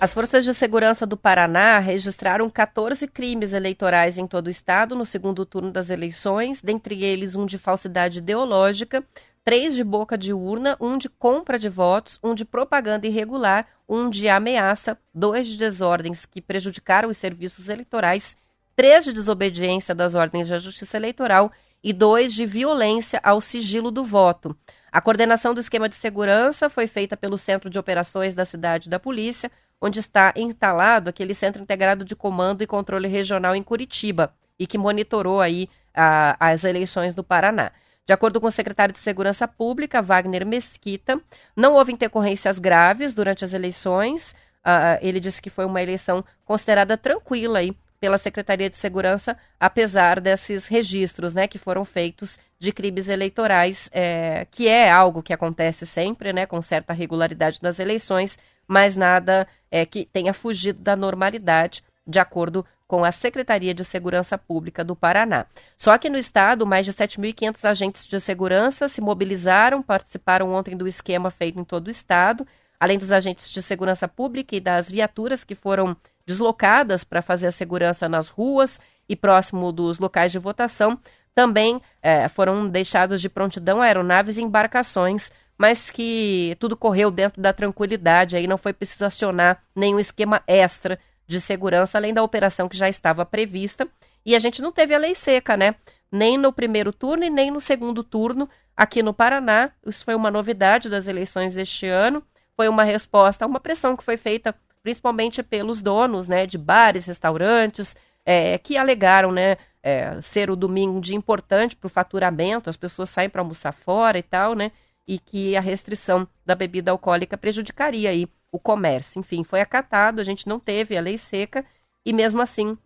As 0.00 0.14
forças 0.14 0.46
de 0.46 0.54
segurança 0.54 1.06
do 1.06 1.14
Paraná 1.14 1.78
registraram 1.78 2.48
14 2.48 3.06
crimes 3.06 3.52
eleitorais 3.52 4.16
em 4.16 4.26
todo 4.26 4.46
o 4.46 4.50
estado 4.50 4.94
no 4.94 5.04
segundo 5.04 5.44
turno 5.44 5.70
das 5.70 5.90
eleições, 5.90 6.62
dentre 6.62 7.04
eles 7.04 7.36
um 7.36 7.44
de 7.44 7.58
falsidade 7.58 8.16
ideológica, 8.16 9.04
três 9.44 9.74
de 9.74 9.84
boca 9.84 10.16
de 10.16 10.32
urna, 10.32 10.74
um 10.80 10.96
de 10.96 11.10
compra 11.10 11.58
de 11.58 11.68
votos, 11.68 12.18
um 12.24 12.34
de 12.34 12.46
propaganda 12.46 13.06
irregular, 13.06 13.66
um 13.86 14.08
de 14.08 14.26
ameaça, 14.26 14.96
dois 15.14 15.46
de 15.46 15.58
desordens 15.58 16.24
que 16.24 16.40
prejudicaram 16.40 17.10
os 17.10 17.18
serviços 17.18 17.68
eleitorais, 17.68 18.38
três 18.74 19.04
de 19.04 19.12
desobediência 19.12 19.94
das 19.94 20.14
ordens 20.14 20.48
da 20.48 20.58
Justiça 20.58 20.96
Eleitoral 20.96 21.52
e 21.84 21.92
dois 21.92 22.32
de 22.32 22.46
violência 22.46 23.20
ao 23.22 23.38
sigilo 23.42 23.90
do 23.90 24.02
voto. 24.02 24.56
A 24.90 25.02
coordenação 25.02 25.52
do 25.52 25.60
esquema 25.60 25.90
de 25.90 25.94
segurança 25.94 26.70
foi 26.70 26.86
feita 26.86 27.18
pelo 27.18 27.36
Centro 27.36 27.68
de 27.68 27.78
Operações 27.78 28.34
da 28.34 28.46
Cidade 28.46 28.88
da 28.88 28.98
Polícia, 28.98 29.50
onde 29.80 29.98
está 29.98 30.32
instalado 30.36 31.08
aquele 31.10 31.34
Centro 31.34 31.62
Integrado 31.62 32.04
de 32.04 32.14
Comando 32.14 32.62
e 32.62 32.66
Controle 32.66 33.08
Regional 33.08 33.54
em 33.54 33.62
Curitiba 33.62 34.34
e 34.58 34.66
que 34.66 34.76
monitorou 34.76 35.40
aí 35.40 35.68
a, 35.94 36.36
as 36.38 36.64
eleições 36.64 37.14
do 37.14 37.24
Paraná. 37.24 37.72
De 38.06 38.12
acordo 38.12 38.40
com 38.40 38.48
o 38.48 38.50
secretário 38.50 38.92
de 38.92 38.98
Segurança 38.98 39.46
Pública, 39.46 40.02
Wagner 40.02 40.44
Mesquita, 40.44 41.20
não 41.56 41.74
houve 41.74 41.92
intercorrências 41.92 42.58
graves 42.58 43.14
durante 43.14 43.44
as 43.44 43.52
eleições. 43.52 44.32
Uh, 44.66 44.98
ele 45.00 45.20
disse 45.20 45.40
que 45.40 45.48
foi 45.48 45.64
uma 45.64 45.80
eleição 45.80 46.24
considerada 46.44 46.96
tranquila 46.96 47.60
aí 47.60 47.74
pela 48.00 48.18
Secretaria 48.18 48.68
de 48.68 48.76
Segurança, 48.76 49.36
apesar 49.58 50.20
desses 50.20 50.66
registros 50.66 51.34
né, 51.34 51.46
que 51.46 51.58
foram 51.58 51.84
feitos 51.84 52.38
de 52.58 52.72
crimes 52.72 53.08
eleitorais, 53.08 53.90
é, 53.92 54.46
que 54.50 54.66
é 54.66 54.90
algo 54.90 55.22
que 55.22 55.34
acontece 55.34 55.86
sempre, 55.86 56.32
né, 56.32 56.46
com 56.46 56.60
certa 56.62 56.92
regularidade 56.94 57.58
nas 57.62 57.78
eleições, 57.78 58.38
mas 58.70 58.94
nada 58.94 59.48
é, 59.68 59.84
que 59.84 60.04
tenha 60.12 60.32
fugido 60.32 60.80
da 60.80 60.94
normalidade, 60.94 61.82
de 62.06 62.20
acordo 62.20 62.64
com 62.86 63.04
a 63.04 63.10
Secretaria 63.10 63.74
de 63.74 63.84
Segurança 63.84 64.38
Pública 64.38 64.84
do 64.84 64.94
Paraná. 64.94 65.44
Só 65.76 65.98
que 65.98 66.08
no 66.08 66.16
estado, 66.16 66.64
mais 66.64 66.86
de 66.86 66.92
7.500 66.92 67.68
agentes 67.68 68.06
de 68.06 68.20
segurança 68.20 68.86
se 68.86 69.00
mobilizaram, 69.00 69.82
participaram 69.82 70.52
ontem 70.52 70.76
do 70.76 70.86
esquema 70.86 71.32
feito 71.32 71.58
em 71.58 71.64
todo 71.64 71.88
o 71.88 71.90
estado, 71.90 72.46
além 72.78 72.96
dos 72.96 73.10
agentes 73.10 73.50
de 73.50 73.60
segurança 73.60 74.06
pública 74.06 74.54
e 74.54 74.60
das 74.60 74.88
viaturas 74.88 75.42
que 75.42 75.56
foram 75.56 75.96
deslocadas 76.24 77.02
para 77.02 77.22
fazer 77.22 77.48
a 77.48 77.52
segurança 77.52 78.08
nas 78.08 78.28
ruas 78.28 78.80
e 79.08 79.16
próximo 79.16 79.72
dos 79.72 79.98
locais 79.98 80.30
de 80.30 80.38
votação. 80.38 80.96
Também 81.34 81.82
é, 82.00 82.28
foram 82.28 82.68
deixados 82.68 83.20
de 83.20 83.28
prontidão 83.28 83.82
aeronaves 83.82 84.38
e 84.38 84.42
embarcações 84.42 85.32
mas 85.60 85.90
que 85.90 86.56
tudo 86.58 86.74
correu 86.74 87.10
dentro 87.10 87.42
da 87.42 87.52
tranquilidade, 87.52 88.34
aí 88.34 88.46
não 88.46 88.56
foi 88.56 88.72
preciso 88.72 89.04
acionar 89.04 89.62
nenhum 89.76 90.00
esquema 90.00 90.42
extra 90.46 90.98
de 91.26 91.38
segurança, 91.38 91.98
além 91.98 92.14
da 92.14 92.22
operação 92.22 92.66
que 92.66 92.78
já 92.78 92.88
estava 92.88 93.26
prevista. 93.26 93.86
E 94.24 94.34
a 94.34 94.38
gente 94.38 94.62
não 94.62 94.72
teve 94.72 94.94
a 94.94 94.98
lei 94.98 95.14
seca, 95.14 95.58
né? 95.58 95.74
Nem 96.10 96.38
no 96.38 96.50
primeiro 96.50 96.94
turno 96.94 97.24
e 97.24 97.28
nem 97.28 97.50
no 97.50 97.60
segundo 97.60 98.02
turno 98.02 98.48
aqui 98.74 99.02
no 99.02 99.12
Paraná. 99.12 99.70
Isso 99.84 100.02
foi 100.02 100.14
uma 100.14 100.30
novidade 100.30 100.88
das 100.88 101.06
eleições 101.06 101.56
deste 101.56 101.84
ano. 101.86 102.22
Foi 102.56 102.66
uma 102.66 102.82
resposta 102.82 103.44
a 103.44 103.46
uma 103.46 103.60
pressão 103.60 103.94
que 103.94 104.02
foi 104.02 104.16
feita 104.16 104.54
principalmente 104.82 105.42
pelos 105.42 105.82
donos 105.82 106.26
né, 106.26 106.46
de 106.46 106.56
bares, 106.56 107.04
restaurantes, 107.04 107.94
é, 108.24 108.56
que 108.56 108.78
alegaram 108.78 109.30
né, 109.30 109.58
é, 109.82 110.18
ser 110.22 110.50
o 110.50 110.56
domingo 110.56 110.96
um 110.96 111.00
dia 111.00 111.16
importante 111.16 111.76
para 111.76 111.86
o 111.86 111.90
faturamento, 111.90 112.70
as 112.70 112.78
pessoas 112.78 113.10
saem 113.10 113.28
para 113.28 113.42
almoçar 113.42 113.72
fora 113.72 114.18
e 114.18 114.22
tal, 114.22 114.54
né? 114.54 114.72
E 115.06 115.18
que 115.18 115.56
a 115.56 115.60
restrição 115.60 116.26
da 116.44 116.54
bebida 116.54 116.90
alcoólica 116.90 117.36
prejudicaria 117.36 118.10
aí 118.10 118.28
o 118.52 118.58
comércio. 118.58 119.18
Enfim, 119.18 119.44
foi 119.44 119.60
acatado, 119.60 120.20
a 120.20 120.24
gente 120.24 120.48
não 120.48 120.58
teve 120.58 120.96
a 120.96 121.00
lei 121.00 121.18
seca 121.18 121.64
e 122.04 122.12
mesmo 122.12 122.40
assim 122.40 122.76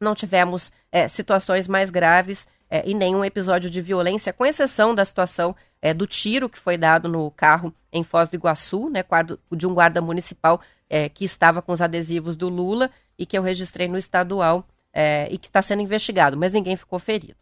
não 0.00 0.14
tivemos 0.14 0.72
é, 0.90 1.08
situações 1.08 1.68
mais 1.68 1.90
graves 1.90 2.46
é, 2.68 2.82
e 2.88 2.94
nenhum 2.94 3.24
episódio 3.24 3.68
de 3.68 3.80
violência, 3.80 4.32
com 4.32 4.46
exceção 4.46 4.94
da 4.94 5.04
situação 5.04 5.54
é, 5.80 5.92
do 5.92 6.06
tiro 6.06 6.48
que 6.48 6.58
foi 6.58 6.76
dado 6.78 7.08
no 7.08 7.30
carro 7.30 7.72
em 7.92 8.02
Foz 8.02 8.28
do 8.28 8.36
Iguaçu, 8.36 8.88
né, 8.88 9.04
de 9.52 9.66
um 9.66 9.74
guarda 9.74 10.00
municipal 10.00 10.60
é, 10.88 11.08
que 11.08 11.24
estava 11.24 11.60
com 11.60 11.72
os 11.72 11.82
adesivos 11.82 12.36
do 12.36 12.48
Lula 12.48 12.90
e 13.18 13.26
que 13.26 13.36
eu 13.36 13.42
registrei 13.42 13.88
no 13.88 13.98
estadual 13.98 14.66
é, 14.92 15.28
e 15.30 15.38
que 15.38 15.48
está 15.48 15.62
sendo 15.62 15.82
investigado, 15.82 16.36
mas 16.36 16.52
ninguém 16.52 16.76
ficou 16.76 16.98
ferido. 16.98 17.41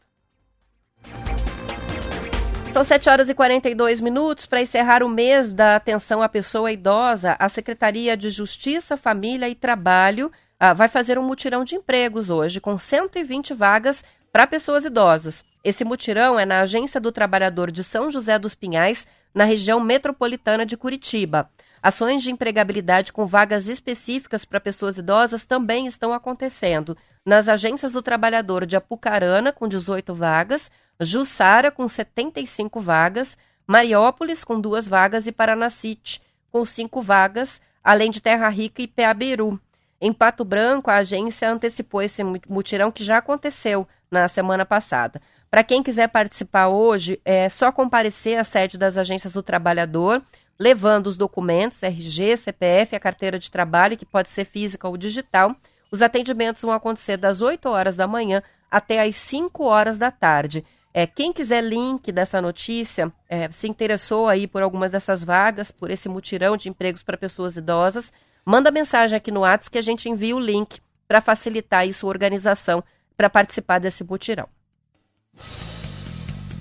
São 2.73 2.85
7 2.85 3.11
horas 3.11 3.29
e 3.29 3.35
42 3.35 3.99
minutos 3.99 4.47
para 4.47 4.63
encerrar 4.63 5.03
o 5.03 5.09
mês 5.09 5.53
da 5.53 5.75
atenção 5.75 6.23
à 6.23 6.29
pessoa 6.29 6.71
idosa. 6.71 7.35
A 7.39 7.49
Secretaria 7.49 8.17
de 8.17 8.31
Justiça, 8.31 8.97
Família 8.97 9.49
e 9.49 9.57
Trabalho 9.57 10.31
ah, 10.59 10.73
vai 10.73 10.89
fazer 10.89 11.19
um 11.19 11.23
mutirão 11.23 11.65
de 11.65 11.75
empregos 11.75 12.31
hoje, 12.31 12.61
com 12.61 12.79
120 12.79 13.55
vagas 13.55 14.05
para 14.33 14.47
pessoas 14.47 14.85
idosas. 14.85 15.45
Esse 15.65 15.85
mutirão 15.85 16.39
é 16.39 16.47
na 16.47 16.61
Agência 16.61 17.01
do 17.01 17.11
Trabalhador 17.11 17.73
de 17.73 17.83
São 17.83 18.09
José 18.09 18.39
dos 18.39 18.55
Pinhais, 18.55 19.07
na 19.35 19.45
região 19.45 19.81
metropolitana 19.81 20.65
de 20.65 20.77
Curitiba. 20.77 21.51
Ações 21.83 22.23
de 22.23 22.31
empregabilidade 22.31 23.13
com 23.13 23.27
vagas 23.27 23.69
específicas 23.69 24.45
para 24.45 24.61
pessoas 24.61 24.97
idosas 24.97 25.45
também 25.45 25.87
estão 25.87 26.13
acontecendo 26.13 26.97
nas 27.25 27.49
agências 27.49 27.93
do 27.93 28.03
trabalhador 28.03 28.65
de 28.67 28.77
Apucarana, 28.77 29.53
com 29.53 29.69
18 29.69 30.15
vagas, 30.15 30.71
Jussara, 31.01 31.71
com 31.71 31.87
75 31.87 32.81
vagas, 32.81 33.37
Mariópolis, 33.67 34.45
com 34.45 34.61
duas 34.61 34.89
vagas, 34.89 35.27
e 35.27 35.33
Paranacite, 35.33 36.21
com 36.51 36.65
cinco 36.65 37.01
vagas, 37.01 37.61
além 37.83 38.11
de 38.11 38.21
Terra 38.21 38.49
Rica 38.49 38.83
e 38.83 38.87
Peaberu. 38.87 39.61
Em 40.01 40.13
Pato 40.13 40.45
Branco, 40.45 40.91
a 40.91 40.97
agência 40.97 41.51
antecipou 41.51 42.03
esse 42.03 42.23
mutirão 42.49 42.91
que 42.91 43.05
já 43.05 43.19
aconteceu 43.19 43.87
na 44.11 44.27
semana 44.29 44.65
passada. 44.65 45.21
Para 45.51 45.63
quem 45.63 45.83
quiser 45.83 46.09
participar 46.09 46.69
hoje, 46.69 47.21
é 47.25 47.49
só 47.49 47.71
comparecer 47.71 48.39
à 48.39 48.45
sede 48.45 48.79
das 48.79 48.97
agências 48.97 49.33
do 49.33 49.43
trabalhador, 49.43 50.23
levando 50.59 51.07
os 51.07 51.17
documentos, 51.17 51.83
RG, 51.83 52.37
CPF, 52.37 52.95
a 52.95 53.01
carteira 53.01 53.39
de 53.39 53.51
trabalho, 53.51 53.97
que 53.97 54.07
pode 54.07 54.29
ser 54.29 54.45
física 54.45 54.89
ou 54.89 54.97
digital. 54.97 55.55
Os 55.91 56.03
atendimentos 56.03 56.63
vão 56.63 56.73
acontecer 56.73 57.17
das 57.17 57.43
8 57.43 57.69
horas 57.69 57.97
da 57.97 58.07
manhã 58.07 58.43
até 58.71 59.03
às 59.03 59.17
5 59.17 59.65
horas 59.65 59.99
da 59.99 60.11
tarde. 60.11 60.65
É, 60.93 61.07
quem 61.07 61.33
quiser 61.33 61.63
link 61.63 62.11
dessa 62.11 62.41
notícia, 62.41 63.13
é, 63.29 63.51
se 63.51 63.69
interessou 63.69 64.29
aí 64.29 64.47
por 64.47 64.63
algumas 64.63 64.91
dessas 64.91 65.23
vagas, 65.23 65.71
por 65.71 65.91
esse 65.91 66.09
mutirão 66.09 66.57
de 66.57 66.69
empregos 66.69 67.03
para 67.03 67.17
pessoas 67.17 67.57
idosas, 67.57 68.13
manda 68.45 68.71
mensagem 68.71 69.17
aqui 69.17 69.31
no 69.31 69.41
WhatsApp 69.41 69.71
que 69.71 69.79
a 69.79 69.83
gente 69.83 70.09
envia 70.09 70.35
o 70.35 70.41
link 70.41 70.81
para 71.07 71.21
facilitar 71.21 71.81
aí 71.81 71.93
sua 71.93 72.09
organização 72.09 72.83
para 73.17 73.31
participar 73.31 73.79
desse 73.79 74.03
mutirão. 74.03 74.49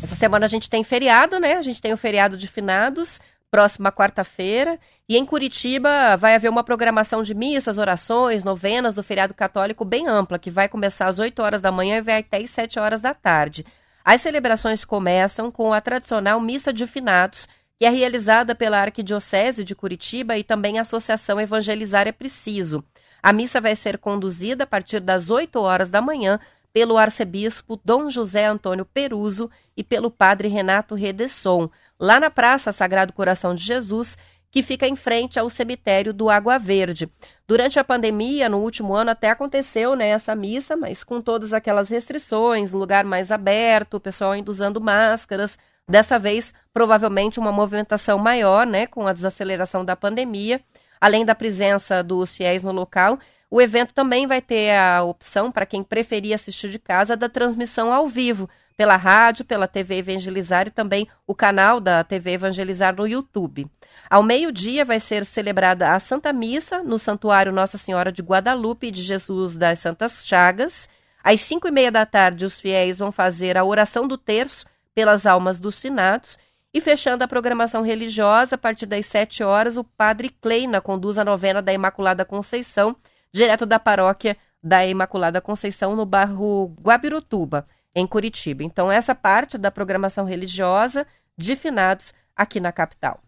Essa 0.02 0.16
semana 0.16 0.46
a 0.46 0.50
gente 0.50 0.70
tem 0.70 0.84
feriado, 0.84 1.40
né? 1.40 1.54
A 1.54 1.62
gente 1.62 1.82
tem 1.82 1.92
o 1.94 1.98
feriado 1.98 2.38
de 2.38 2.48
finados, 2.48 3.20
próxima 3.50 3.92
quarta-feira. 3.92 4.80
E 5.08 5.18
em 5.18 5.26
Curitiba 5.26 6.16
vai 6.18 6.36
haver 6.36 6.50
uma 6.50 6.64
programação 6.64 7.24
de 7.24 7.34
missas, 7.34 7.78
orações, 7.78 8.44
novenas 8.44 8.96
do 8.96 9.04
feriado 9.04 9.34
católico 9.34 9.84
bem 9.84 10.08
ampla, 10.08 10.40
que 10.40 10.52
vai 10.52 10.70
começar 10.70 11.08
às 11.08 11.20
8 11.20 11.42
horas 11.42 11.62
da 11.62 11.72
manhã 11.72 11.98
e 11.98 12.02
vai 12.02 12.20
até 12.20 12.38
às 12.38 12.50
7 12.50 12.80
horas 12.80 13.02
da 13.02 13.14
tarde. 13.14 13.66
As 14.04 14.22
celebrações 14.22 14.86
começam 14.86 15.52
com 15.52 15.74
a 15.74 15.82
tradicional 15.82 16.40
Missa 16.40 16.72
de 16.72 16.88
Finados, 16.88 17.48
que 17.78 17.86
é 17.86 17.90
realizada 17.90 18.54
pela 18.54 18.80
Arquidiocese 18.80 19.64
de 19.64 19.76
Curitiba 19.76 20.38
e 20.38 20.44
também 20.44 20.78
a 20.78 20.82
Associação 20.82 21.40
Evangelizar 21.40 22.08
é 22.08 22.12
Preciso. 22.12 22.84
A 23.22 23.34
missa 23.34 23.60
vai 23.60 23.76
ser 23.76 23.98
conduzida 23.98 24.64
a 24.64 24.68
partir 24.68 25.00
das 25.00 25.30
8 25.30 25.60
horas 25.60 25.90
da 25.90 26.02
manhã 26.02 26.40
pelo 26.72 26.98
arcebispo 26.98 27.80
Dom 27.84 28.10
José 28.10 28.46
Antônio 28.46 28.86
Peruso 28.86 29.50
e 29.76 29.84
pelo 29.84 30.12
padre 30.12 30.48
Renato 30.48 30.96
Redesson, 30.96 31.70
lá 32.00 32.20
na 32.20 32.30
Praça 32.30 32.72
Sagrado 32.72 33.14
Coração 33.14 33.54
de 33.54 33.64
Jesus, 33.64 34.18
que 34.52 34.64
fica 34.64 34.88
em 34.88 34.96
frente 34.96 35.38
ao 35.38 35.50
cemitério 35.50 36.14
do 36.14 36.30
Água 36.30 36.58
Verde. 36.58 37.10
Durante 37.48 37.80
a 37.80 37.84
pandemia, 37.84 38.50
no 38.50 38.60
último 38.60 38.94
ano, 38.94 39.12
até 39.12 39.30
aconteceu 39.30 39.96
né, 39.96 40.10
essa 40.10 40.34
missa, 40.34 40.76
mas 40.76 41.04
com 41.04 41.22
todas 41.22 41.54
aquelas 41.54 41.90
restrições, 41.90 42.72
lugar 42.72 43.04
mais 43.04 43.32
aberto, 43.32 43.96
o 43.96 44.00
pessoal 44.00 44.32
ainda 44.32 44.50
usando 44.50 44.82
máscaras. 44.82 45.58
Dessa 45.88 46.18
vez, 46.18 46.54
provavelmente 46.74 47.40
uma 47.40 47.52
movimentação 47.52 48.18
maior, 48.18 48.66
né, 48.66 48.88
com 48.88 49.08
a 49.08 49.14
desaceleração 49.14 49.84
da 49.84 49.96
pandemia. 49.96 50.62
Além 51.02 51.26
da 51.26 51.34
presença 51.34 52.04
dos 52.04 52.36
fiéis 52.36 52.64
no 52.64 52.72
local, 52.72 53.20
o 53.50 53.62
evento 53.62 53.94
também 53.94 54.28
vai 54.28 54.42
ter 54.42 54.76
a 54.76 55.04
opção, 55.04 55.52
para 55.52 55.66
quem 55.66 55.84
preferir 55.84 56.34
assistir 56.34 56.70
de 56.70 56.78
casa, 56.78 57.16
da 57.16 57.30
transmissão 57.30 57.92
ao 57.92 58.08
vivo, 58.08 58.50
pela 58.80 58.96
rádio, 58.96 59.44
pela 59.44 59.68
TV 59.68 59.98
Evangelizar 59.98 60.66
e 60.66 60.72
também 60.72 61.06
o 61.28 61.36
canal 61.36 61.82
da 61.82 62.02
TV 62.02 62.32
Evangelizar 62.32 62.96
no 62.96 63.06
YouTube. 63.06 63.68
Ao 64.10 64.24
meio-dia 64.24 64.86
vai 64.86 65.02
ser 65.02 65.26
celebrada 65.26 65.92
a 65.92 66.00
Santa 66.00 66.32
Missa 66.32 66.82
no 66.82 66.98
Santuário 66.98 67.52
Nossa 67.52 67.78
Senhora 67.78 68.10
de 68.10 68.22
Guadalupe 68.22 68.90
de 68.90 69.02
Jesus 69.02 69.58
das 69.58 69.80
Santas 69.80 70.26
Chagas. 70.26 70.88
Às 71.22 71.42
cinco 71.42 71.68
e 71.68 71.72
meia 71.72 71.92
da 71.92 72.06
tarde, 72.06 72.46
os 72.46 72.58
fiéis 72.58 73.00
vão 73.00 73.12
fazer 73.12 73.58
a 73.58 73.66
oração 73.66 74.08
do 74.08 74.18
terço 74.18 74.66
pelas 74.96 75.26
almas 75.26 75.60
dos 75.60 75.82
finados. 75.82 76.38
E 76.74 76.80
fechando 76.80 77.22
a 77.22 77.28
programação 77.28 77.82
religiosa, 77.82 78.56
a 78.56 78.58
partir 78.58 78.86
das 78.86 79.06
sete 79.08 79.44
horas, 79.44 79.76
o 79.76 79.84
padre 79.84 80.30
Kleina 80.30 80.80
conduz 80.80 81.18
a 81.18 81.26
novena 81.26 81.62
da 81.62 81.74
Imaculada 81.74 82.24
Conceição, 82.24 82.96
direto 83.30 83.66
da 83.66 83.78
paróquia 83.78 84.38
da 84.64 84.88
Imaculada 84.88 85.42
Conceição, 85.42 85.98
no 85.98 86.06
bairro 86.06 86.74
Guabirutuba 86.82 87.68
em 88.00 88.08
Curitiba. 88.08 88.64
Então, 88.64 88.92
essa 88.92 89.14
parte 89.14 89.58
da 89.58 89.70
programação 89.70 90.26
religiosa 90.26 91.06
de 91.38 91.56
finados 91.56 92.14
aqui 92.36 92.60
na 92.60 92.72
capital. 92.72 93.22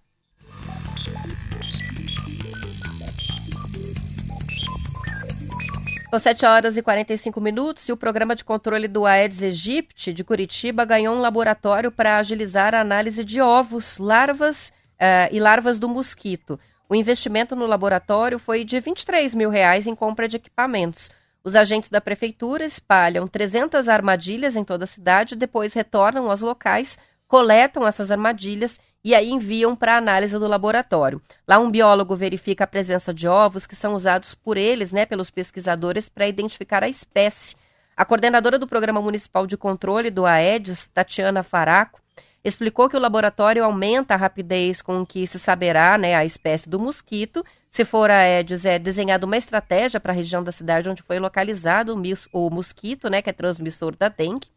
São 6.12 6.20
7 6.20 6.46
horas 6.46 6.76
e 6.76 6.82
45 6.82 7.40
minutos 7.40 7.88
e 7.88 7.94
o 7.94 7.96
programa 7.96 8.36
de 8.36 8.44
controle 8.44 8.86
do 8.86 9.06
Aedes 9.06 9.42
aegypti 9.42 10.12
de 10.12 10.26
Curitiba 10.26 10.84
ganhou 10.84 11.16
um 11.16 11.22
laboratório 11.22 11.90
para 11.90 12.18
agilizar 12.18 12.76
a 12.76 12.82
análise 12.82 13.24
de 13.24 13.40
ovos, 13.40 13.98
larvas 13.98 14.74
uh, 15.00 15.32
e 15.32 15.40
larvas 15.40 15.80
do 15.80 15.88
mosquito. 15.88 16.60
O 16.90 16.96
investimento 16.96 17.56
no 17.56 17.66
laboratório 17.66 18.38
foi 18.38 18.66
de 18.66 18.78
23 18.78 19.34
mil 19.34 19.50
reais 19.50 19.88
em 19.88 19.96
compra 19.96 20.28
de 20.28 20.36
equipamentos. 20.36 21.10
Os 21.44 21.56
agentes 21.56 21.90
da 21.90 22.00
prefeitura 22.00 22.64
espalham 22.64 23.28
300 23.28 23.90
armadilhas 23.90 24.56
em 24.56 24.64
toda 24.64 24.84
a 24.84 24.88
cidade, 24.88 25.36
depois 25.36 25.74
retornam 25.74 26.30
aos 26.30 26.42
locais, 26.42 27.00
coletam 27.28 27.88
essas 27.88 28.12
armadilhas 28.12 28.80
e 29.04 29.16
aí 29.16 29.32
enviam 29.32 29.76
para 29.76 29.98
análise 29.98 30.38
do 30.38 30.48
laboratório. 30.48 31.22
Lá 31.48 31.58
um 31.58 31.72
biólogo 31.72 32.16
verifica 32.16 32.64
a 32.64 32.68
presença 32.68 33.14
de 33.14 33.28
ovos 33.28 33.66
que 33.66 33.76
são 33.76 33.94
usados 33.94 34.36
por 34.36 34.58
eles, 34.58 34.92
né, 34.92 35.06
pelos 35.06 35.32
pesquisadores 35.32 36.08
para 36.08 36.28
identificar 36.28 36.84
a 36.84 36.90
espécie. 36.90 37.56
A 37.98 38.06
coordenadora 38.06 38.60
do 38.60 38.68
Programa 38.68 39.02
Municipal 39.02 39.48
de 39.48 39.58
Controle 39.58 40.12
do 40.12 40.26
Aedes, 40.26 40.88
Tatiana 40.88 41.42
Faraco, 41.42 42.00
explicou 42.44 42.90
que 42.90 42.98
o 42.98 43.00
laboratório 43.00 43.64
aumenta 43.64 44.14
a 44.14 44.18
rapidez 44.18 44.82
com 44.82 45.06
que 45.06 45.26
se 45.28 45.40
saberá 45.40 45.98
né, 45.98 46.16
a 46.16 46.26
espécie 46.26 46.70
do 46.70 46.80
mosquito. 46.80 47.44
Se 47.72 47.86
for 47.86 48.12
a 48.12 48.18
Aedes, 48.18 48.66
é 48.66 48.78
desenhada 48.78 49.26
uma 49.26 49.38
estratégia 49.38 49.98
para 49.98 50.12
a 50.12 50.16
região 50.16 50.44
da 50.44 50.52
cidade 50.52 50.90
onde 50.90 51.02
foi 51.02 51.20
localizado 51.20 51.96
o, 52.34 52.50
mosquito, 52.50 53.10
né, 53.10 53.22
que 53.22 53.30
é 53.30 53.34
transmissor 53.34 53.96
da 53.96 54.10
dengue. 54.10 54.50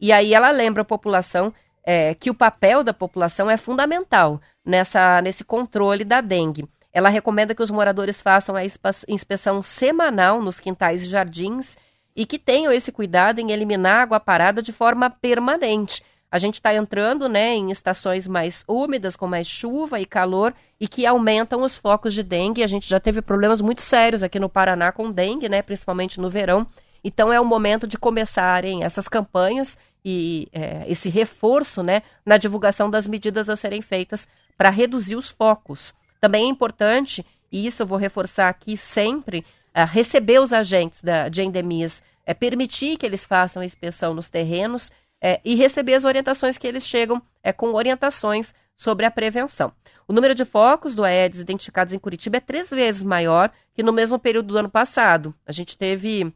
E 0.00 0.10
aí 0.12 0.34
ela 0.34 0.50
lembra 0.50 0.82
a 0.82 0.84
população 0.84 1.54
é, 1.84 2.12
que 2.12 2.28
o 2.28 2.34
papel 2.34 2.82
da 2.82 2.92
população 2.92 3.48
é 3.48 3.56
fundamental 3.56 4.40
nessa, 4.64 5.22
nesse 5.22 5.44
controle 5.44 6.04
da 6.04 6.20
dengue. 6.20 6.68
Ela 6.92 7.08
recomenda 7.08 7.54
que 7.54 7.62
os 7.62 7.70
moradores 7.70 8.20
façam 8.20 8.56
a 8.56 8.62
inspeção 8.64 9.62
semanal 9.62 10.42
nos 10.42 10.58
quintais 10.58 11.02
e 11.02 11.06
jardins 11.06 11.78
e 12.16 12.26
que 12.26 12.36
tenham 12.36 12.72
esse 12.72 12.90
cuidado 12.90 13.38
em 13.38 13.52
eliminar 13.52 14.02
água 14.02 14.18
parada 14.18 14.60
de 14.60 14.72
forma 14.72 15.08
permanente 15.08 16.02
a 16.30 16.38
gente 16.38 16.54
está 16.54 16.72
entrando 16.72 17.28
né, 17.28 17.54
em 17.54 17.70
estações 17.70 18.26
mais 18.28 18.64
úmidas, 18.68 19.16
com 19.16 19.26
mais 19.26 19.48
chuva 19.48 19.98
e 19.98 20.06
calor, 20.06 20.54
e 20.78 20.86
que 20.86 21.04
aumentam 21.04 21.62
os 21.62 21.76
focos 21.76 22.14
de 22.14 22.22
dengue. 22.22 22.62
A 22.62 22.68
gente 22.68 22.88
já 22.88 23.00
teve 23.00 23.20
problemas 23.20 23.60
muito 23.60 23.82
sérios 23.82 24.22
aqui 24.22 24.38
no 24.38 24.48
Paraná 24.48 24.92
com 24.92 25.10
dengue, 25.10 25.48
né, 25.48 25.60
principalmente 25.60 26.20
no 26.20 26.30
verão. 26.30 26.66
Então 27.02 27.32
é 27.32 27.40
o 27.40 27.44
momento 27.44 27.86
de 27.86 27.98
começarem 27.98 28.84
essas 28.84 29.08
campanhas 29.08 29.76
e 30.04 30.48
é, 30.52 30.84
esse 30.86 31.08
reforço 31.08 31.82
né, 31.82 32.02
na 32.24 32.36
divulgação 32.36 32.88
das 32.88 33.06
medidas 33.06 33.50
a 33.50 33.56
serem 33.56 33.82
feitas 33.82 34.28
para 34.56 34.70
reduzir 34.70 35.16
os 35.16 35.28
focos. 35.28 35.92
Também 36.20 36.44
é 36.44 36.48
importante, 36.48 37.24
e 37.50 37.66
isso 37.66 37.82
eu 37.82 37.86
vou 37.86 37.98
reforçar 37.98 38.48
aqui 38.48 38.76
sempre, 38.76 39.44
é, 39.74 39.82
receber 39.84 40.40
os 40.40 40.52
agentes 40.52 41.02
da, 41.02 41.28
de 41.28 41.42
endemias, 41.42 42.02
é, 42.24 42.32
permitir 42.32 42.96
que 42.96 43.04
eles 43.04 43.24
façam 43.24 43.62
a 43.62 43.64
inspeção 43.64 44.14
nos 44.14 44.28
terrenos 44.28 44.92
é, 45.20 45.40
e 45.44 45.54
receber 45.54 45.94
as 45.94 46.04
orientações 46.04 46.56
que 46.56 46.66
eles 46.66 46.84
chegam 46.84 47.20
é, 47.42 47.52
com 47.52 47.74
orientações 47.74 48.54
sobre 48.76 49.04
a 49.04 49.10
prevenção. 49.10 49.72
O 50.08 50.12
número 50.12 50.34
de 50.34 50.44
focos 50.44 50.94
do 50.94 51.04
Aedes 51.04 51.40
identificados 51.40 51.92
em 51.92 51.98
Curitiba 51.98 52.38
é 52.38 52.40
três 52.40 52.70
vezes 52.70 53.02
maior 53.02 53.50
que 53.74 53.82
no 53.82 53.92
mesmo 53.92 54.18
período 54.18 54.48
do 54.48 54.58
ano 54.58 54.70
passado. 54.70 55.34
A 55.46 55.52
gente 55.52 55.76
teve 55.76 56.34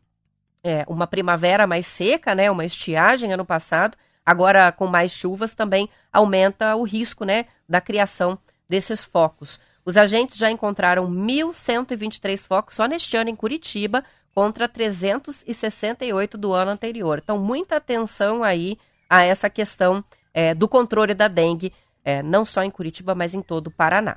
é, 0.63 0.85
uma 0.87 1.07
primavera 1.07 1.67
mais 1.67 1.87
seca, 1.87 2.35
né, 2.35 2.51
uma 2.51 2.65
estiagem 2.65 3.33
ano 3.33 3.45
passado. 3.45 3.97
Agora, 4.25 4.71
com 4.71 4.87
mais 4.87 5.13
chuvas, 5.13 5.55
também 5.55 5.89
aumenta 6.13 6.77
o 6.77 6.83
risco 6.83 7.25
né, 7.25 7.47
da 7.69 7.81
criação 7.81 8.39
desses 8.69 9.05
focos. 9.05 9.61
Os 9.85 9.97
agentes 9.97 10.39
já 10.39 10.51
encontraram 10.51 11.11
1.123 11.11 12.47
focos 12.47 12.77
só 12.77 12.87
neste 12.87 13.17
ano 13.17 13.29
em 13.29 13.37
Curitiba, 13.37 14.03
contra 14.35 14.69
368 14.69 16.37
do 16.37 16.53
ano 16.53 16.73
anterior. 16.73 17.21
Então, 17.23 17.39
muita 17.39 17.77
atenção 17.77 18.43
aí 18.43 18.77
a 19.09 19.23
essa 19.23 19.49
questão 19.49 20.05
é, 20.33 20.55
do 20.55 20.67
controle 20.67 21.15
da 21.15 21.29
dengue, 21.29 21.73
é, 22.05 22.23
não 22.23 22.45
só 22.45 22.63
em 22.63 22.71
Curitiba, 22.71 23.15
mas 23.15 23.35
em 23.35 23.41
todo 23.41 23.69
o 23.69 23.71
Paraná. 23.71 24.17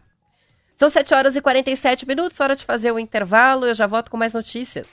São 0.76 0.90
7 0.90 1.14
horas 1.14 1.36
e 1.36 1.42
47 1.42 2.08
minutos, 2.08 2.40
hora 2.40 2.56
de 2.56 2.66
fazer 2.66 2.92
o 2.92 3.00
intervalo. 3.00 3.66
Eu 3.66 3.74
já 3.74 3.88
volto 3.88 4.12
com 4.12 4.18
mais 4.18 4.34
notícias. 4.34 4.88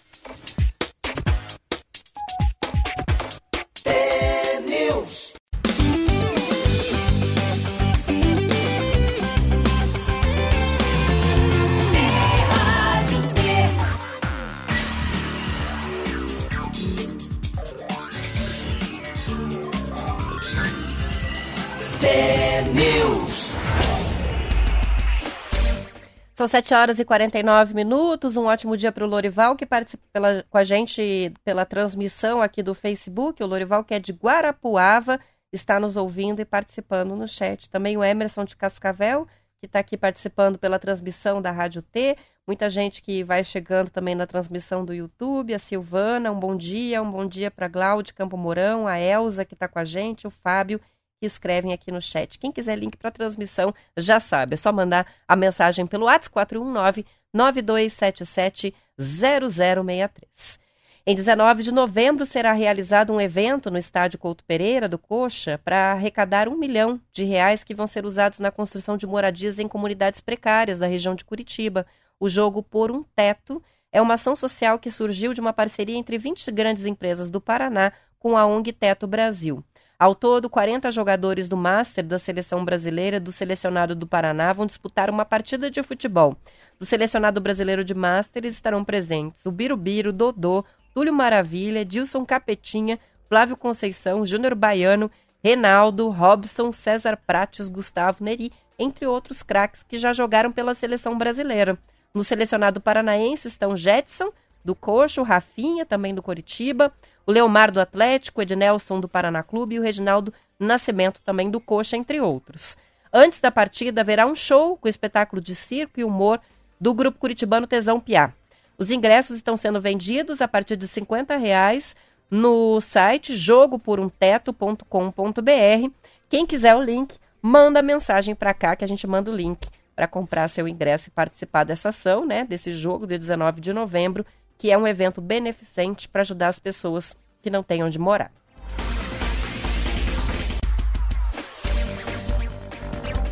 7 26.55 26.73
horas 26.73 27.01
e 27.01 27.05
49 27.05 27.75
minutos. 27.75 28.37
Um 28.37 28.45
ótimo 28.45 28.77
dia 28.77 28.93
para 28.93 29.05
o 29.05 29.09
Lorival, 29.09 29.57
que 29.57 29.67
participa 29.67 30.05
pela, 30.13 30.45
com 30.49 30.57
a 30.57 30.63
gente 30.63 31.35
pela 31.43 31.67
transmissão 31.67 32.41
aqui 32.41 32.63
do 32.63 32.77
Facebook. 32.77 33.43
O 33.43 33.47
Lorival, 33.47 33.83
que 33.83 33.93
é 33.93 33.99
de 33.99 34.13
Guarapuava, 34.13 35.19
está 35.53 35.81
nos 35.81 35.97
ouvindo 35.97 36.39
e 36.39 36.45
participando 36.45 37.17
no 37.17 37.27
chat. 37.27 37.69
Também 37.69 37.97
o 37.97 38.05
Emerson 38.05 38.45
de 38.45 38.55
Cascavel, 38.55 39.27
que 39.61 39.67
está 39.67 39.81
aqui 39.81 39.97
participando 39.97 40.57
pela 40.57 40.79
transmissão 40.79 41.43
da 41.43 41.51
Rádio 41.51 41.83
T. 41.83 42.17
Muita 42.47 42.71
gente 42.71 43.03
que 43.03 43.25
vai 43.25 43.43
chegando 43.43 43.91
também 43.91 44.15
na 44.15 44.25
transmissão 44.25 44.85
do 44.85 44.95
YouTube. 44.95 45.55
A 45.55 45.59
Silvana, 45.59 46.31
um 46.31 46.39
bom 46.39 46.57
dia. 46.57 47.03
Um 47.03 47.11
bom 47.11 47.27
dia 47.27 47.51
para 47.51 47.67
Glaude 47.67 48.15
Campo 48.15 48.37
Mourão, 48.37 48.87
a 48.87 48.97
Elza, 49.01 49.45
que 49.45 49.55
está 49.55 49.67
com 49.67 49.81
a 49.81 49.85
gente, 49.85 50.25
o 50.25 50.31
Fábio 50.31 50.81
escrevem 51.27 51.73
aqui 51.73 51.91
no 51.91 52.01
chat. 52.01 52.39
Quem 52.39 52.53
quiser 52.53 52.79
link 52.79 52.97
para 52.97 53.11
transmissão 53.11 53.75
já 53.97 54.19
sabe, 54.21 54.55
é 54.55 54.57
só 54.57 54.73
mandar 54.73 55.07
a 55.27 55.37
mensagem 55.37 55.87
pelo 55.87 56.07
WhatsApp 56.07 56.31
419 56.31 57.07
9277 57.33 58.75
0063. 58.99 60.65
Em 61.07 61.15
19 61.15 61.63
de 61.63 61.71
novembro 61.71 62.25
será 62.25 62.53
realizado 62.53 63.13
um 63.13 63.21
evento 63.21 63.71
no 63.71 63.77
estádio 63.77 64.19
Couto 64.19 64.43
Pereira 64.45 64.89
do 64.89 64.99
Coxa 64.99 65.61
para 65.63 65.93
arrecadar 65.93 66.49
um 66.49 66.57
milhão 66.57 66.99
de 67.13 67.25
reais 67.25 67.63
que 67.63 67.75
vão 67.75 67.87
ser 67.87 68.07
usados 68.07 68.39
na 68.39 68.51
construção 68.51 68.97
de 68.97 69.07
moradias 69.07 69.59
em 69.59 69.69
comunidades 69.69 70.23
precárias 70.23 70.79
da 70.79 70.87
região 70.87 71.15
de 71.15 71.23
Curitiba. 71.23 71.87
O 72.19 72.27
jogo 72.27 72.63
Por 72.63 72.91
um 72.91 73.03
Teto 73.15 73.63
é 73.93 74.01
uma 74.01 74.15
ação 74.15 74.35
social 74.35 74.79
que 74.79 74.91
surgiu 74.91 75.35
de 75.35 75.43
uma 75.43 75.53
parceria 75.53 75.97
entre 75.97 76.17
20 76.17 76.51
grandes 76.51 76.87
empresas 76.87 77.29
do 77.29 77.39
Paraná 77.39 77.93
com 78.19 78.35
a 78.35 78.47
ONG 78.47 78.73
Teto 78.73 79.07
Brasil. 79.07 79.63
Ao 79.99 80.15
todo, 80.15 80.51
40 80.51 80.91
jogadores 80.91 81.49
do 81.49 81.57
Master 81.57 82.05
da 82.05 82.19
seleção 82.19 82.65
brasileira 82.65 83.21
do 83.21 83.31
selecionado 83.31 83.95
do 83.95 84.07
Paraná 84.07 84.53
vão 84.53 84.67
disputar 84.67 85.09
uma 85.09 85.25
partida 85.25 85.71
de 85.71 85.83
futebol. 85.83 86.37
Do 86.79 86.85
selecionado 86.85 87.41
brasileiro 87.41 87.85
de 87.85 87.95
Masters 87.95 88.55
estarão 88.55 88.85
presentes 88.85 89.47
o 89.47 89.53
Birubiru, 89.53 90.13
Dodô, 90.13 90.65
Túlio 90.93 91.13
Maravilha, 91.13 91.85
Dilson 91.85 92.25
Capetinha, 92.25 92.99
Flávio 93.29 93.57
Conceição, 93.57 94.27
Júnior 94.27 94.55
Baiano, 94.57 95.11
Renaldo, 95.43 96.09
Robson, 96.09 96.73
César 96.73 97.17
Prates, 97.17 97.69
Gustavo 97.69 98.25
Neri, 98.25 98.53
entre 98.79 99.07
outros 99.07 99.43
craques 99.43 99.85
que 99.85 99.97
já 99.97 100.13
jogaram 100.13 100.51
pela 100.51 100.75
seleção 100.75 101.17
brasileira. 101.17 101.79
No 102.13 102.25
selecionado 102.25 102.81
paranaense 102.81 103.47
estão 103.47 103.77
Jetson, 103.77 104.33
do 104.65 104.75
Coxo, 104.75 105.23
Rafinha, 105.23 105.85
também 105.85 106.15
do 106.15 106.23
Coritiba, 106.23 106.93
o 107.27 107.33
Leomar 107.33 107.73
do 107.73 107.81
Atlético, 107.81 108.41
o 108.41 108.43
Ednelson 108.43 109.01
do 109.01 109.09
Paraná 109.09 109.43
Clube 109.43 109.75
e 109.75 109.79
o 109.79 109.83
Reginaldo 109.83 110.33
Nascimento 110.59 111.21
também 111.23 111.51
do 111.51 111.61
Coxa, 111.61 111.97
entre 111.97 112.21
outros. 112.21 112.77
Antes 113.13 113.41
da 113.41 113.51
partida 113.51 114.01
haverá 114.01 114.27
um 114.27 114.35
show 114.35 114.77
com 114.77 114.89
espetáculo 114.89 115.41
de 115.41 115.55
circo 115.55 116.01
e 116.01 116.05
humor 116.05 116.41
do 116.81 116.93
grupo 116.93 117.19
curitibano 117.19 117.67
Tesão 117.67 118.01
Piá. 118.01 118.33
Os 118.77 118.91
ingressos 118.91 119.37
estão 119.37 119.57
sendo 119.57 119.81
vendidos 119.81 120.41
a 120.41 120.49
partir 120.49 120.77
de 120.77 120.87
R$ 120.87 121.39
reais 121.39 121.95
no 122.31 122.81
site 122.81 123.37
jogoporumteto.com.br. 123.37 125.91
Quem 126.29 126.45
quiser 126.45 126.75
o 126.75 126.83
link, 126.83 127.15
manda 127.41 127.81
mensagem 127.83 128.35
para 128.35 128.53
cá 128.53 128.75
que 128.75 128.85
a 128.85 128.89
gente 128.89 129.07
manda 129.07 129.31
o 129.31 129.35
link 129.35 129.69
para 129.95 130.09
comprar 130.09 130.49
seu 130.49 130.67
ingresso 130.67 131.09
e 131.09 131.13
participar 131.13 131.65
dessa 131.65 131.91
ação, 131.91 132.27
né, 132.27 132.45
desse 132.45 132.73
jogo 132.73 133.07
de 133.07 133.17
19 133.17 133.61
de 133.61 133.73
novembro, 133.73 134.27
que 134.65 134.71
é 134.71 134.79
um 134.79 134.87
evento 134.87 135.21
beneficente 135.21 136.09
para 136.09 136.23
ajudar 136.23 136.49
as 136.49 136.59
pessoas 136.59 137.15
que 137.43 137.51
não 137.51 137.63
têm 137.63 137.85
onde 137.85 137.99
morar. 137.99 138.33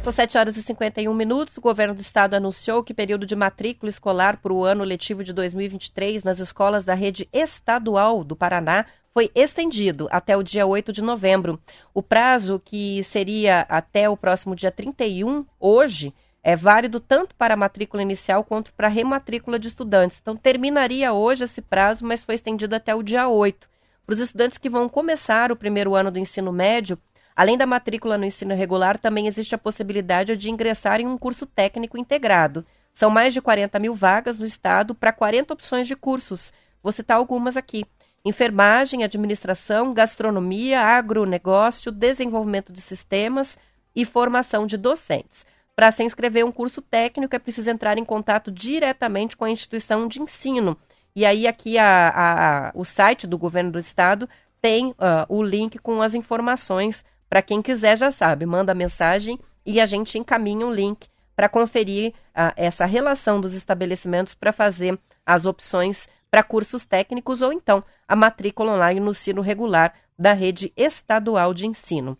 São 0.05 0.13
7 0.13 0.37
horas 0.37 0.59
e 0.59 0.63
51 0.63 1.15
minutos. 1.15 1.57
O 1.57 1.63
governo 1.63 1.95
do 1.95 2.03
estado 2.03 2.35
anunciou 2.35 2.85
que 2.85 2.93
o 2.93 2.95
período 2.95 3.25
de 3.25 3.35
matrícula 3.35 3.89
escolar 3.89 4.43
para 4.43 4.53
o 4.53 4.63
ano 4.63 4.85
letivo 4.85 5.25
de 5.25 5.33
2023 5.33 6.23
nas 6.23 6.39
escolas 6.39 6.85
da 6.85 6.93
rede 6.93 7.27
estadual 7.33 8.23
do 8.23 8.37
Paraná 8.37 8.85
foi 9.15 9.31
estendido 9.35 10.09
até 10.11 10.37
o 10.37 10.43
dia 10.43 10.67
8 10.67 10.93
de 10.93 11.01
novembro. 11.01 11.59
O 11.95 12.03
prazo, 12.03 12.61
que 12.63 13.03
seria 13.05 13.61
até 13.71 14.07
o 14.07 14.19
próximo 14.19 14.55
dia 14.55 14.71
31, 14.71 15.47
hoje, 15.59 16.13
é 16.43 16.57
válido 16.57 16.99
tanto 16.99 17.35
para 17.37 17.55
a 17.55 17.57
matrícula 17.57 18.03
inicial 18.03 18.43
quanto 18.43 18.73
para 18.73 18.89
a 18.89 18.91
rematrícula 18.91 19.59
de 19.59 19.69
estudantes. 19.69 20.19
Então, 20.21 20.37
terminaria 20.37 21.13
hoje 21.13 21.45
esse 21.45 21.63
prazo, 21.63 22.05
mas 22.05 22.25
foi 22.25 22.35
estendido 22.35 22.75
até 22.75 22.95
o 22.95 23.03
dia 23.03 23.29
8. 23.29 23.69
Para 24.05 24.15
os 24.15 24.19
estudantes 24.19 24.59
que 24.59 24.69
vão 24.69 24.89
começar 24.89 25.53
o 25.53 25.57
primeiro 25.57 25.95
ano 25.95 26.11
do 26.11 26.19
ensino 26.19 26.51
médio, 26.51 26.99
além 27.37 27.57
da 27.57 27.65
matrícula 27.65 28.19
no 28.19 28.25
ensino 28.25 28.55
regular, 28.55 28.99
também 28.99 29.29
existe 29.29 29.55
a 29.55 29.59
possibilidade 29.59 30.37
de 30.37 30.51
ingressar 30.51 31.01
em 31.01 31.07
um 31.07 31.17
curso 31.17 31.47
técnico 31.47 31.97
integrado. 31.97 32.67
São 32.93 33.09
mais 33.09 33.33
de 33.33 33.41
40 33.41 33.79
mil 33.79 33.95
vagas 33.95 34.37
no 34.37 34.45
estado 34.45 34.95
para 34.97 35.13
40 35.13 35.55
opções 35.55 35.87
de 35.87 35.95
cursos. 35.95 36.53
Vou 36.83 36.91
citar 36.91 37.17
algumas 37.17 37.57
aqui: 37.57 37.85
enfermagem, 38.25 39.05
administração, 39.05 39.95
gastronomia, 39.95 40.81
agronegócio, 40.81 41.93
desenvolvimento 41.93 42.73
de 42.73 42.81
sistemas 42.81 43.57
e 43.95 44.05
formação 44.05 44.67
de 44.67 44.77
docentes. 44.77 45.47
Para 45.75 45.91
se 45.91 46.03
inscrever 46.03 46.43
em 46.43 46.47
um 46.47 46.53
curso 46.53 46.83
técnico, 46.83 47.35
é 47.35 47.39
preciso 47.39 47.71
entrar 47.71 47.97
em 47.97 48.05
contato 48.05 48.51
diretamente 48.51 49.37
com 49.37 49.45
a 49.45 49.51
instituição 49.51 50.07
de 50.07 50.21
ensino. 50.21 50.77
E 51.15 51.25
aí, 51.25 51.47
aqui, 51.47 51.79
a, 51.79 52.09
a, 52.09 52.69
a 52.69 52.73
o 52.75 52.85
site 52.85 53.27
do 53.27 53.39
governo 53.39 53.73
do 53.73 53.79
estado 53.79 54.29
tem 54.61 54.91
uh, 54.91 54.95
o 55.29 55.43
link 55.43 55.79
com 55.79 56.01
as 56.01 56.15
informações. 56.15 57.05
Para 57.29 57.43
quem 57.43 57.63
quiser, 57.63 57.97
já 57.97 58.11
sabe, 58.11 58.47
manda 58.47 58.75
mensagem 58.75 59.39
e 59.65 59.81
a 59.81 59.87
gente 59.87 60.19
encaminha 60.19 60.67
um 60.67 60.73
link 60.73 61.09
para 61.35 61.49
conferir 61.49 62.11
uh, 62.11 62.53
essa 62.57 62.85
relação 62.85 63.41
dos 63.41 63.55
estabelecimentos 63.55 64.35
para 64.35 64.53
fazer 64.53 64.99
as 65.25 65.47
opções 65.47 66.09
para 66.31 66.43
cursos 66.43 66.87
técnicos 66.87 67.43
ou 67.43 67.53
então 67.53 67.85
a 68.09 68.17
matrícula 68.17 68.73
online 68.73 69.01
no 69.01 69.11
ensino 69.11 69.43
regular 69.43 69.93
da 70.19 70.33
rede 70.33 70.73
estadual 70.77 71.53
de 71.53 71.67
ensino. 71.67 72.17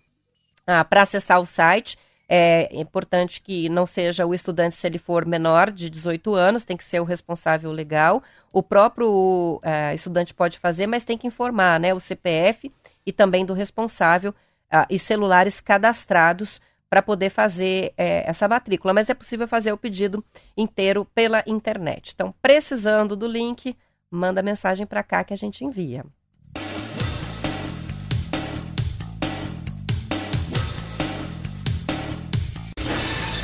Ah, 0.67 0.85
para 0.85 1.03
acessar 1.03 1.41
o 1.41 1.47
site, 1.47 1.97
é 2.35 2.71
importante 2.73 3.43
que 3.43 3.69
não 3.69 3.87
seja 3.87 4.25
o 4.25 4.33
estudante 4.33 4.75
se 4.75 4.87
ele 4.87 4.97
for 4.97 5.27
menor 5.27 5.71
de 5.71 5.91
18 5.91 6.35
anos, 6.35 6.65
tem 6.65 6.79
que 6.79 6.85
ser 6.85 6.99
o 6.99 7.05
responsável 7.05 7.71
legal. 7.71 8.23
O 8.51 8.63
próprio 8.63 9.61
é, 9.63 9.93
estudante 9.93 10.33
pode 10.33 10.59
fazer, 10.59 10.87
mas 10.87 11.05
tem 11.05 11.19
que 11.19 11.27
informar 11.27 11.79
né, 11.79 11.93
o 11.93 12.01
CPF 12.01 12.73
e 13.05 13.13
também 13.13 13.45
do 13.45 13.53
responsável 13.53 14.35
ah, 14.71 14.87
e 14.89 14.99
celulares 14.99 15.61
cadastrados 15.61 16.59
para 16.89 17.03
poder 17.03 17.29
fazer 17.29 17.93
é, 17.99 18.27
essa 18.27 18.49
matrícula. 18.49 18.95
Mas 18.95 19.11
é 19.11 19.15
possível 19.15 19.47
fazer 19.47 19.71
o 19.71 19.77
pedido 19.77 20.25
inteiro 20.57 21.05
pela 21.15 21.45
internet. 21.47 22.13
Então, 22.15 22.35
precisando 22.41 23.15
do 23.15 23.27
link, 23.27 23.77
manda 24.11 24.43
mensagem 24.43 24.87
para 24.87 25.03
cá 25.03 25.23
que 25.23 25.35
a 25.35 25.37
gente 25.37 25.67
envia. 25.67 26.03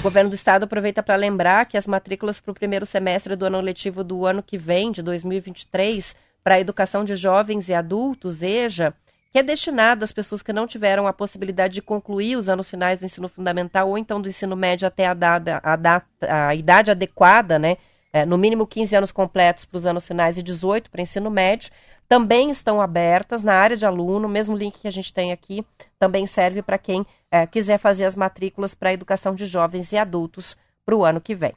Governo 0.09 0.30
do 0.30 0.34
estado 0.34 0.64
aproveita 0.64 1.02
para 1.02 1.16
lembrar 1.16 1.66
que 1.66 1.76
as 1.76 1.86
matrículas 1.86 2.40
para 2.40 2.50
o 2.50 2.54
primeiro 2.54 2.86
semestre 2.86 3.36
do 3.36 3.44
ano 3.44 3.61
letivo 3.61 4.02
do 4.02 4.24
ano 4.24 4.42
que 4.42 4.56
vem, 4.56 4.90
de 4.90 5.02
2023, 5.02 6.16
para 6.42 6.54
a 6.54 6.61
educação 6.61 7.04
de 7.04 7.14
jovens 7.14 7.68
e 7.68 7.74
adultos, 7.74 8.42
EJA, 8.42 8.94
que 9.30 9.38
é 9.38 9.42
destinado 9.42 10.04
às 10.04 10.11
pessoas 10.11 10.40
que 10.40 10.50
não 10.50 10.66
tiveram 10.66 11.06
a 11.06 11.12
possibilidade 11.12 11.74
de 11.74 11.82
concluir 11.82 12.36
os 12.36 12.48
anos 12.48 12.70
finais 12.70 13.00
do 13.00 13.04
ensino 13.04 13.28
fundamental 13.28 13.90
ou 13.90 13.98
então 13.98 14.18
do 14.18 14.30
ensino 14.30 14.56
médio 14.56 14.88
até 14.88 15.06
a, 15.06 15.12
dada, 15.12 15.61
a, 15.62 15.76
data, 15.76 16.06
a 16.22 16.54
idade 16.54 16.90
adequada, 16.90 17.59
né? 17.59 17.76
É, 18.11 18.24
no 18.24 18.38
mínimo 18.38 18.66
15 18.66 18.96
anos 18.96 19.12
completos 19.12 19.66
para 19.66 19.76
os 19.76 19.84
anos 19.84 20.06
finais 20.06 20.38
e 20.38 20.42
18 20.42 20.90
para 20.90 21.02
ensino 21.02 21.30
médio, 21.30 21.70
também 22.09 22.50
estão 22.50 22.80
abertas 22.80 23.42
na 23.42 23.52
área 23.52 23.76
de 23.76 23.84
aluno. 23.84 24.26
O 24.26 24.30
mesmo 24.30 24.56
link 24.56 24.80
que 24.80 24.88
a 24.88 24.90
gente 24.90 25.12
tem 25.12 25.32
aqui 25.32 25.62
também 25.98 26.24
serve 26.24 26.62
para 26.62 26.78
quem 26.78 27.04
é, 27.31 27.47
quiser 27.47 27.79
fazer 27.79 28.05
as 28.05 28.16
matrículas 28.16 28.74
para 28.74 28.91
a 28.91 28.93
educação 28.93 29.35
de 29.35 29.47
jovens 29.47 29.93
e 29.93 29.99
adultos 29.99 30.57
para 30.85 30.97
o 30.97 31.05
ano 31.05 31.20
que 31.20 31.35
vem. 31.35 31.55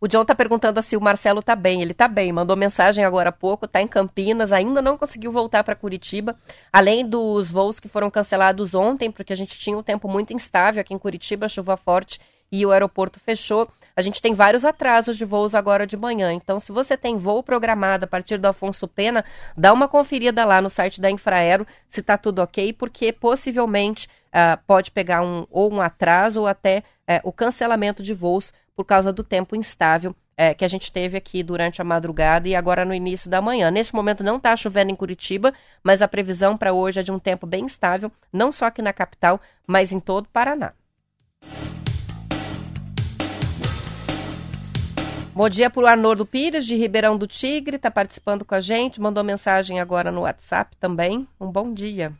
O 0.00 0.06
John 0.06 0.22
está 0.22 0.32
perguntando 0.32 0.80
se 0.80 0.96
o 0.96 1.00
Marcelo 1.00 1.40
está 1.40 1.56
bem. 1.56 1.82
Ele 1.82 1.90
está 1.90 2.06
bem, 2.06 2.32
mandou 2.32 2.56
mensagem 2.56 3.04
agora 3.04 3.30
há 3.30 3.32
pouco, 3.32 3.64
está 3.64 3.82
em 3.82 3.88
Campinas, 3.88 4.52
ainda 4.52 4.80
não 4.80 4.96
conseguiu 4.96 5.32
voltar 5.32 5.64
para 5.64 5.74
Curitiba. 5.74 6.36
Além 6.72 7.04
dos 7.04 7.50
voos 7.50 7.80
que 7.80 7.88
foram 7.88 8.08
cancelados 8.08 8.74
ontem, 8.74 9.10
porque 9.10 9.32
a 9.32 9.36
gente 9.36 9.58
tinha 9.58 9.76
um 9.76 9.82
tempo 9.82 10.08
muito 10.08 10.32
instável 10.32 10.80
aqui 10.80 10.94
em 10.94 10.98
Curitiba, 10.98 11.48
chuva 11.48 11.76
forte 11.76 12.20
e 12.50 12.64
o 12.64 12.70
aeroporto 12.70 13.18
fechou. 13.18 13.68
A 13.98 14.00
gente 14.00 14.22
tem 14.22 14.32
vários 14.32 14.64
atrasos 14.64 15.18
de 15.18 15.24
voos 15.24 15.56
agora 15.56 15.84
de 15.84 15.96
manhã. 15.96 16.32
Então, 16.32 16.60
se 16.60 16.70
você 16.70 16.96
tem 16.96 17.16
voo 17.16 17.42
programado 17.42 18.04
a 18.04 18.06
partir 18.06 18.38
do 18.38 18.46
Afonso 18.46 18.86
Pena, 18.86 19.24
dá 19.56 19.72
uma 19.72 19.88
conferida 19.88 20.44
lá 20.44 20.62
no 20.62 20.70
site 20.70 21.00
da 21.00 21.10
Infraero 21.10 21.66
se 21.90 21.98
está 21.98 22.16
tudo 22.16 22.40
ok, 22.40 22.72
porque 22.74 23.12
possivelmente 23.12 24.06
uh, 24.28 24.56
pode 24.68 24.92
pegar 24.92 25.22
um, 25.22 25.48
ou 25.50 25.72
um 25.72 25.80
atraso 25.80 26.42
ou 26.42 26.46
até 26.46 26.84
uh, 27.10 27.28
o 27.28 27.32
cancelamento 27.32 28.00
de 28.00 28.14
voos 28.14 28.52
por 28.76 28.84
causa 28.84 29.12
do 29.12 29.24
tempo 29.24 29.56
instável 29.56 30.14
é, 30.36 30.54
que 30.54 30.64
a 30.64 30.68
gente 30.68 30.92
teve 30.92 31.16
aqui 31.16 31.42
durante 31.42 31.82
a 31.82 31.84
madrugada 31.84 32.46
e 32.46 32.54
agora 32.54 32.84
no 32.84 32.94
início 32.94 33.28
da 33.28 33.42
manhã. 33.42 33.68
Nesse 33.68 33.92
momento 33.92 34.22
não 34.22 34.36
está 34.36 34.54
chovendo 34.54 34.92
em 34.92 34.94
Curitiba, 34.94 35.52
mas 35.82 36.02
a 36.02 36.06
previsão 36.06 36.56
para 36.56 36.72
hoje 36.72 37.00
é 37.00 37.02
de 37.02 37.10
um 37.10 37.18
tempo 37.18 37.48
bem 37.48 37.66
estável, 37.66 38.12
não 38.32 38.52
só 38.52 38.66
aqui 38.66 38.80
na 38.80 38.92
capital, 38.92 39.40
mas 39.66 39.90
em 39.90 39.98
todo 39.98 40.26
o 40.26 40.28
Paraná. 40.28 40.72
Bom 45.38 45.48
dia 45.48 45.70
para 45.70 45.82
o 45.84 45.86
Arnoldo 45.86 46.26
Pires, 46.26 46.66
de 46.66 46.74
Ribeirão 46.74 47.16
do 47.16 47.24
Tigre, 47.24 47.76
está 47.76 47.92
participando 47.92 48.44
com 48.44 48.56
a 48.56 48.60
gente, 48.60 49.00
mandou 49.00 49.22
mensagem 49.22 49.78
agora 49.78 50.10
no 50.10 50.22
WhatsApp 50.22 50.76
também. 50.78 51.28
Um 51.40 51.46
bom 51.46 51.72
dia. 51.72 52.12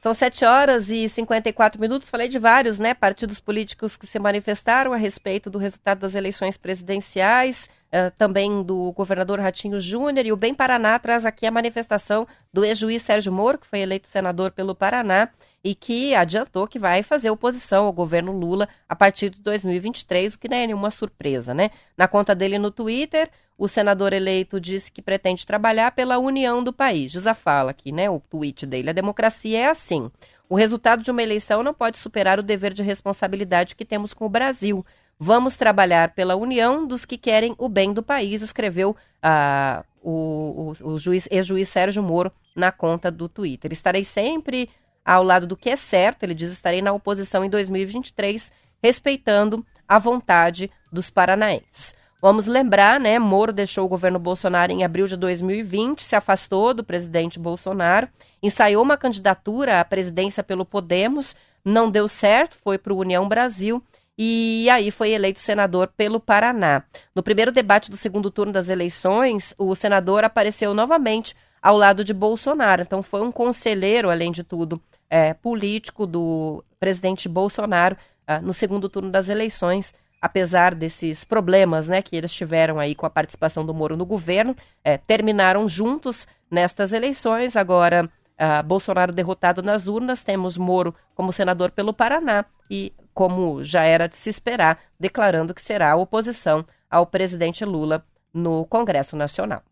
São 0.00 0.14
7 0.14 0.46
horas 0.46 0.90
e 0.90 1.10
54 1.10 1.78
minutos. 1.78 2.08
Falei 2.08 2.26
de 2.26 2.38
vários 2.38 2.78
né, 2.78 2.94
partidos 2.94 3.38
políticos 3.38 3.98
que 3.98 4.06
se 4.06 4.18
manifestaram 4.18 4.94
a 4.94 4.96
respeito 4.96 5.50
do 5.50 5.58
resultado 5.58 5.98
das 5.98 6.14
eleições 6.14 6.56
presidenciais, 6.56 7.68
uh, 7.88 8.10
também 8.16 8.62
do 8.62 8.92
governador 8.92 9.38
Ratinho 9.38 9.78
Júnior. 9.78 10.24
E 10.24 10.32
o 10.32 10.38
Bem 10.38 10.54
Paraná 10.54 10.98
traz 10.98 11.26
aqui 11.26 11.44
a 11.44 11.50
manifestação 11.50 12.26
do 12.50 12.64
ex-juiz 12.64 13.02
Sérgio 13.02 13.30
Moro, 13.30 13.58
que 13.58 13.66
foi 13.66 13.80
eleito 13.80 14.08
senador 14.08 14.52
pelo 14.52 14.74
Paraná, 14.74 15.28
e 15.66 15.74
que 15.74 16.14
adiantou 16.14 16.68
que 16.68 16.78
vai 16.78 17.02
fazer 17.02 17.28
oposição 17.28 17.86
ao 17.86 17.92
governo 17.92 18.30
Lula 18.30 18.68
a 18.88 18.94
partir 18.94 19.30
de 19.30 19.40
2023, 19.40 20.34
o 20.34 20.38
que 20.38 20.48
não 20.48 20.56
é 20.56 20.64
nenhuma 20.64 20.92
surpresa, 20.92 21.52
né? 21.52 21.72
Na 21.96 22.06
conta 22.06 22.36
dele 22.36 22.56
no 22.56 22.70
Twitter, 22.70 23.28
o 23.58 23.66
senador 23.66 24.12
eleito 24.12 24.60
disse 24.60 24.92
que 24.92 25.02
pretende 25.02 25.44
trabalhar 25.44 25.90
pela 25.90 26.18
união 26.18 26.62
do 26.62 26.72
país. 26.72 27.26
A 27.26 27.34
fala 27.34 27.72
aqui, 27.72 27.90
né? 27.90 28.08
O 28.08 28.20
tweet 28.20 28.64
dele. 28.64 28.90
A 28.90 28.92
democracia 28.92 29.58
é 29.58 29.66
assim. 29.66 30.08
O 30.48 30.54
resultado 30.54 31.02
de 31.02 31.10
uma 31.10 31.20
eleição 31.20 31.64
não 31.64 31.74
pode 31.74 31.98
superar 31.98 32.38
o 32.38 32.44
dever 32.44 32.72
de 32.72 32.84
responsabilidade 32.84 33.74
que 33.74 33.84
temos 33.84 34.14
com 34.14 34.24
o 34.24 34.28
Brasil. 34.30 34.86
Vamos 35.18 35.56
trabalhar 35.56 36.14
pela 36.14 36.36
união 36.36 36.86
dos 36.86 37.04
que 37.04 37.18
querem 37.18 37.56
o 37.58 37.68
bem 37.68 37.92
do 37.92 38.04
país, 38.04 38.40
escreveu 38.40 38.90
uh, 39.24 39.84
o, 40.00 40.72
o, 40.80 40.90
o 40.92 40.98
juiz, 40.98 41.26
ex-juiz 41.28 41.68
Sérgio 41.68 42.04
Moro 42.04 42.30
na 42.54 42.70
conta 42.70 43.10
do 43.10 43.28
Twitter. 43.28 43.72
Estarei 43.72 44.04
sempre 44.04 44.70
ao 45.06 45.22
lado 45.22 45.46
do 45.46 45.56
que 45.56 45.70
é 45.70 45.76
certo, 45.76 46.24
ele 46.24 46.34
diz: 46.34 46.50
estarei 46.50 46.82
na 46.82 46.92
oposição 46.92 47.44
em 47.44 47.48
2023, 47.48 48.52
respeitando 48.82 49.64
a 49.86 49.98
vontade 49.98 50.70
dos 50.92 51.08
paranaenses. 51.08 51.94
Vamos 52.20 52.46
lembrar, 52.46 52.98
né? 52.98 53.18
Moro 53.18 53.52
deixou 53.52 53.84
o 53.84 53.88
governo 53.88 54.18
Bolsonaro 54.18 54.72
em 54.72 54.82
abril 54.82 55.06
de 55.06 55.16
2020, 55.16 56.02
se 56.02 56.16
afastou 56.16 56.74
do 56.74 56.82
presidente 56.82 57.38
Bolsonaro, 57.38 58.08
ensaiou 58.42 58.82
uma 58.82 58.96
candidatura 58.96 59.80
à 59.80 59.84
presidência 59.84 60.42
pelo 60.42 60.64
Podemos, 60.64 61.36
não 61.64 61.90
deu 61.90 62.08
certo, 62.08 62.56
foi 62.64 62.78
para 62.78 62.92
o 62.92 62.98
União 62.98 63.28
Brasil 63.28 63.82
e 64.18 64.68
aí 64.70 64.90
foi 64.90 65.10
eleito 65.10 65.38
senador 65.38 65.92
pelo 65.96 66.18
Paraná. 66.18 66.82
No 67.14 67.22
primeiro 67.22 67.52
debate 67.52 67.90
do 67.90 67.96
segundo 67.96 68.30
turno 68.30 68.52
das 68.52 68.68
eleições, 68.68 69.54
o 69.58 69.74
senador 69.74 70.24
apareceu 70.24 70.72
novamente 70.72 71.36
ao 71.60 71.76
lado 71.76 72.02
de 72.02 72.14
Bolsonaro. 72.14 72.82
Então 72.82 73.02
foi 73.02 73.20
um 73.20 73.30
conselheiro, 73.30 74.08
além 74.08 74.32
de 74.32 74.42
tudo, 74.42 74.80
é, 75.08 75.34
político 75.34 76.06
do 76.06 76.64
presidente 76.78 77.28
Bolsonaro 77.28 77.96
uh, 78.28 78.44
no 78.44 78.52
segundo 78.52 78.88
turno 78.88 79.10
das 79.10 79.28
eleições 79.28 79.94
apesar 80.20 80.74
desses 80.74 81.24
problemas 81.24 81.88
né, 81.88 82.02
que 82.02 82.16
eles 82.16 82.32
tiveram 82.32 82.78
aí 82.78 82.94
com 82.94 83.06
a 83.06 83.10
participação 83.10 83.64
do 83.64 83.74
Moro 83.74 83.96
no 83.96 84.06
governo, 84.06 84.56
é, 84.82 84.98
terminaram 84.98 85.68
juntos 85.68 86.26
nestas 86.50 86.92
eleições. 86.92 87.56
Agora, 87.56 88.10
uh, 88.34 88.62
Bolsonaro 88.64 89.12
derrotado 89.12 89.62
nas 89.62 89.86
urnas, 89.86 90.24
temos 90.24 90.56
Moro 90.56 90.94
como 91.14 91.32
senador 91.32 91.70
pelo 91.70 91.92
Paraná 91.92 92.44
e, 92.70 92.92
como 93.14 93.62
já 93.62 93.84
era 93.84 94.08
de 94.08 94.16
se 94.16 94.28
esperar, 94.28 94.80
declarando 94.98 95.54
que 95.54 95.62
será 95.62 95.92
a 95.92 95.96
oposição 95.96 96.64
ao 96.90 97.06
presidente 97.06 97.64
Lula 97.64 98.04
no 98.32 98.64
Congresso 98.66 99.16
Nacional. 99.16 99.62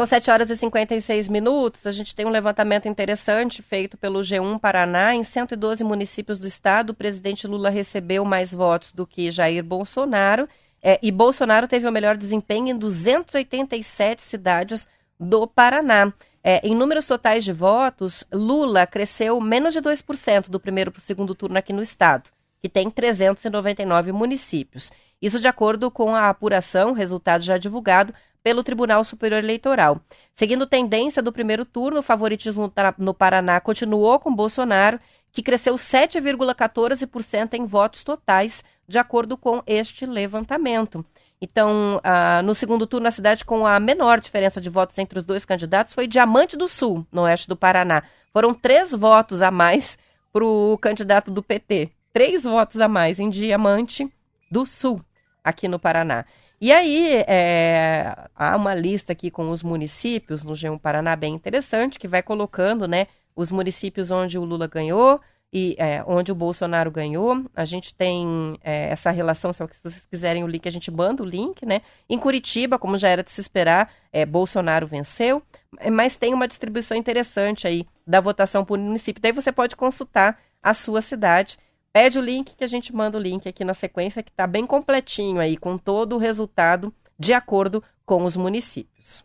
São 0.00 0.06
7 0.06 0.30
horas 0.30 0.48
e 0.48 0.56
56 0.56 1.28
minutos. 1.28 1.86
A 1.86 1.92
gente 1.92 2.14
tem 2.14 2.24
um 2.24 2.30
levantamento 2.30 2.88
interessante 2.88 3.60
feito 3.60 3.98
pelo 3.98 4.20
G1 4.20 4.58
Paraná. 4.58 5.14
Em 5.14 5.22
112 5.22 5.84
municípios 5.84 6.38
do 6.38 6.46
estado, 6.46 6.88
o 6.88 6.94
presidente 6.94 7.46
Lula 7.46 7.68
recebeu 7.68 8.24
mais 8.24 8.50
votos 8.50 8.92
do 8.92 9.06
que 9.06 9.30
Jair 9.30 9.62
Bolsonaro. 9.62 10.48
É, 10.82 10.98
e 11.02 11.12
Bolsonaro 11.12 11.68
teve 11.68 11.86
o 11.86 11.92
melhor 11.92 12.16
desempenho 12.16 12.68
em 12.68 12.78
287 12.78 14.22
cidades 14.22 14.88
do 15.18 15.46
Paraná. 15.46 16.10
É, 16.42 16.66
em 16.66 16.74
números 16.74 17.04
totais 17.04 17.44
de 17.44 17.52
votos, 17.52 18.24
Lula 18.32 18.86
cresceu 18.86 19.38
menos 19.38 19.74
de 19.74 19.82
2% 19.82 20.48
do 20.48 20.58
primeiro 20.58 20.90
para 20.90 21.00
o 21.00 21.02
segundo 21.02 21.34
turno 21.34 21.58
aqui 21.58 21.74
no 21.74 21.82
estado, 21.82 22.30
que 22.58 22.70
tem 22.70 22.88
399 22.88 24.12
municípios. 24.12 24.90
Isso 25.20 25.38
de 25.38 25.46
acordo 25.46 25.90
com 25.90 26.14
a 26.14 26.30
apuração, 26.30 26.92
resultado 26.92 27.44
já 27.44 27.58
divulgado 27.58 28.14
pelo 28.42 28.64
Tribunal 28.64 29.04
Superior 29.04 29.42
Eleitoral. 29.42 30.00
Seguindo 30.34 30.66
tendência 30.66 31.22
do 31.22 31.32
primeiro 31.32 31.64
turno, 31.64 32.00
o 32.00 32.02
favoritismo 32.02 32.72
no 32.98 33.14
Paraná 33.14 33.60
continuou 33.60 34.18
com 34.18 34.34
Bolsonaro, 34.34 34.98
que 35.32 35.42
cresceu 35.42 35.74
7,14% 35.74 37.54
em 37.54 37.64
votos 37.64 38.02
totais, 38.02 38.64
de 38.88 38.98
acordo 38.98 39.36
com 39.36 39.62
este 39.66 40.06
levantamento. 40.06 41.04
Então, 41.40 42.00
ah, 42.04 42.42
no 42.42 42.54
segundo 42.54 42.86
turno, 42.86 43.08
a 43.08 43.10
cidade 43.10 43.44
com 43.44 43.66
a 43.66 43.80
menor 43.80 44.20
diferença 44.20 44.60
de 44.60 44.68
votos 44.68 44.98
entre 44.98 45.18
os 45.18 45.24
dois 45.24 45.44
candidatos 45.44 45.94
foi 45.94 46.06
Diamante 46.06 46.56
do 46.56 46.68
Sul, 46.68 47.06
no 47.10 47.22
oeste 47.22 47.48
do 47.48 47.56
Paraná. 47.56 48.02
Foram 48.32 48.52
três 48.52 48.92
votos 48.92 49.40
a 49.40 49.50
mais 49.50 49.98
para 50.32 50.44
o 50.44 50.76
candidato 50.78 51.30
do 51.30 51.42
PT. 51.42 51.90
Três 52.12 52.44
votos 52.44 52.80
a 52.80 52.88
mais 52.88 53.18
em 53.18 53.30
Diamante 53.30 54.12
do 54.50 54.66
Sul, 54.66 55.00
aqui 55.42 55.66
no 55.66 55.78
Paraná. 55.78 56.26
E 56.60 56.70
aí, 56.72 57.24
é, 57.26 58.14
há 58.36 58.54
uma 58.54 58.74
lista 58.74 59.12
aqui 59.12 59.30
com 59.30 59.50
os 59.50 59.62
municípios 59.62 60.44
no 60.44 60.52
G1 60.52 60.78
Paraná 60.78 61.16
bem 61.16 61.32
interessante, 61.32 61.98
que 61.98 62.06
vai 62.06 62.22
colocando 62.22 62.86
né, 62.86 63.06
os 63.34 63.50
municípios 63.50 64.10
onde 64.10 64.38
o 64.38 64.44
Lula 64.44 64.66
ganhou 64.66 65.18
e 65.50 65.74
é, 65.78 66.04
onde 66.06 66.30
o 66.30 66.34
Bolsonaro 66.34 66.90
ganhou. 66.90 67.46
A 67.56 67.64
gente 67.64 67.94
tem 67.94 68.58
é, 68.62 68.90
essa 68.90 69.10
relação, 69.10 69.54
se 69.54 69.64
vocês 69.82 70.04
quiserem 70.10 70.44
o 70.44 70.46
link, 70.46 70.68
a 70.68 70.72
gente 70.72 70.90
manda 70.90 71.22
o 71.22 71.26
link, 71.26 71.64
né? 71.64 71.80
Em 72.06 72.18
Curitiba, 72.18 72.78
como 72.78 72.98
já 72.98 73.08
era 73.08 73.22
de 73.22 73.30
se 73.30 73.40
esperar, 73.40 73.90
é, 74.12 74.26
Bolsonaro 74.26 74.86
venceu, 74.86 75.42
mas 75.90 76.18
tem 76.18 76.34
uma 76.34 76.46
distribuição 76.46 76.94
interessante 76.94 77.66
aí 77.66 77.86
da 78.06 78.20
votação 78.20 78.66
por 78.66 78.78
município. 78.78 79.22
Daí 79.22 79.32
você 79.32 79.50
pode 79.50 79.74
consultar 79.74 80.38
a 80.62 80.74
sua 80.74 81.00
cidade 81.00 81.58
Pede 81.92 82.20
o 82.20 82.22
link 82.22 82.54
que 82.54 82.62
a 82.62 82.68
gente 82.68 82.94
manda 82.94 83.18
o 83.18 83.20
link 83.20 83.48
aqui 83.48 83.64
na 83.64 83.74
sequência, 83.74 84.22
que 84.22 84.30
está 84.30 84.46
bem 84.46 84.64
completinho 84.64 85.40
aí, 85.40 85.56
com 85.56 85.76
todo 85.76 86.14
o 86.14 86.18
resultado 86.18 86.94
de 87.18 87.32
acordo 87.32 87.82
com 88.06 88.24
os 88.24 88.36
municípios. 88.36 89.24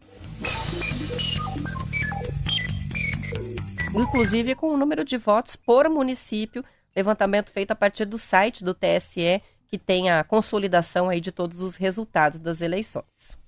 Inclusive 3.93 4.55
com 4.55 4.74
o 4.74 4.78
número 4.78 5.05
de 5.05 5.16
votos 5.16 5.55
por 5.55 5.88
município, 5.88 6.66
levantamento 6.95 7.51
feito 7.51 7.70
a 7.70 7.76
partir 7.76 8.05
do 8.05 8.18
site 8.18 8.63
do 8.63 8.74
TSE, 8.74 9.41
que 9.68 9.78
tem 9.78 10.09
a 10.09 10.24
consolidação 10.24 11.07
aí 11.07 11.22
de 11.22 11.32
todos 11.32 11.61
os 11.61 11.76
resultados 11.76 12.39
das 12.39 12.61
eleições. 12.61 13.45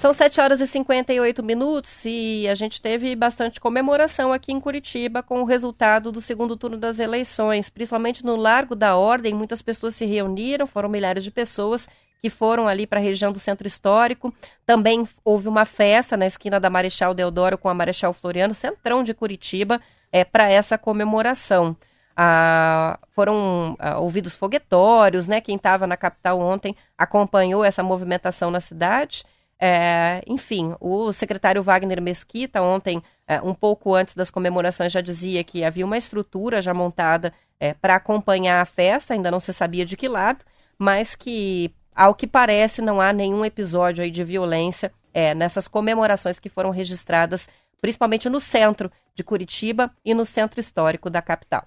São 0.00 0.14
7 0.14 0.40
horas 0.40 0.62
e 0.62 0.66
58 0.66 1.42
minutos 1.42 2.06
e 2.06 2.48
a 2.48 2.54
gente 2.54 2.80
teve 2.80 3.14
bastante 3.14 3.60
comemoração 3.60 4.32
aqui 4.32 4.50
em 4.50 4.58
Curitiba 4.58 5.22
com 5.22 5.42
o 5.42 5.44
resultado 5.44 6.10
do 6.10 6.22
segundo 6.22 6.56
turno 6.56 6.78
das 6.78 6.98
eleições, 6.98 7.68
principalmente 7.68 8.24
no 8.24 8.34
Largo 8.34 8.74
da 8.74 8.96
Ordem. 8.96 9.34
Muitas 9.34 9.60
pessoas 9.60 9.94
se 9.94 10.06
reuniram, 10.06 10.66
foram 10.66 10.88
milhares 10.88 11.22
de 11.22 11.30
pessoas 11.30 11.86
que 12.18 12.30
foram 12.30 12.66
ali 12.66 12.86
para 12.86 12.98
a 12.98 13.02
região 13.02 13.30
do 13.30 13.38
Centro 13.38 13.66
Histórico. 13.66 14.32
Também 14.64 15.06
houve 15.22 15.48
uma 15.48 15.66
festa 15.66 16.16
na 16.16 16.26
esquina 16.26 16.58
da 16.58 16.70
Marechal 16.70 17.12
Deodoro 17.12 17.58
com 17.58 17.68
a 17.68 17.74
Marechal 17.74 18.14
Floriano, 18.14 18.54
centrão 18.54 19.04
de 19.04 19.12
Curitiba, 19.12 19.82
é, 20.10 20.24
para 20.24 20.50
essa 20.50 20.78
comemoração. 20.78 21.76
Ah, 22.16 22.98
foram 23.10 23.76
ah, 23.78 23.98
ouvidos 23.98 24.34
foguetórios, 24.34 25.26
né? 25.26 25.42
Quem 25.42 25.56
estava 25.56 25.86
na 25.86 25.98
capital 25.98 26.40
ontem 26.40 26.74
acompanhou 26.96 27.62
essa 27.62 27.82
movimentação 27.82 28.50
na 28.50 28.60
cidade. 28.60 29.24
É, 29.62 30.22
enfim, 30.26 30.74
o 30.80 31.12
secretário 31.12 31.62
Wagner 31.62 32.00
Mesquita, 32.00 32.62
ontem, 32.62 33.02
é, 33.28 33.42
um 33.42 33.52
pouco 33.52 33.94
antes 33.94 34.14
das 34.14 34.30
comemorações, 34.30 34.90
já 34.90 35.02
dizia 35.02 35.44
que 35.44 35.62
havia 35.62 35.84
uma 35.84 35.98
estrutura 35.98 36.62
já 36.62 36.72
montada 36.72 37.34
é, 37.60 37.74
para 37.74 37.96
acompanhar 37.96 38.62
a 38.62 38.64
festa, 38.64 39.12
ainda 39.12 39.30
não 39.30 39.38
se 39.38 39.52
sabia 39.52 39.84
de 39.84 39.98
que 39.98 40.08
lado, 40.08 40.44
mas 40.78 41.14
que, 41.14 41.70
ao 41.94 42.14
que 42.14 42.26
parece, 42.26 42.80
não 42.80 43.02
há 43.02 43.12
nenhum 43.12 43.44
episódio 43.44 44.02
aí 44.02 44.10
de 44.10 44.24
violência 44.24 44.90
é, 45.12 45.34
nessas 45.34 45.68
comemorações 45.68 46.38
que 46.40 46.48
foram 46.48 46.70
registradas, 46.70 47.46
principalmente 47.82 48.30
no 48.30 48.40
centro 48.40 48.90
de 49.14 49.22
Curitiba 49.22 49.90
e 50.02 50.14
no 50.14 50.24
centro 50.24 50.58
histórico 50.58 51.10
da 51.10 51.20
capital. 51.20 51.66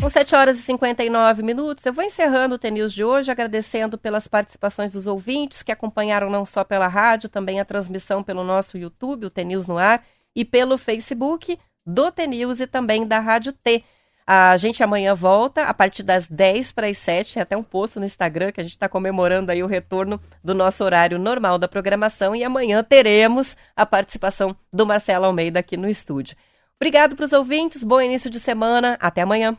São 0.00 0.08
7 0.08 0.36
horas 0.36 0.58
e 0.60 0.62
59 0.62 1.42
minutos. 1.42 1.84
Eu 1.84 1.92
vou 1.92 2.04
encerrando 2.04 2.54
o 2.54 2.58
TNews 2.58 2.92
de 2.92 3.02
hoje, 3.02 3.32
agradecendo 3.32 3.98
pelas 3.98 4.28
participações 4.28 4.92
dos 4.92 5.08
ouvintes 5.08 5.60
que 5.60 5.72
acompanharam 5.72 6.30
não 6.30 6.46
só 6.46 6.62
pela 6.62 6.86
rádio, 6.86 7.28
também 7.28 7.58
a 7.58 7.64
transmissão 7.64 8.22
pelo 8.22 8.44
nosso 8.44 8.78
YouTube, 8.78 9.26
o 9.26 9.30
TNews 9.30 9.66
no 9.66 9.76
ar, 9.76 10.04
e 10.36 10.44
pelo 10.44 10.78
Facebook 10.78 11.58
do 11.84 12.12
TNews 12.12 12.60
e 12.60 12.68
também 12.68 13.04
da 13.04 13.18
Rádio 13.18 13.52
T. 13.52 13.82
A 14.24 14.56
gente 14.56 14.84
amanhã 14.84 15.16
volta 15.16 15.64
a 15.64 15.74
partir 15.74 16.04
das 16.04 16.28
10 16.28 16.70
para 16.70 16.86
as 16.86 16.98
7, 16.98 17.34
tem 17.34 17.42
até 17.42 17.56
um 17.56 17.62
post 17.64 17.98
no 17.98 18.04
Instagram 18.04 18.52
que 18.52 18.60
a 18.60 18.62
gente 18.62 18.74
está 18.74 18.88
comemorando 18.88 19.50
aí 19.50 19.64
o 19.64 19.66
retorno 19.66 20.20
do 20.44 20.54
nosso 20.54 20.84
horário 20.84 21.18
normal 21.18 21.58
da 21.58 21.66
programação 21.66 22.36
e 22.36 22.44
amanhã 22.44 22.84
teremos 22.84 23.56
a 23.74 23.84
participação 23.84 24.54
do 24.72 24.86
Marcelo 24.86 25.24
Almeida 25.24 25.58
aqui 25.58 25.76
no 25.76 25.88
estúdio. 25.88 26.36
Obrigado 26.76 27.16
para 27.16 27.24
os 27.24 27.32
ouvintes, 27.32 27.82
bom 27.82 28.00
início 28.00 28.30
de 28.30 28.38
semana, 28.38 28.96
até 29.00 29.22
amanhã. 29.22 29.58